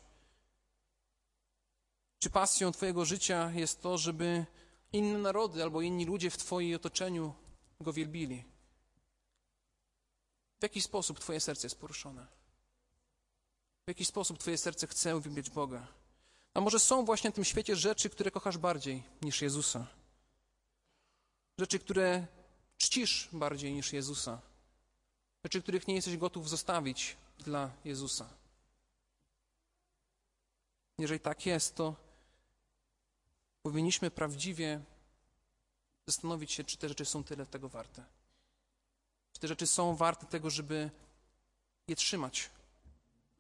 Czy 2.20 2.30
pasją 2.30 2.72
Twojego 2.72 3.06
życia 3.06 3.52
jest 3.52 3.82
to, 3.82 3.98
żeby 3.98 4.46
inne 4.94 5.20
narody 5.20 5.64
albo 5.64 5.82
inni 5.82 6.06
ludzie 6.06 6.30
w 6.30 6.38
Twoim 6.38 6.76
otoczeniu 6.76 7.34
Go 7.82 7.94
wielbili? 7.94 8.44
W 10.60 10.64
jaki 10.64 10.82
sposób 10.82 11.20
Twoje 11.20 11.40
serce 11.40 11.66
jest 11.66 11.80
poruszone? 11.80 12.43
W 13.86 13.88
jaki 13.88 14.06
sposób 14.06 14.38
Twoje 14.38 14.58
serce 14.58 14.88
chce 14.88 15.18
uwielbiać 15.18 15.50
Boga? 15.50 15.88
A 16.54 16.62
może 16.62 16.80
są 16.80 17.06
właśnie 17.06 17.32
w 17.32 17.34
tym 17.34 17.46
świecie 17.46 17.76
rzeczy, 17.76 18.10
które 18.10 18.32
kochasz 18.32 18.58
bardziej 18.58 19.04
niż 19.22 19.42
Jezusa? 19.42 19.88
Rzeczy, 21.60 21.80
które 21.80 22.28
czcisz 22.78 23.30
bardziej 23.34 23.74
niż 23.74 23.94
Jezusa? 23.94 24.42
Rzeczy, 25.44 25.62
których 25.62 25.88
nie 25.88 25.96
jesteś 25.96 26.18
gotów 26.18 26.50
zostawić 26.50 27.18
dla 27.40 27.72
Jezusa? 27.86 28.30
Jeżeli 30.98 31.20
tak 31.20 31.46
jest, 31.46 31.76
to 31.76 31.96
powinniśmy 33.62 34.12
prawdziwie 34.12 34.82
zastanowić 36.08 36.52
się, 36.52 36.64
czy 36.64 36.78
te 36.78 36.90
rzeczy 36.90 37.06
są 37.06 37.24
tyle 37.24 37.46
tego 37.46 37.70
warte. 37.70 38.04
Czy 39.34 39.40
te 39.40 39.48
rzeczy 39.48 39.68
są 39.68 39.96
warte 39.96 40.26
tego, 40.26 40.50
żeby 40.50 40.90
je 41.88 41.96
trzymać, 41.96 42.50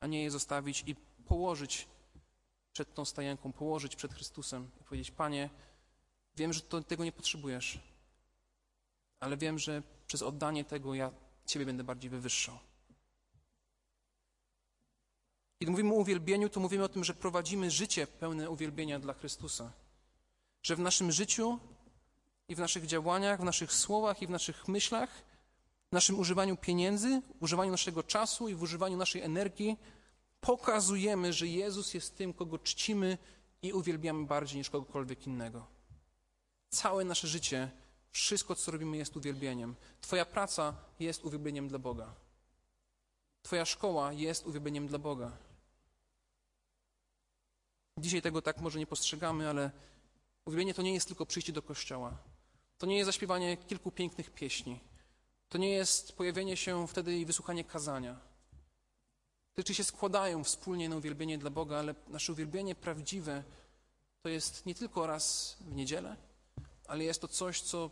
a 0.04 0.08
nie 0.08 0.24
je 0.24 0.32
zostawić 0.32 0.84
i 0.88 0.95
położyć 1.26 1.88
przed 2.74 2.93
tą 2.93 3.06
stajenką, 3.06 3.54
położyć 3.54 3.95
przed 3.95 4.14
Chrystusem 4.14 4.72
i 4.82 4.84
powiedzieć: 4.84 5.12
Panie, 5.12 5.49
wiem, 6.36 6.54
że 6.54 6.62
to, 6.62 6.82
tego 6.82 7.04
nie 7.04 7.12
potrzebujesz, 7.12 7.80
ale 9.20 9.38
wiem, 9.38 9.60
że 9.60 9.84
przez 10.08 10.22
oddanie 10.22 10.66
tego 10.66 10.93
ja 10.93 11.12
Ciebie 11.45 11.66
będę 11.66 11.84
bardziej 11.84 12.10
wywyższał. 12.10 12.60
Kiedy 15.60 15.72
mówimy 15.72 15.93
o 15.93 15.97
uwielbieniu, 15.97 16.49
to 16.49 16.60
mówimy 16.60 16.84
o 16.84 16.89
tym, 16.89 17.04
że 17.04 17.14
prowadzimy 17.14 17.72
życie 17.72 18.08
pełne 18.08 18.49
uwielbienia 18.49 18.99
dla 18.99 19.14
Chrystusa. 19.14 19.72
Że 20.64 20.76
w 20.76 20.80
naszym 20.80 21.12
życiu 21.12 21.60
i 22.47 22.56
w 22.56 22.60
naszych 22.60 22.86
działaniach, 22.86 23.41
w 23.41 23.43
naszych 23.43 23.74
słowach 23.74 24.22
i 24.22 24.28
w 24.28 24.30
naszych 24.30 24.68
myślach, 24.68 25.10
w 25.94 26.02
naszym 26.02 26.20
używaniu 26.20 26.58
pieniędzy, 26.58 27.22
używaniu 27.39 27.72
naszego 27.72 28.04
czasu 28.04 28.50
i 28.50 28.56
w 28.56 28.62
używaniu 28.62 28.98
naszej 28.98 29.22
energii 29.22 29.78
pokazujemy, 30.41 31.34
że 31.34 31.48
Jezus 31.48 31.94
jest 31.94 32.18
tym, 32.18 32.34
kogo 32.34 32.60
czcimy 32.60 33.18
i 33.62 33.74
uwielbiamy 33.74 34.26
bardziej 34.26 34.58
niż 34.58 34.70
kogokolwiek 34.70 35.28
innego. 35.28 35.68
Całe 36.70 37.06
nasze 37.06 37.28
życie, 37.28 37.72
wszystko, 38.12 38.56
co 38.56 38.72
robimy, 38.72 38.98
jest 38.98 39.18
uwielbieniem. 39.18 39.76
Twoja 40.02 40.26
praca 40.26 40.76
jest 41.00 41.26
uwielbieniem 41.26 41.68
dla 41.68 41.80
Boga. 41.80 42.14
Twoja 43.41 43.66
szkoła 43.66 44.14
jest 44.14 44.46
uwielbieniem 44.46 44.88
dla 44.88 45.00
Boga. 45.00 45.32
Dzisiaj 47.98 48.22
tego 48.22 48.41
tak 48.41 48.62
może 48.62 48.80
nie 48.80 48.88
postrzegamy, 48.88 49.50
ale 49.50 49.72
uwielbienie 50.46 50.74
to 50.74 50.82
nie 50.82 50.94
jest 50.94 51.08
tylko 51.08 51.26
przyjście 51.26 51.54
do 51.54 51.62
kościoła. 51.62 52.18
To 52.78 52.86
nie 52.86 52.98
jest 52.98 53.06
zaśpiewanie 53.06 53.58
kilku 53.58 53.91
pięknych 53.91 54.30
pieśni. 54.30 54.93
To 55.54 55.58
nie 55.58 55.70
jest 55.70 56.14
pojawienie 56.14 56.58
się 56.58 56.88
wtedy 56.88 57.18
i 57.18 57.26
wysłuchanie 57.26 57.64
kazania. 57.64 58.14
Te 59.54 59.62
rzeczy 59.62 59.74
się 59.74 59.84
składają 59.84 60.43
wspólnie 60.43 60.89
na 60.89 60.95
uwielbienie 60.95 61.38
dla 61.38 61.49
Boga, 61.49 61.78
ale 61.78 61.95
nasze 62.08 62.32
uwielbienie 62.32 62.76
prawdziwe 62.76 63.43
to 64.22 64.30
jest 64.30 64.66
nie 64.66 64.76
tylko 64.76 65.08
raz 65.08 65.56
w 65.62 65.76
niedzielę, 65.76 66.16
ale 66.88 67.04
jest 67.04 67.22
to 67.22 67.28
coś, 67.28 67.62
co 67.62 67.91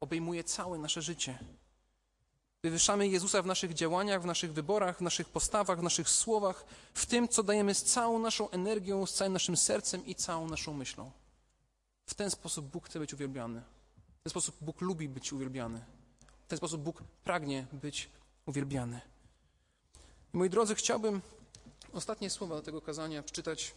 obejmuje 0.00 0.44
całe 0.44 0.78
nasze 0.78 1.02
życie. 1.02 1.38
Wywyższamy 2.62 3.08
Jezusa 3.08 3.42
w 3.42 3.46
naszych 3.46 3.74
działaniach, 3.74 4.22
w 4.22 4.26
naszych 4.26 4.52
wyborach, 4.52 4.98
w 4.98 5.02
naszych 5.02 5.28
postawach, 5.28 5.80
w 5.80 5.82
naszych 5.82 6.08
słowach, 6.08 6.64
w 6.94 7.06
tym, 7.06 7.28
co 7.28 7.42
dajemy 7.42 7.74
z 7.74 7.82
całą 7.82 8.18
naszą 8.18 8.50
energią, 8.50 9.06
z 9.06 9.14
całym 9.14 9.32
naszym 9.32 9.56
sercem 9.56 10.06
i 10.06 10.14
całą 10.14 10.48
naszą 10.48 10.74
myślą. 10.74 11.10
W 12.06 12.14
ten 12.14 12.30
sposób 12.30 12.66
Bóg 12.66 12.86
chce 12.86 12.98
być 12.98 13.14
uwielbiany. 13.14 13.62
W 14.20 14.22
ten 14.22 14.30
sposób 14.30 14.56
Bóg 14.60 14.80
lubi 14.80 15.08
być 15.08 15.32
uwielbiany. 15.32 16.01
Ten 16.52 16.56
sposób 16.56 16.82
Bóg 16.82 17.02
pragnie 17.24 17.66
być 17.72 18.08
uwielbiany. 18.46 19.00
Moi 20.32 20.50
drodzy, 20.50 20.74
chciałbym 20.74 21.20
ostatnie 21.92 22.30
słowa 22.30 22.54
do 22.54 22.62
tego 22.62 22.80
kazania 22.80 23.22
przeczytać 23.22 23.74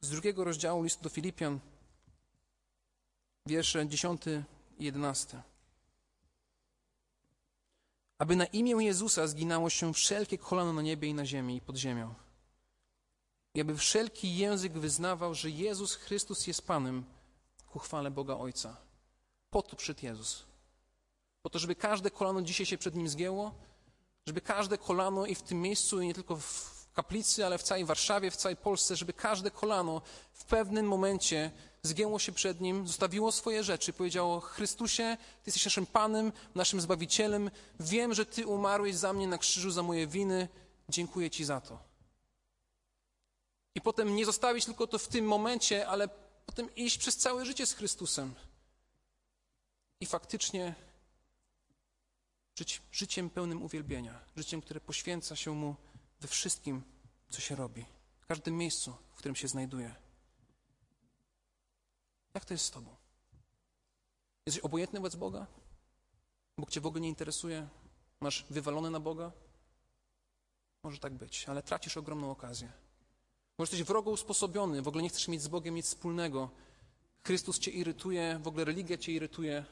z 0.00 0.10
drugiego 0.10 0.44
rozdziału 0.44 0.82
listu 0.82 1.02
do 1.02 1.08
Filipian, 1.08 1.60
wiersze 3.46 3.88
10 3.88 4.22
i 4.78 4.84
11 4.84 5.42
aby 8.18 8.36
na 8.36 8.44
imię 8.44 8.84
Jezusa 8.84 9.26
zginało 9.26 9.70
się 9.70 9.94
wszelkie 9.94 10.38
kolano 10.38 10.72
na 10.72 10.82
niebie 10.82 11.08
i 11.08 11.14
na 11.14 11.26
ziemi 11.26 11.56
i 11.56 11.60
pod 11.60 11.76
ziemią. 11.76 12.14
I 13.54 13.60
aby 13.60 13.76
wszelki 13.76 14.36
język 14.36 14.72
wyznawał, 14.72 15.34
że 15.34 15.50
Jezus 15.50 15.94
Chrystus 15.94 16.46
jest 16.46 16.66
Panem 16.66 17.04
ku 17.66 17.78
chwale 17.78 18.10
Boga 18.10 18.36
Ojca. 18.36 18.76
Po 19.50 19.62
to 19.62 19.76
przed 19.76 20.02
Jezus. 20.02 20.51
Po 21.42 21.50
to, 21.50 21.58
żeby 21.58 21.74
każde 21.74 22.10
kolano 22.10 22.42
dzisiaj 22.42 22.66
się 22.66 22.78
przed 22.78 22.94
Nim 22.94 23.08
zgięło, 23.08 23.54
żeby 24.26 24.40
każde 24.40 24.78
kolano 24.78 25.26
i 25.26 25.34
w 25.34 25.42
tym 25.42 25.60
miejscu, 25.60 26.00
i 26.00 26.06
nie 26.06 26.14
tylko 26.14 26.36
w 26.36 26.72
kaplicy, 26.94 27.46
ale 27.46 27.58
w 27.58 27.62
całej 27.62 27.84
Warszawie, 27.84 28.30
w 28.30 28.36
całej 28.36 28.56
Polsce, 28.56 28.96
żeby 28.96 29.12
każde 29.12 29.50
kolano 29.50 30.02
w 30.32 30.44
pewnym 30.44 30.88
momencie 30.88 31.50
zgięło 31.82 32.18
się 32.18 32.32
przed 32.32 32.60
Nim, 32.60 32.86
zostawiło 32.86 33.32
swoje 33.32 33.64
rzeczy, 33.64 33.92
powiedziało: 33.92 34.40
Chrystusie, 34.40 35.16
Ty 35.20 35.42
jesteś 35.46 35.64
naszym 35.64 35.86
Panem, 35.86 36.32
naszym 36.54 36.80
Zbawicielem. 36.80 37.50
Wiem, 37.80 38.14
że 38.14 38.26
Ty 38.26 38.46
umarłeś 38.46 38.96
za 38.96 39.12
mnie 39.12 39.26
na 39.26 39.38
krzyżu, 39.38 39.70
za 39.70 39.82
moje 39.82 40.06
winy. 40.06 40.48
Dziękuję 40.88 41.30
Ci 41.30 41.44
za 41.44 41.60
to. 41.60 41.78
I 43.74 43.80
potem 43.80 44.16
nie 44.16 44.24
zostawić 44.24 44.64
tylko 44.64 44.86
to 44.86 44.98
w 44.98 45.08
tym 45.08 45.24
momencie, 45.24 45.88
ale 45.88 46.08
potem 46.46 46.74
iść 46.74 46.98
przez 46.98 47.16
całe 47.16 47.44
życie 47.44 47.66
z 47.66 47.72
Chrystusem. 47.72 48.34
I 50.00 50.06
faktycznie 50.06 50.74
żyć 52.54 52.82
życiem 52.92 53.30
pełnym 53.30 53.62
uwielbienia, 53.62 54.20
życiem, 54.36 54.62
które 54.62 54.80
poświęca 54.80 55.36
się 55.36 55.54
Mu 55.54 55.76
we 56.20 56.28
wszystkim, 56.28 56.82
co 57.28 57.40
się 57.40 57.56
robi, 57.56 57.84
w 58.20 58.26
każdym 58.26 58.56
miejscu, 58.56 58.94
w 59.14 59.16
którym 59.16 59.36
się 59.36 59.48
znajduje. 59.48 59.94
Jak 62.34 62.44
to 62.44 62.54
jest 62.54 62.64
z 62.64 62.70
Tobą? 62.70 62.96
Jesteś 64.46 64.64
obojętny 64.64 64.98
wobec 64.98 65.16
Boga? 65.16 65.46
Bóg 66.58 66.70
Cię 66.70 66.80
w 66.80 66.86
ogóle 66.86 67.00
nie 67.00 67.08
interesuje? 67.08 67.68
Masz 68.20 68.46
wywalone 68.50 68.90
na 68.90 69.00
Boga? 69.00 69.32
Może 70.82 70.98
tak 70.98 71.14
być, 71.14 71.48
ale 71.48 71.62
tracisz 71.62 71.96
ogromną 71.96 72.30
okazję. 72.30 72.72
Może 73.58 73.70
jesteś 73.70 73.88
wrogo 73.88 74.10
usposobiony, 74.10 74.82
w 74.82 74.88
ogóle 74.88 75.02
nie 75.02 75.08
chcesz 75.08 75.28
mieć 75.28 75.42
z 75.42 75.48
Bogiem 75.48 75.74
nic 75.74 75.86
wspólnego. 75.86 76.50
Chrystus 77.24 77.58
Cię 77.58 77.70
irytuje, 77.70 78.40
w 78.42 78.48
ogóle 78.48 78.64
religia 78.64 78.98
Cię 78.98 79.12
irytuje. 79.12 79.64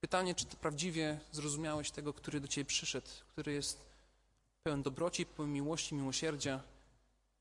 Pytanie, 0.00 0.34
czy 0.34 0.44
Ty 0.44 0.56
prawdziwie 0.56 1.20
zrozumiałeś 1.32 1.90
tego, 1.90 2.12
który 2.12 2.40
do 2.40 2.48
Ciebie 2.48 2.64
przyszedł, 2.64 3.08
który 3.28 3.52
jest 3.52 3.86
pełen 4.62 4.82
dobroci, 4.82 5.26
pełen 5.26 5.52
miłości, 5.52 5.94
miłosierdzia, 5.94 6.62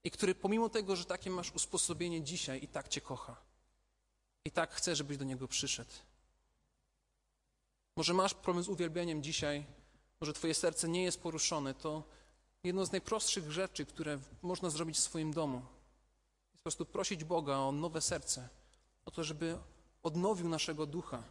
i 0.04 0.12
który 0.12 0.36
pomimo 0.36 0.70
tego, 0.70 0.96
że 0.96 1.06
takie 1.06 1.30
masz 1.30 1.52
usposobienie 1.52 2.24
dzisiaj, 2.24 2.64
i 2.64 2.68
tak 2.68 2.88
Cię 2.88 3.02
kocha. 3.02 3.36
I 4.46 4.52
tak 4.52 4.74
chce, 4.74 4.96
żebyś 4.96 5.18
do 5.18 5.26
Niego 5.26 5.48
przyszedł. 5.48 5.92
Może 7.96 8.14
masz 8.14 8.34
problem 8.34 8.64
z 8.64 8.70
uwielbieniem 8.70 9.24
dzisiaj, 9.24 9.66
może 10.22 10.34
Twoje 10.34 10.54
serce 10.54 10.90
nie 10.90 11.04
jest 11.04 11.22
poruszone, 11.22 11.74
to 11.74 12.04
jedno 12.64 12.86
z 12.86 12.92
najprostszych 12.92 13.52
rzeczy, 13.52 13.86
które 13.86 14.20
można 14.42 14.70
zrobić 14.70 14.98
w 14.98 15.00
swoim 15.00 15.34
domu, 15.34 15.58
jest 15.58 16.54
po 16.54 16.64
prostu 16.64 16.86
prosić 16.86 17.24
Boga 17.24 17.58
o 17.58 17.72
nowe 17.72 18.02
serce, 18.02 18.50
o 19.06 19.12
to, 19.12 19.24
żeby 19.24 19.58
odnowił 20.04 20.50
naszego 20.50 20.86
ducha. 20.86 21.24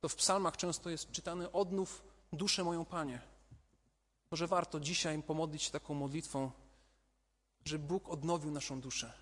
To 0.00 0.08
w 0.08 0.14
psalmach 0.14 0.56
często 0.56 0.90
jest 0.90 1.10
czytane: 1.10 1.52
Odnów 1.52 2.02
duszę 2.32 2.64
moją, 2.64 2.84
Panie. 2.84 3.20
Może 4.30 4.46
warto 4.46 4.80
dzisiaj 4.80 5.22
pomodlić 5.22 5.62
się 5.62 5.70
taką 5.70 5.94
modlitwą, 5.94 6.50
żeby 7.64 7.84
Bóg 7.84 8.08
odnowił 8.08 8.50
naszą 8.50 8.80
duszę. 8.80 9.12